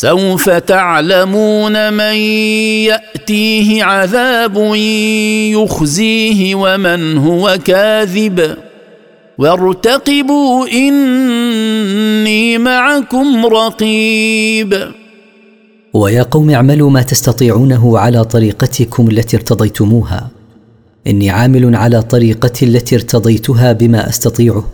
سوف 0.00 0.50
تعلمون 0.50 1.92
من 1.92 2.14
يأتيه 2.86 3.84
عذاب 3.84 4.56
يخزيه 5.54 6.54
ومن 6.54 7.18
هو 7.18 7.58
كاذب. 7.64 8.56
وارتقبوا 9.38 10.68
إني 10.68 12.58
معكم 12.58 13.46
رقيب. 13.46 14.74
ويا 15.94 16.22
قوم 16.22 16.50
اعملوا 16.50 16.90
ما 16.90 17.02
تستطيعونه 17.02 17.98
على 17.98 18.24
طريقتكم 18.24 19.08
التي 19.08 19.36
ارتضيتموها. 19.36 20.30
إني 21.06 21.30
عامل 21.30 21.76
على 21.76 22.02
طريقتي 22.02 22.64
التي 22.64 22.94
ارتضيتها 22.94 23.72
بما 23.72 24.08
أستطيعه. 24.08 24.64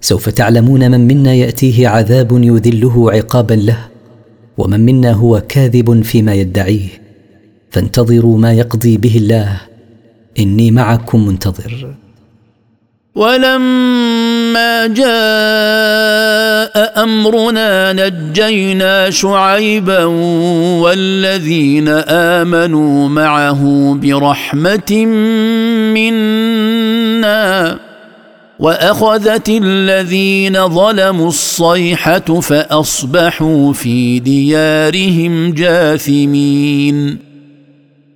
سوف 0.00 0.28
تعلمون 0.28 0.90
من 0.90 1.06
منا 1.06 1.34
يأتيه 1.34 1.88
عذاب 1.88 2.32
يذله 2.32 3.12
عقابا 3.12 3.54
له. 3.54 3.93
ومن 4.58 4.80
منا 4.80 5.12
هو 5.12 5.42
كاذب 5.48 6.02
فيما 6.02 6.34
يدعيه 6.34 6.88
فانتظروا 7.70 8.38
ما 8.38 8.52
يقضي 8.52 8.96
به 8.96 9.16
الله 9.16 9.60
إني 10.38 10.70
معكم 10.70 11.26
منتظر. 11.26 11.94
ولما 13.14 14.86
جاء 14.86 15.04
أمرنا 17.02 17.92
نجينا 17.92 19.10
شعيبا 19.10 20.04
والذين 20.84 21.88
آمنوا 22.08 23.08
معه 23.08 23.94
برحمة 24.02 25.06
منا. 25.94 27.78
وأخذت 28.60 29.48
الذين 29.48 30.68
ظلموا 30.68 31.28
الصيحة 31.28 32.40
فأصبحوا 32.40 33.72
في 33.72 34.18
ديارهم 34.18 35.52
جاثمين. 35.52 37.18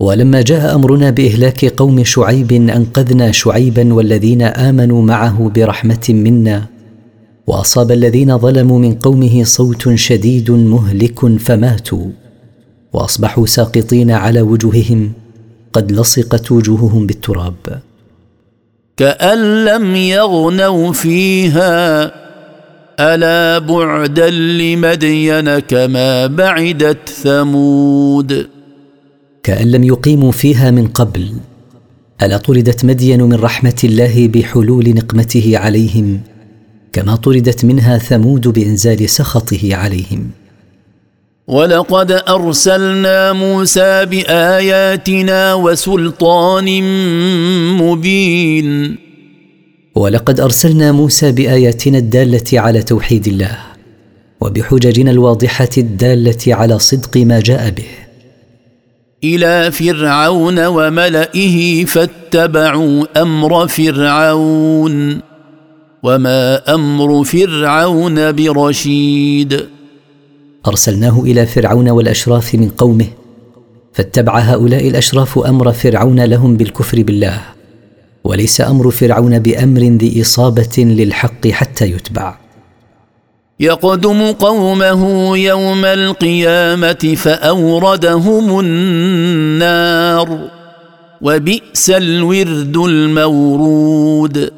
ولما 0.01 0.43
جاء 0.43 0.75
أمرنا 0.75 1.11
بإهلاك 1.11 1.65
قوم 1.65 2.05
شعيب 2.05 2.53
أنقذنا 2.53 3.33
شعيبا 3.33 3.95
والذين 3.95 4.43
آمنوا 4.43 5.03
معه 5.03 5.53
برحمة 5.55 6.07
منا. 6.09 6.67
وأصاب 7.47 7.93
الذين 7.93 8.39
ظلموا 8.39 8.79
من 8.79 8.95
قومه 8.95 9.45
صوت 9.45 9.95
شديد 9.95 10.51
مهلك 10.51 11.39
فماتوا. 11.39 12.07
وأصبحوا 12.93 13.47
ساقطين 13.47 14.11
على 14.11 14.41
وجوههم 14.41 15.13
قد 15.73 15.93
لصقت 15.93 16.53
وجوههم 16.53 17.07
بالتراب. 17.07 17.83
كأن 18.99 19.65
لم 19.65 19.97
يغنوا 19.97 20.93
فيها. 20.93 22.13
ألا 23.01 23.59
بعدا 23.59 24.31
لمدين 24.31 25.59
كما 25.59 26.27
بعدت 26.27 27.09
ثمود. 27.09 28.47
كأن 29.43 29.71
لم 29.71 29.85
يقيموا 29.85 30.33
فيها 30.33 30.71
من 30.71 30.87
قبل 30.87 31.33
ألا 32.23 32.37
طردت 32.37 32.85
مدين 32.85 33.23
من 33.23 33.35
رحمة 33.35 33.81
الله 33.85 34.29
بحلول 34.29 34.95
نقمته 34.95 35.53
عليهم 35.59 36.21
كما 36.93 37.17
طردت 37.17 37.65
منها 37.65 37.99
ثمود 37.99 38.49
بإنزال 38.49 39.11
سخطه 39.11 39.75
عليهم. 39.77 40.31
ولقد 41.49 42.13
أرسلنا 42.13 43.33
موسى 43.33 44.05
بآياتنا 44.05 45.55
وسلطان 45.55 46.83
مبين. 47.79 48.97
ولقد 49.95 50.41
أرسلنا 50.41 50.93
موسى 50.93 51.33
بآياتنا 51.33 51.99
الدالة 51.99 52.61
على 52.61 52.83
توحيد 52.83 53.27
الله 53.29 53.59
وبحججنا 54.41 55.11
الواضحة 55.11 55.69
الدالة 55.79 56.55
على 56.55 56.79
صدق 56.79 57.17
ما 57.17 57.41
جاء 57.41 57.71
به. 57.71 57.89
إلى 59.25 59.73
فرعون 59.73 60.67
وملئه 60.67 61.85
فاتبعوا 61.85 63.23
أمر 63.23 63.69
فرعون. 63.69 65.21
وما 66.03 66.75
أمر 66.75 67.25
فرعون 67.25 68.33
برشيد. 68.33 69.78
أرسلناه 70.67 71.21
إلى 71.21 71.47
فرعون 71.47 71.89
والأشراف 71.89 72.55
من 72.55 72.69
قومه 72.69 73.07
فاتبع 73.93 74.39
هؤلاء 74.39 74.89
الأشراف 74.89 75.39
أمر 75.39 75.73
فرعون 75.73 76.21
لهم 76.21 76.57
بالكفر 76.57 77.03
بالله 77.03 77.41
وليس 78.25 78.61
أمر 78.61 78.91
فرعون 78.91 79.39
بأمر 79.39 79.81
ذي 79.81 80.23
إصابة 80.23 80.79
للحق 80.79 81.49
حتى 81.49 81.85
يتبع. 81.91 82.39
يقدم 83.61 84.33
قومه 84.33 85.37
يوم 85.39 85.85
القيامة 85.85 87.15
فأوردهم 87.17 88.61
النار 88.61 90.49
وبئس 91.23 91.91
الورد 91.91 92.77
المورود. 92.77 94.51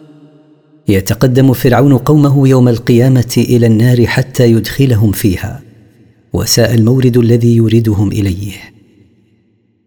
يتقدم 0.89 1.53
فرعون 1.53 1.99
قومه 1.99 2.49
يوم 2.49 2.69
القيامة 2.69 3.35
إلى 3.39 3.67
النار 3.67 4.07
حتى 4.07 4.53
يدخلهم 4.53 5.13
فيها. 5.13 5.70
وساء 6.33 6.75
المورد 6.75 7.17
الذي 7.17 7.57
يوردهم 7.57 8.09
إليه. 8.09 8.53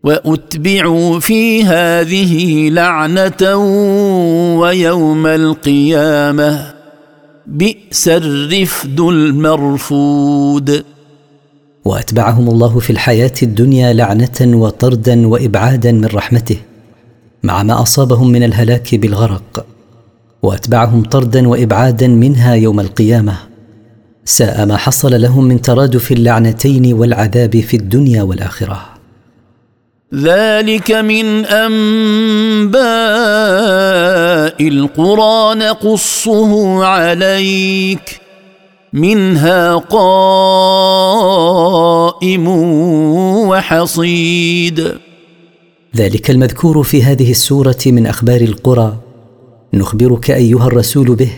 واتبعوا 0.04 1.20
في 1.20 1.64
هذه 1.64 2.70
لعنة 2.70 3.56
ويوم 4.60 5.28
القيامة. 5.28 6.74
بئس 7.48 8.08
الرفد 8.08 9.00
المرفود. 9.00 10.84
وأتبعهم 11.86 12.50
الله 12.50 12.80
في 12.80 12.90
الحياة 12.90 13.34
الدنيا 13.44 13.94
لعنة 13.94 14.40
وطردا 14.42 15.28
وإبعادا 15.28 15.92
من 15.92 16.06
رحمته 16.06 16.58
مع 17.44 17.64
ما 17.64 17.82
أصابهم 17.82 18.32
من 18.32 18.44
الهلاك 18.44 18.96
بالغرق. 18.96 19.66
وأتبعهم 20.44 21.04
طردا 21.04 21.48
وإبعادا 21.48 22.08
منها 22.08 22.54
يوم 22.54 22.80
القيامة. 22.80 23.53
ساء 24.26 24.66
ما 24.66 24.78
حصل 24.78 25.22
لهم 25.22 25.44
من 25.44 25.62
ترادف 25.62 26.12
اللعنتين 26.12 26.94
والعذاب 26.94 27.60
في 27.60 27.78
الدنيا 27.78 28.24
والآخرة. 28.24 28.86
ذلك 30.16 30.92
من 30.92 31.46
أنباء 31.46 32.84
القرى 34.68 35.56
نقصه 35.56 36.84
عليك 36.86 38.22
منها 38.94 39.76
قائم 39.76 40.88
وحصيد. 43.48 44.98
ذلك 45.96 46.32
المذكور 46.32 46.84
في 46.84 47.04
هذه 47.04 47.32
السورة 47.32 47.80
من 47.86 48.08
أخبار 48.08 48.42
القرى. 48.42 48.98
نخبرك 49.74 50.32
أيها 50.32 50.68
الرسول 50.68 51.16
به 51.16 51.32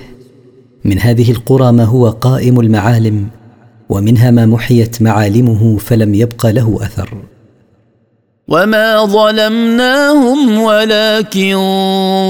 من 0.85 0.99
هذه 0.99 1.31
القرى 1.31 1.71
ما 1.71 1.83
هو 1.83 2.09
قائم 2.09 2.59
المعالم 2.59 3.27
ومنها 3.89 4.31
ما 4.31 4.45
محيت 4.45 5.01
معالمه 5.01 5.77
فلم 5.77 6.13
يبق 6.13 6.45
له 6.45 6.79
أثر. 6.81 7.09
وما 8.47 9.05
ظلمناهم 9.05 10.61
ولكن 10.61 11.55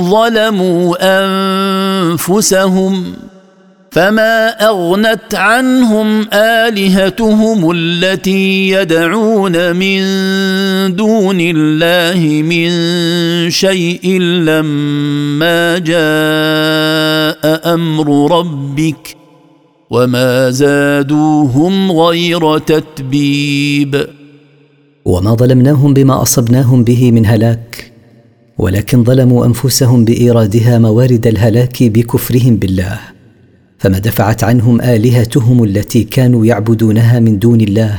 ظلموا 0.09 0.95
انفسهم 2.11 3.13
فما 3.95 4.49
اغنت 4.49 5.35
عنهم 5.35 6.27
الهتهم 6.33 7.71
التي 7.71 8.69
يدعون 8.69 9.75
من 9.75 10.01
دون 10.95 11.37
الله 11.39 12.41
من 12.43 12.69
شيء 13.49 14.19
لما 14.21 15.77
جاء 15.77 17.73
أمر 17.73 18.37
ربك 18.39 19.15
وما 19.89 20.49
زادوهم 20.49 21.91
غير 21.91 22.57
تتبيب 22.57 24.07
وما 25.05 25.33
ظلمناهم 25.33 25.93
بما 25.93 26.21
اصبناهم 26.21 26.83
به 26.83 27.11
من 27.11 27.25
هلاك 27.25 27.91
ولكن 28.57 29.03
ظلموا 29.03 29.45
انفسهم 29.45 30.05
بايرادها 30.05 30.79
موارد 30.79 31.27
الهلاك 31.27 31.83
بكفرهم 31.83 32.55
بالله. 32.55 33.14
فما 33.85 33.99
دفعت 33.99 34.43
عنهم 34.43 34.81
آلهتهم 34.81 35.63
التي 35.63 36.03
كانوا 36.03 36.45
يعبدونها 36.45 37.19
من 37.19 37.39
دون 37.39 37.61
الله. 37.61 37.97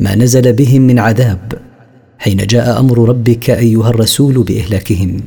ما 0.00 0.14
نزل 0.14 0.52
بهم 0.52 0.82
من 0.82 0.98
عذاب 0.98 1.52
حين 2.18 2.36
جاء 2.36 2.80
أمر 2.80 3.08
ربك 3.08 3.50
أيها 3.50 3.90
الرسول 3.90 4.42
بإهلاكهم. 4.42 5.20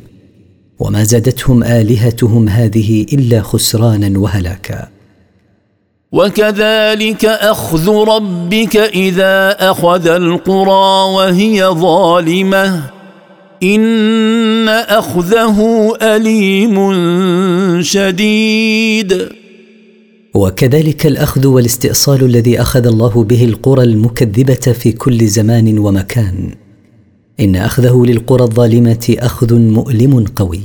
وما 0.78 1.04
زادتهم 1.04 1.64
آلهتهم 1.64 2.48
هذه 2.48 3.06
إلا 3.12 3.42
خسرانا 3.42 4.18
وهلاكا. 4.18 4.88
وكذلك 6.12 7.24
أخذ 7.24 7.94
ربك 7.94 8.76
إذا 8.76 9.56
أخذ 9.70 10.08
القرى 10.08 11.14
وهي 11.14 11.64
ظالمة. 11.64 12.82
إن 13.62 14.68
أخذه 14.68 15.92
أليم 16.02 16.92
شديد. 17.82 19.43
وكذلك 20.34 21.06
الأخذ 21.06 21.46
والاستئصال 21.46 22.24
الذي 22.24 22.60
أخذ 22.60 22.86
الله 22.86 23.24
به 23.24 23.44
القرى 23.44 23.82
المكذبة 23.82 24.54
في 24.54 24.92
كل 24.92 25.26
زمان 25.26 25.78
ومكان. 25.78 26.54
إن 27.40 27.56
أخذه 27.56 28.04
للقرى 28.06 28.44
الظالمة 28.44 29.16
أخذ 29.18 29.54
مؤلم 29.54 30.24
قوي. 30.36 30.62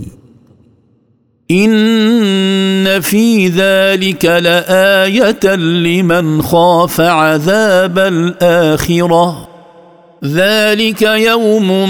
إن 1.52 3.02
في 3.02 3.48
ذلك 3.48 4.26
لآية 4.26 5.56
لمن 5.56 6.42
خاف 6.42 7.02
عذاب 7.02 8.00
الآخرة. 8.00 9.49
ذلك 10.26 11.02
يوم 11.02 11.90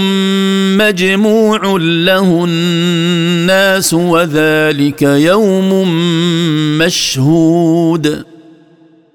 مجموع 0.78 1.76
له 1.80 2.44
الناس 2.44 3.94
وذلك 3.94 5.02
يوم 5.02 5.88
مشهود. 6.78 8.24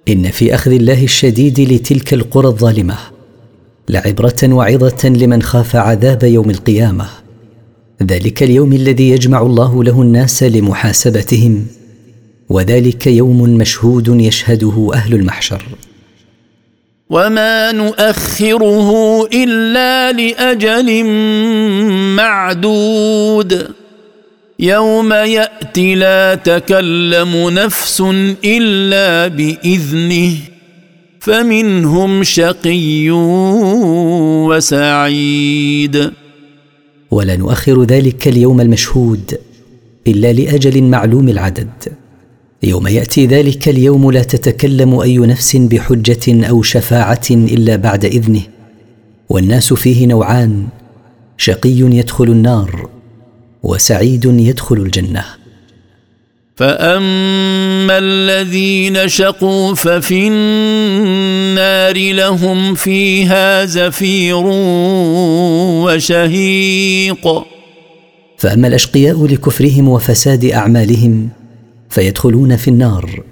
إن 0.07 0.31
في 0.31 0.55
أخذ 0.55 0.71
الله 0.71 1.03
الشديد 1.03 1.59
لتلك 1.59 2.13
القرى 2.13 2.47
الظالمة 2.47 2.97
لعبرة 3.89 4.43
وعظة 4.43 5.09
لمن 5.09 5.41
خاف 5.41 5.75
عذاب 5.75 6.23
يوم 6.23 6.49
القيامة. 6.49 7.05
ذلك 8.03 8.43
اليوم 8.43 8.73
الذي 8.73 9.09
يجمع 9.09 9.41
الله 9.41 9.83
له 9.83 10.01
الناس 10.01 10.43
لمحاسبتهم 10.43 11.65
وذلك 12.49 13.07
يوم 13.07 13.41
مشهود 13.41 14.07
يشهده 14.07 14.89
أهل 14.93 15.13
المحشر. 15.13 15.63
وما 17.09 17.71
نؤخره 17.71 18.89
الا 19.33 20.11
لاجل 20.11 21.05
معدود 22.15 23.67
يوم 24.59 25.13
ياتي 25.13 25.95
لا 25.95 26.35
تكلم 26.35 27.49
نفس 27.49 28.03
الا 28.45 29.27
باذنه 29.27 30.37
فمنهم 31.19 32.23
شقي 32.23 33.09
وسعيد 34.49 36.11
ولا 37.11 37.35
نؤخر 37.35 37.83
ذلك 37.83 38.27
اليوم 38.27 38.61
المشهود 38.61 39.37
الا 40.07 40.33
لاجل 40.33 40.83
معلوم 40.83 41.29
العدد 41.29 41.69
يوم 42.63 42.87
يأتي 42.87 43.25
ذلك 43.25 43.69
اليوم 43.69 44.11
لا 44.11 44.23
تتكلم 44.23 44.99
أي 44.99 45.17
نفس 45.17 45.55
بحجة 45.55 46.47
أو 46.49 46.61
شفاعة 46.61 47.25
إلا 47.31 47.75
بعد 47.75 48.05
إذنه. 48.05 48.41
والناس 49.29 49.73
فيه 49.73 50.07
نوعان 50.07 50.67
شقي 51.37 51.79
يدخل 51.79 52.23
النار 52.23 52.89
وسعيد 53.63 54.25
يدخل 54.25 54.75
الجنة. 54.75 55.25
فاما 56.55 57.97
الذين 57.97 59.07
شقوا 59.07 59.73
ففي 59.73 60.27
النار 60.27 62.13
لهم 62.13 62.75
فيها 62.75 63.65
زفير 63.65 64.43
وشهيق. 65.85 67.27
فاما 68.37 68.67
الاشقياء 68.67 69.25
لكفرهم 69.25 69.89
وفساد 69.89 70.45
اعمالهم 70.45 71.29
فيدخلون 71.95 72.55
في 72.55 72.67
النار 72.67 73.23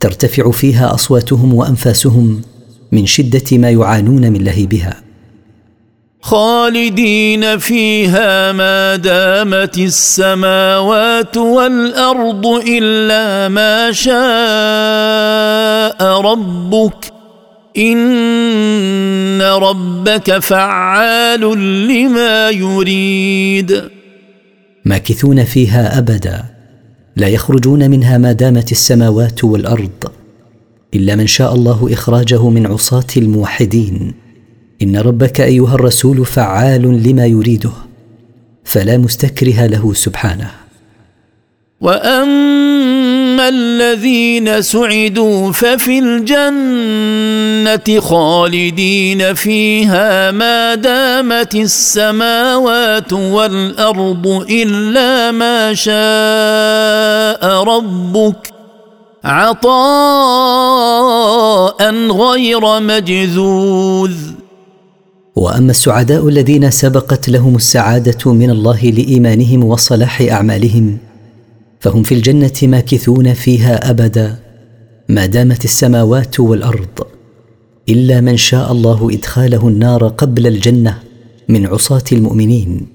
ترتفع 0.00 0.50
فيها 0.50 0.94
أصواتهم 0.94 1.54
وأنفاسهم 1.54 2.42
من 2.92 3.06
شدة 3.06 3.58
ما 3.58 3.70
يعانون 3.70 4.32
من 4.32 4.44
لهيبها. 4.44 4.96
خالدين 6.20 7.58
فيها 7.58 8.52
ما 8.52 8.96
دامت 8.96 9.78
السماوات 9.78 11.36
والأرض 11.36 12.46
إلا 12.46 13.48
ما 13.48 13.92
شاء 13.92 14.12
ربك. 16.20 17.12
إن 17.78 19.42
ربك 19.42 20.38
فعال 20.38 21.40
لما 21.88 22.50
يريد. 22.50 23.82
ماكثون 24.84 25.44
فيها 25.44 25.98
أبدا. 25.98 26.51
لا 27.16 27.28
يخرجون 27.28 27.90
منها 27.90 28.18
ما 28.18 28.32
دامت 28.32 28.72
السماوات 28.72 29.44
والأرض 29.44 29.90
إلا 30.94 31.16
من 31.16 31.26
شاء 31.26 31.54
الله 31.54 31.88
إخراجه 31.92 32.48
من 32.48 32.66
عصاة 32.66 33.06
الموحدين. 33.16 34.14
إن 34.82 34.96
ربك 34.96 35.40
أيها 35.40 35.74
الرسول 35.74 36.26
فعال 36.26 36.82
لما 36.82 37.26
يريده 37.26 37.72
فلا 38.64 38.96
مستكره 38.98 39.66
له 39.66 39.92
سبحانه. 39.94 40.50
وأما 41.80 42.71
الذين 43.48 44.62
سعدوا 44.62 45.52
ففي 45.52 45.98
الجنة 45.98 48.00
خالدين 48.00 49.34
فيها 49.34 50.30
ما 50.30 50.74
دامت 50.74 51.54
السماوات 51.54 53.12
والأرض 53.12 54.46
إلا 54.50 55.30
ما 55.30 55.74
شاء 55.74 57.62
ربك 57.62 58.52
عطاء 59.24 59.72
غير 62.10 62.80
مجذوذ. 62.80 64.16
وأما 65.36 65.70
السعداء 65.70 66.28
الذين 66.28 66.70
سبقت 66.70 67.28
لهم 67.28 67.56
السعادة 67.56 68.32
من 68.32 68.50
الله 68.50 68.84
لإيمانهم 68.84 69.64
وصلاح 69.64 70.20
أعمالهم 70.20 70.98
فهم 71.82 72.02
في 72.02 72.14
الجنة 72.14 72.52
ماكثون 72.62 73.34
فيها 73.34 73.90
أبدا 73.90 74.38
ما 75.08 75.26
دامت 75.26 75.64
السماوات 75.64 76.40
والأرض 76.40 77.06
إلا 77.88 78.20
من 78.20 78.36
شاء 78.36 78.72
الله 78.72 79.10
إدخاله 79.12 79.68
النار 79.68 80.08
قبل 80.08 80.46
الجنة 80.46 80.98
من 81.48 81.66
عصاة 81.66 82.04
المؤمنين. 82.12 82.86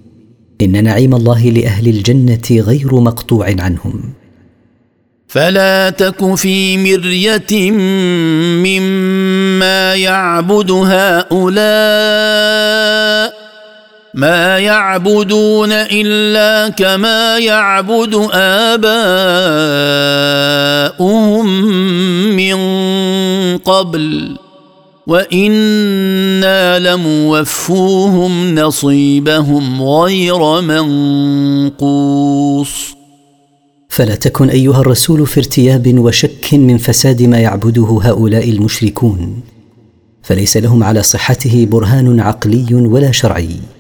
إن 0.62 0.84
نعيم 0.84 1.16
الله 1.16 1.50
لأهل 1.50 1.88
الجنة 1.88 2.42
غير 2.52 2.96
مقطوع 2.96 3.56
عنهم. 3.60 4.14
فلا 5.28 5.90
تك 5.90 6.36
في 6.36 6.78
مرية 6.78 7.72
مما 8.64 9.96
يعبد 9.96 10.72
هؤلاء 10.72 11.78
ما 14.18 14.60
يعبدون 14.60 15.72
الا 15.72 16.70
كما 16.70 17.38
يعبد 17.38 18.28
اباؤهم 20.82 21.46
من 22.36 22.58
قبل 23.58 24.38
وأنا 25.08 26.80
لموفوهم 26.80 28.56
نصيبهم 28.56 29.84
غير 29.84 30.62
منقوص. 31.72 32.72
فلا 33.90 34.16
تكن 34.16 34.50
ايها 34.50 34.82
الرسول 34.82 35.28
في 35.28 35.40
ارتياب 35.40 36.00
وشك 36.00 36.54
من 36.54 36.78
فساد 36.78 37.22
ما 37.22 37.40
يعبده 37.40 38.00
هؤلاء 38.04 38.50
المشركون. 38.50 39.42
فليس 40.24 40.58
لهم 40.58 40.84
على 40.84 41.04
صحته 41.04 41.68
برهان 41.72 42.20
عقلي 42.20 42.74
ولا 42.74 43.12
شرعي. 43.12 43.77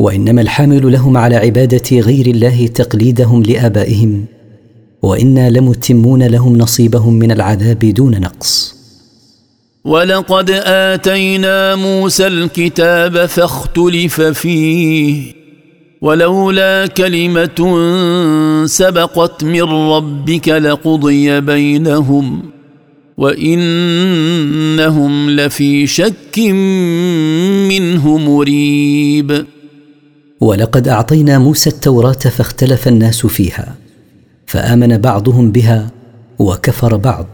وإنما 0.00 0.42
الحامل 0.42 0.92
لهم 0.92 1.16
على 1.16 1.36
عبادة 1.36 1.98
غير 2.00 2.26
الله 2.26 2.66
تقليدهم 2.66 3.42
لآبائهم 3.42 4.24
وإنا 5.02 5.50
لمتمون 5.50 6.22
لهم 6.22 6.56
نصيبهم 6.58 7.14
من 7.14 7.30
العذاب 7.32 7.78
دون 7.78 8.20
نقص. 8.20 8.74
ولقد 9.84 10.50
آتينا 10.64 11.76
موسى 11.76 12.26
الكتاب 12.26 13.26
فاختلف 13.26 14.20
فيه 14.20 15.32
ولولا 16.00 16.86
كلمة 16.86 17.76
سبقت 18.66 19.44
من 19.44 19.62
ربك 19.62 20.48
لقضي 20.48 21.40
بينهم 21.40 22.42
وإنهم 23.16 24.50
لفي 25.30 25.86
شك 25.86 26.38
منه 27.68 28.18
مريب. 28.18 29.44
ولقد 30.40 30.88
أعطينا 30.88 31.38
موسى 31.38 31.70
التوراة 31.70 32.12
فاختلف 32.12 32.88
الناس 32.88 33.26
فيها 33.26 33.76
فآمن 34.46 34.98
بعضهم 34.98 35.52
بها 35.52 35.90
وكفر 36.38 36.96
بعض. 36.96 37.26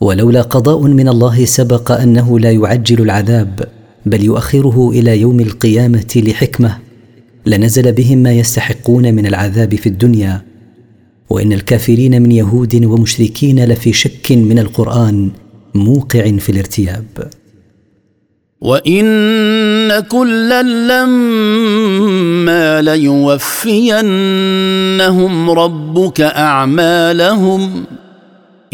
ولولا 0.00 0.42
قضاء 0.42 0.82
من 0.82 1.08
الله 1.08 1.44
سبق 1.44 1.92
أنه 1.92 2.38
لا 2.38 2.52
يعجل 2.52 3.02
العذاب 3.02 3.68
بل 4.06 4.24
يؤخره 4.24 4.90
إلى 4.90 5.20
يوم 5.20 5.40
القيامة 5.40 6.12
لحكمة 6.16 6.78
لنزل 7.46 7.92
بهم 7.92 8.18
ما 8.18 8.32
يستحقون 8.32 9.14
من 9.14 9.26
العذاب 9.26 9.74
في 9.74 9.88
الدنيا. 9.88 10.42
وإن 11.30 11.52
الكافرين 11.52 12.22
من 12.22 12.32
يهود 12.32 12.84
ومشركين 12.84 13.64
لفي 13.64 13.92
شك 13.92 14.32
من 14.32 14.58
القرآن 14.58 15.30
موقع 15.74 16.36
في 16.36 16.52
الارتياب. 16.52 17.04
وان 18.60 20.00
كلا 20.00 20.62
لما 20.62 21.82
ليوفينهم 22.82 24.00
ربك 25.50 26.20
اعمالهم 26.20 27.84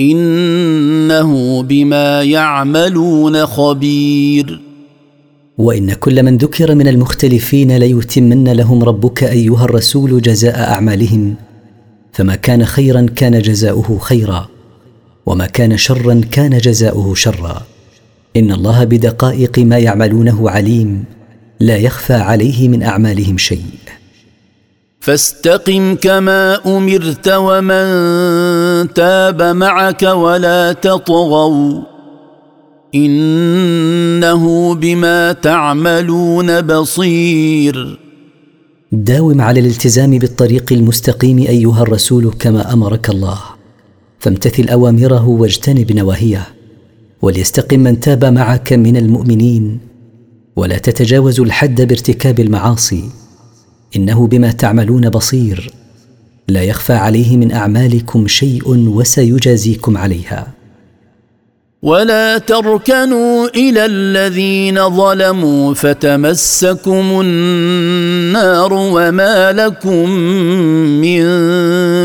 انه 0.00 1.62
بما 1.62 2.22
يعملون 2.22 3.46
خبير. 3.46 4.60
وان 5.58 5.92
كل 5.92 6.22
من 6.22 6.36
ذكر 6.36 6.74
من 6.74 6.88
المختلفين 6.88 7.76
ليتمن 7.76 8.48
لهم 8.48 8.84
ربك 8.84 9.24
ايها 9.24 9.64
الرسول 9.64 10.22
جزاء 10.22 10.58
اعمالهم. 10.58 11.34
فما 12.12 12.36
كان 12.36 12.64
خيرا 12.64 13.06
كان 13.16 13.42
جزاؤه 13.42 13.98
خيرا 13.98 14.48
وما 15.26 15.46
كان 15.46 15.76
شرا 15.76 16.20
كان 16.30 16.58
جزاؤه 16.58 17.14
شرا. 17.14 17.62
إن 18.36 18.52
الله 18.52 18.84
بدقائق 18.84 19.58
ما 19.58 19.78
يعملونه 19.78 20.50
عليم 20.50 21.04
لا 21.60 21.76
يخفى 21.76 22.14
عليه 22.14 22.68
من 22.68 22.82
أعمالهم 22.82 23.38
شيء. 23.38 23.64
فاستقم 25.00 25.94
كما 25.94 26.60
أمرت 26.76 27.28
ومن 27.28 27.84
تاب 28.94 29.42
معك 29.42 30.02
ولا 30.02 30.72
تطغوا. 30.72 31.82
إنه 32.94 34.74
بما 34.74 35.32
تعملون 35.32 36.60
بصير. 36.60 37.98
داوم 38.92 39.40
على 39.40 39.60
الالتزام 39.60 40.18
بالطريق 40.18 40.72
المستقيم 40.72 41.38
أيها 41.38 41.82
الرسول 41.82 42.32
كما 42.38 42.72
أمرك 42.72 43.10
الله. 43.10 43.38
فامتثل 44.18 44.68
أوامره 44.68 45.28
واجتنب 45.28 45.92
نواهيه. 45.92 46.53
وليستقم 47.24 47.80
من 47.80 48.00
تاب 48.00 48.24
معك 48.24 48.72
من 48.72 48.96
المؤمنين. 48.96 49.78
ولا 50.56 50.78
تتجاوزوا 50.78 51.44
الحد 51.44 51.82
بارتكاب 51.82 52.40
المعاصي. 52.40 53.04
إنه 53.96 54.26
بما 54.26 54.50
تعملون 54.52 55.10
بصير. 55.10 55.72
لا 56.48 56.62
يخفى 56.62 56.92
عليه 56.92 57.36
من 57.36 57.52
أعمالكم 57.52 58.26
شيء 58.26 58.62
وسيجازيكم 58.68 59.96
عليها. 59.96 60.52
ولا 61.84 62.38
تركنوا 62.38 63.48
إلى 63.48 63.86
الذين 63.86 64.90
ظلموا 64.90 65.74
فتمسكم 65.74 67.20
النار 67.20 68.72
وما 68.72 69.52
لكم 69.52 70.10
من 71.00 71.24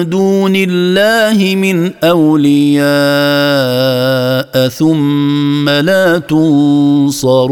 دون 0.09 0.53
الله 0.55 1.55
من 1.55 1.91
أولياء 2.03 2.83
ثم 4.67 5.69
لا 5.69 6.17
تنصرون. 6.19 7.43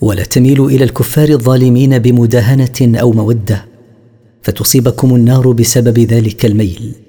ولا 0.00 0.24
تميلوا 0.24 0.70
إلى 0.70 0.84
الكفار 0.84 1.28
الظالمين 1.28 1.98
بمداهنة 1.98 2.98
أو 3.00 3.12
مودة 3.12 3.64
فتصيبكم 4.42 5.14
النار 5.14 5.52
بسبب 5.52 5.98
ذلك 5.98 6.46
الميل. 6.46 7.03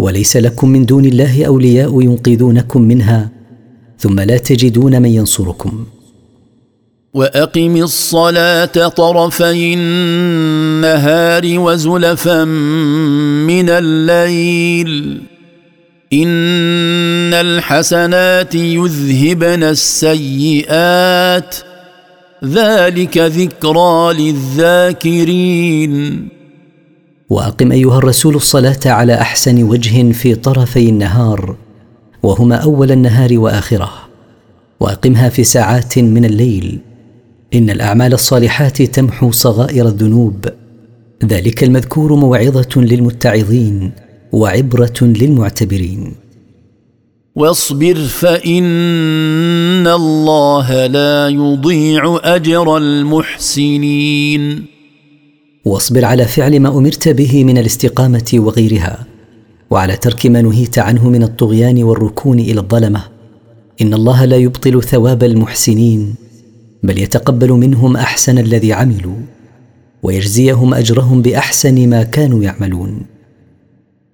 وليس 0.00 0.36
لكم 0.36 0.68
من 0.68 0.86
دون 0.86 1.04
الله 1.04 1.44
أولياء 1.44 2.02
ينقذونكم 2.02 2.82
منها 2.82 3.30
ثم 3.98 4.20
لا 4.20 4.38
تجدون 4.38 5.02
من 5.02 5.10
ينصركم. 5.10 5.84
وأقم 7.14 7.76
الصلاة 7.76 8.88
طرفي 8.88 9.74
النهار 9.74 11.58
وزلفا 11.58 12.44
من 12.44 13.70
الليل. 13.70 15.22
إن 16.12 17.34
الحسنات 17.34 18.54
يذهبن 18.54 19.62
السيئات. 19.62 21.56
ذلك 22.44 23.18
ذكرى 23.18 24.14
للذاكرين. 24.18 26.28
وأقم 27.30 27.72
أيها 27.72 27.98
الرسول 27.98 28.34
الصلاة 28.34 28.80
على 28.86 29.14
أحسن 29.14 29.62
وجه 29.62 30.12
في 30.12 30.34
طرفي 30.34 30.88
النهار 30.88 31.56
وهما 32.22 32.56
أول 32.56 32.92
النهار 32.92 33.38
وآخره. 33.38 33.92
وأقمها 34.80 35.28
في 35.28 35.44
ساعات 35.44 35.98
من 35.98 36.24
الليل. 36.24 36.78
إن 37.54 37.70
الأعمال 37.70 38.12
الصالحات 38.12 38.82
تمحو 38.82 39.30
صغائر 39.30 39.86
الذنوب. 39.86 40.46
ذلك 41.24 41.64
المذكور 41.64 42.14
موعظة 42.14 42.68
للمتعظين 42.76 43.92
وعبرة 44.32 45.02
للمعتبرين. 45.02 46.14
واصبر 47.36 47.94
فإن 47.94 49.86
الله 49.86 50.86
لا 50.86 51.28
يضيع 51.28 52.20
أجر 52.24 52.76
المحسنين. 52.76 54.64
واصبر 55.64 56.04
على 56.04 56.24
فعل 56.24 56.60
ما 56.60 56.68
أمرت 56.68 57.08
به 57.08 57.44
من 57.44 57.58
الاستقامة 57.58 58.30
وغيرها 58.34 59.06
وعلى 59.70 59.96
ترك 59.96 60.26
ما 60.26 60.42
نهيت 60.42 60.78
عنه 60.78 61.10
من 61.10 61.22
الطغيان 61.22 61.82
والركون 61.82 62.40
إلى 62.40 62.60
الظلمة. 62.60 63.02
إن 63.82 63.94
الله 63.94 64.24
لا 64.24 64.36
يبطل 64.36 64.82
ثواب 64.82 65.24
المحسنين 65.24 66.14
بل 66.82 66.98
يتقبل 66.98 67.52
منهم 67.52 67.96
أحسن 67.96 68.38
الذي 68.38 68.72
عملوا 68.72 69.16
ويجزيهم 70.02 70.74
أجرهم 70.74 71.22
بأحسن 71.22 71.88
ما 71.88 72.02
كانوا 72.02 72.42
يعملون. 72.42 73.00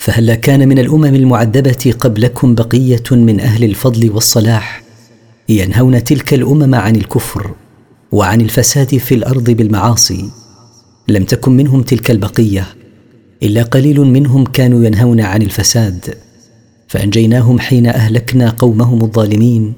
فهلا 0.00 0.34
كان 0.34 0.68
من 0.68 0.78
الأمم 0.78 1.14
المعذبة 1.14 1.94
قبلكم 2.00 2.54
بقية 2.54 3.02
من 3.10 3.40
أهل 3.40 3.64
الفضل 3.64 4.10
والصلاح 4.10 4.82
ينهون 5.48 6.04
تلك 6.04 6.34
الأمم 6.34 6.74
عن 6.74 6.96
الكفر 6.96 7.54
وعن 8.12 8.40
الفساد 8.40 8.96
في 8.96 9.14
الأرض 9.14 9.50
بالمعاصي؟ 9.50 10.30
لم 11.08 11.24
تكن 11.24 11.52
منهم 11.52 11.82
تلك 11.82 12.10
البقية 12.10 12.66
إلا 13.42 13.62
قليل 13.62 14.00
منهم 14.00 14.44
كانوا 14.44 14.84
ينهون 14.84 15.20
عن 15.20 15.42
الفساد. 15.42 16.14
فأنجيناهم 16.88 17.58
حين 17.58 17.86
أهلكنا 17.86 18.50
قومهم 18.50 19.02
الظالمين 19.02 19.72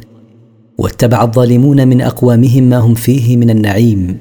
واتبع 0.78 1.23
الظالمون 1.23 1.89
من 1.89 2.01
أقوامهم 2.01 2.62
ما 2.62 2.78
هم 2.78 2.94
فيه 2.94 3.36
من 3.36 3.51
النعيم 3.51 4.19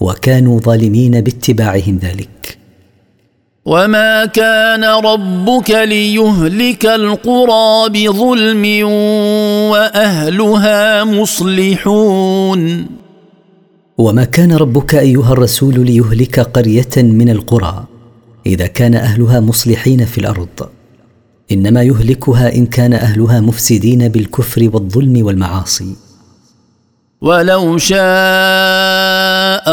وكانوا 0.00 0.60
ظالمين 0.60 1.20
باتباعهم 1.20 1.98
ذلك. 2.02 2.59
وما 3.64 4.26
كان 4.26 4.84
ربك 4.84 5.70
ليهلك 5.70 6.86
القرى 6.86 7.88
بظلم 7.88 8.86
واهلها 9.70 11.04
مصلحون 11.04 12.86
وما 13.98 14.24
كان 14.24 14.52
ربك 14.52 14.94
ايها 14.94 15.32
الرسول 15.32 15.86
ليهلك 15.86 16.40
قريه 16.40 16.96
من 16.96 17.30
القرى 17.30 17.84
اذا 18.46 18.66
كان 18.66 18.94
اهلها 18.94 19.40
مصلحين 19.40 20.04
في 20.04 20.18
الأرض. 20.18 20.68
انما 21.52 21.82
يهلكها 21.82 22.54
ان 22.54 22.66
كان 22.66 22.92
اهلها 22.92 23.40
مفسدين 23.40 24.08
بالكفر 24.08 24.70
والظلم 24.72 25.26
والمعاصي. 25.26 25.96
ولو 27.22 27.78
شاء 27.78 28.00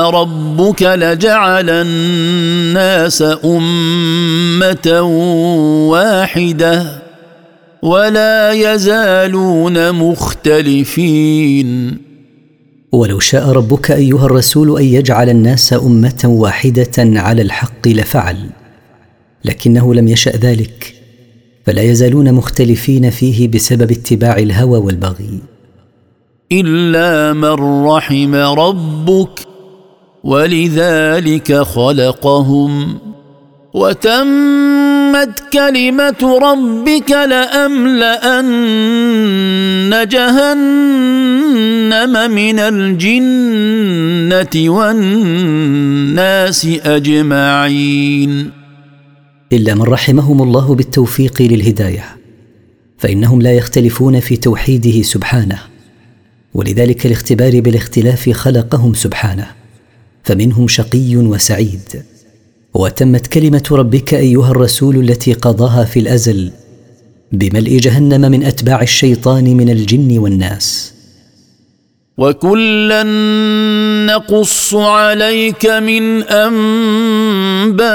ربك 0.09 0.83
لجعل 0.83 1.69
الناس 1.69 3.23
امه 3.45 5.01
واحدة 5.89 7.01
ولا 7.81 8.51
يزالون 8.51 9.91
مختلفين 9.93 11.67
ولو 12.91 13.19
شاء 13.19 13.49
ربك 13.49 13.91
ايها 13.91 14.25
الرسول 14.25 14.79
ان 14.79 14.85
يجعل 14.85 15.29
الناس 15.29 15.73
امه 15.73 16.21
واحدة 16.25 16.91
على 16.97 17.41
الحق 17.41 17.87
لفعل 17.87 18.49
لكنه 19.45 19.93
لم 19.93 20.07
يشا 20.07 20.29
ذلك 20.31 20.93
فلا 21.65 21.81
يزالون 21.81 22.33
مختلفين 22.33 23.09
فيه 23.09 23.47
بسبب 23.47 23.91
اتباع 23.91 24.37
الهوى 24.37 24.79
والبغي. 24.79 25.39
إلا 26.51 27.33
من 27.33 27.85
رحم 27.85 28.35
ربك 28.35 29.39
ولذلك 30.23 31.53
خلقهم 31.53 32.97
وتمت 33.73 35.43
كلمة 35.53 36.39
ربك 36.41 37.11
لأملأن 37.11 38.47
جهنم 40.09 41.11
من 42.31 42.59
الجنة 42.59 43.75
والناس 44.69 46.67
أجمعين. 46.85 48.51
إلا 49.53 49.75
من 49.75 49.81
رحمهم 49.81 50.41
الله 50.41 50.75
بالتوفيق 50.75 51.41
للهداية 51.41 52.05
فإنهم 52.97 53.41
لا 53.41 53.53
يختلفون 53.53 54.19
في 54.19 54.35
توحيده 54.37 55.01
سبحانه. 55.01 55.76
ولذلك 56.53 57.05
الاختبار 57.05 57.59
بالاختلاف 57.59 58.29
خلقهم 58.29 58.93
سبحانه 58.93 59.47
فمنهم 60.23 60.67
شقي 60.67 61.15
وسعيد. 61.15 62.03
وتمت 62.73 63.27
كلمة 63.27 63.63
ربك 63.71 64.13
أيها 64.13 64.51
الرسول 64.51 64.95
التي 64.95 65.33
قضاها 65.33 65.85
في 65.85 65.99
الأزل 65.99 66.51
بملء 67.31 67.77
جهنم 67.77 68.31
من 68.31 68.43
أتباع 68.43 68.81
الشيطان 68.81 69.43
من 69.43 69.69
الجن 69.69 70.17
والناس. 70.17 70.93
وكلا 72.17 73.03
نقص 74.05 74.73
عليك 74.73 75.65
من 75.65 76.23
أنباء 76.23 77.87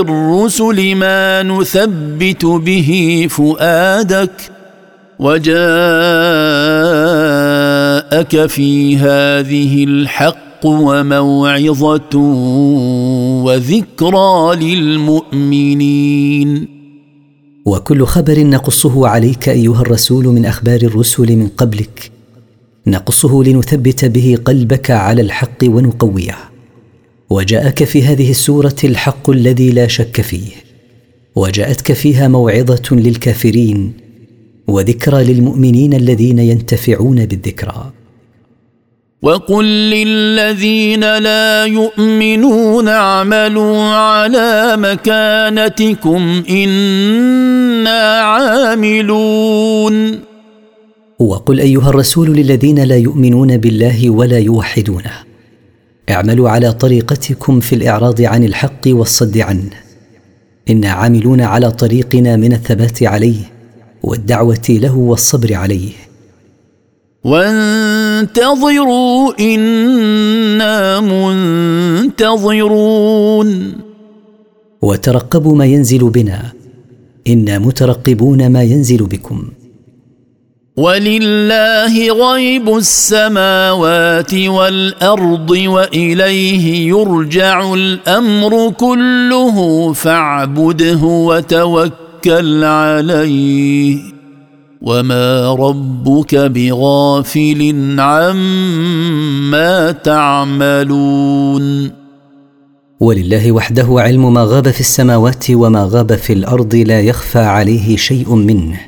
الرسل 0.00 0.94
ما 0.94 1.42
نثبت 1.42 2.44
به 2.44 3.26
فؤادك 3.30 4.57
وجاءك 5.18 5.56
في 8.46 8.96
هذه 8.96 9.84
الحق 9.84 10.66
وموعظة 10.66 12.18
وذكرى 13.44 14.56
للمؤمنين. 14.56 15.98
وكل 17.66 18.04
خبر 18.04 18.44
نقصه 18.44 19.08
عليك 19.08 19.48
أيها 19.48 19.80
الرسول 19.80 20.24
من 20.24 20.46
أخبار 20.46 20.80
الرسل 20.82 21.36
من 21.36 21.48
قبلك. 21.48 22.10
نقصه 22.86 23.44
لنثبت 23.44 24.04
به 24.04 24.38
قلبك 24.44 24.90
على 24.90 25.22
الحق 25.22 25.64
ونقويه. 25.64 26.36
وجاءك 27.30 27.84
في 27.84 28.02
هذه 28.02 28.30
السورة 28.30 28.76
الحق 28.84 29.30
الذي 29.30 29.70
لا 29.70 29.86
شك 29.86 30.20
فيه. 30.20 30.50
وجاءتك 31.36 31.92
فيها 31.92 32.28
موعظة 32.28 32.82
للكافرين. 32.92 34.07
وذكرى 34.68 35.24
للمؤمنين 35.24 35.94
الذين 35.94 36.38
ينتفعون 36.38 37.26
بالذكرى. 37.26 37.92
وقل 39.22 39.64
للذين 39.64 41.00
لا 41.00 41.64
يؤمنون 41.64 42.88
اعملوا 42.88 43.78
على 43.84 44.76
مكانتكم 44.76 46.42
إنا 46.50 48.20
عاملون. 48.20 49.94
وقل 51.18 51.60
أيها 51.60 51.88
الرسول 51.90 52.36
للذين 52.36 52.84
لا 52.84 52.96
يؤمنون 52.96 53.56
بالله 53.56 54.10
ولا 54.10 54.38
يوحدونه 54.38 55.12
اعملوا 56.10 56.50
على 56.50 56.72
طريقتكم 56.72 57.60
في 57.60 57.74
الإعراض 57.74 58.20
عن 58.20 58.44
الحق 58.44 58.80
والصد 58.86 59.38
عنه. 59.38 59.70
أنا 60.70 60.90
عاملون 60.90 61.40
على 61.40 61.70
طريقنا 61.70 62.36
من 62.36 62.52
الثبات 62.52 63.02
عليه 63.02 63.57
والدعوة 64.08 64.66
له 64.68 64.96
والصبر 64.96 65.54
عليه. 65.54 65.92
وانتظروا 67.24 69.32
إنا 69.40 71.00
منتظرون. 71.00 73.72
وترقبوا 74.82 75.56
ما 75.56 75.64
ينزل 75.64 76.10
بنا. 76.10 76.52
إنا 77.26 77.58
مترقبون 77.58 78.48
ما 78.48 78.62
ينزل 78.62 78.96
بكم. 78.96 79.42
ولله 80.76 82.12
غيب 82.32 82.76
السماوات 82.76 84.34
والأرض 84.34 85.50
وإليه 85.50 86.88
يرجع 86.88 87.74
الأمر 87.74 88.70
كله 88.70 89.92
فاعبده 89.92 91.04
وتوكل 91.04 92.07
عليه 92.64 93.98
وما 94.82 95.54
ربك 95.54 96.34
بغافل 96.34 97.74
عما 97.98 99.92
تعملون. 99.92 101.68
ولله 103.00 103.52
وحده 103.52 103.86
علم 103.90 104.34
ما 104.34 104.44
غاب 104.44 104.70
في 104.70 104.80
السماوات 104.80 105.44
وما 105.50 105.88
غاب 105.90 106.14
في 106.14 106.32
الأرض 106.32 106.74
لا 106.74 107.00
يخفى 107.00 107.38
عليه 107.38 107.96
شيء 107.96 108.34
منه. 108.34 108.80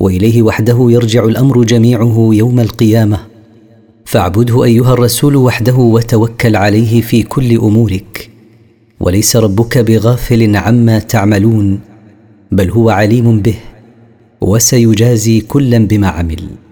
وإليه 0.00 0.42
وحده 0.42 0.86
يرجع 0.90 1.24
الأمر 1.24 1.64
جميعه 1.64 2.30
يوم 2.32 2.60
القيامة. 2.60 3.18
فاعبده 4.04 4.64
أيها 4.64 4.92
الرسول 4.92 5.36
وحده 5.36 5.74
وتوكل 5.74 6.56
عليه 6.56 7.00
في 7.00 7.22
كل 7.22 7.56
أمورك. 7.56 8.30
وليس 9.00 9.36
ربك 9.36 9.78
بغافل 9.78 10.56
عما 10.56 10.98
تعملون. 10.98 11.87
بل 12.52 12.70
هو 12.70 12.90
عليم 12.90 13.40
به 13.40 13.54
وسيجازي 14.40 15.40
كلا 15.40 15.78
بما 15.78 16.08
عمل. 16.08 16.67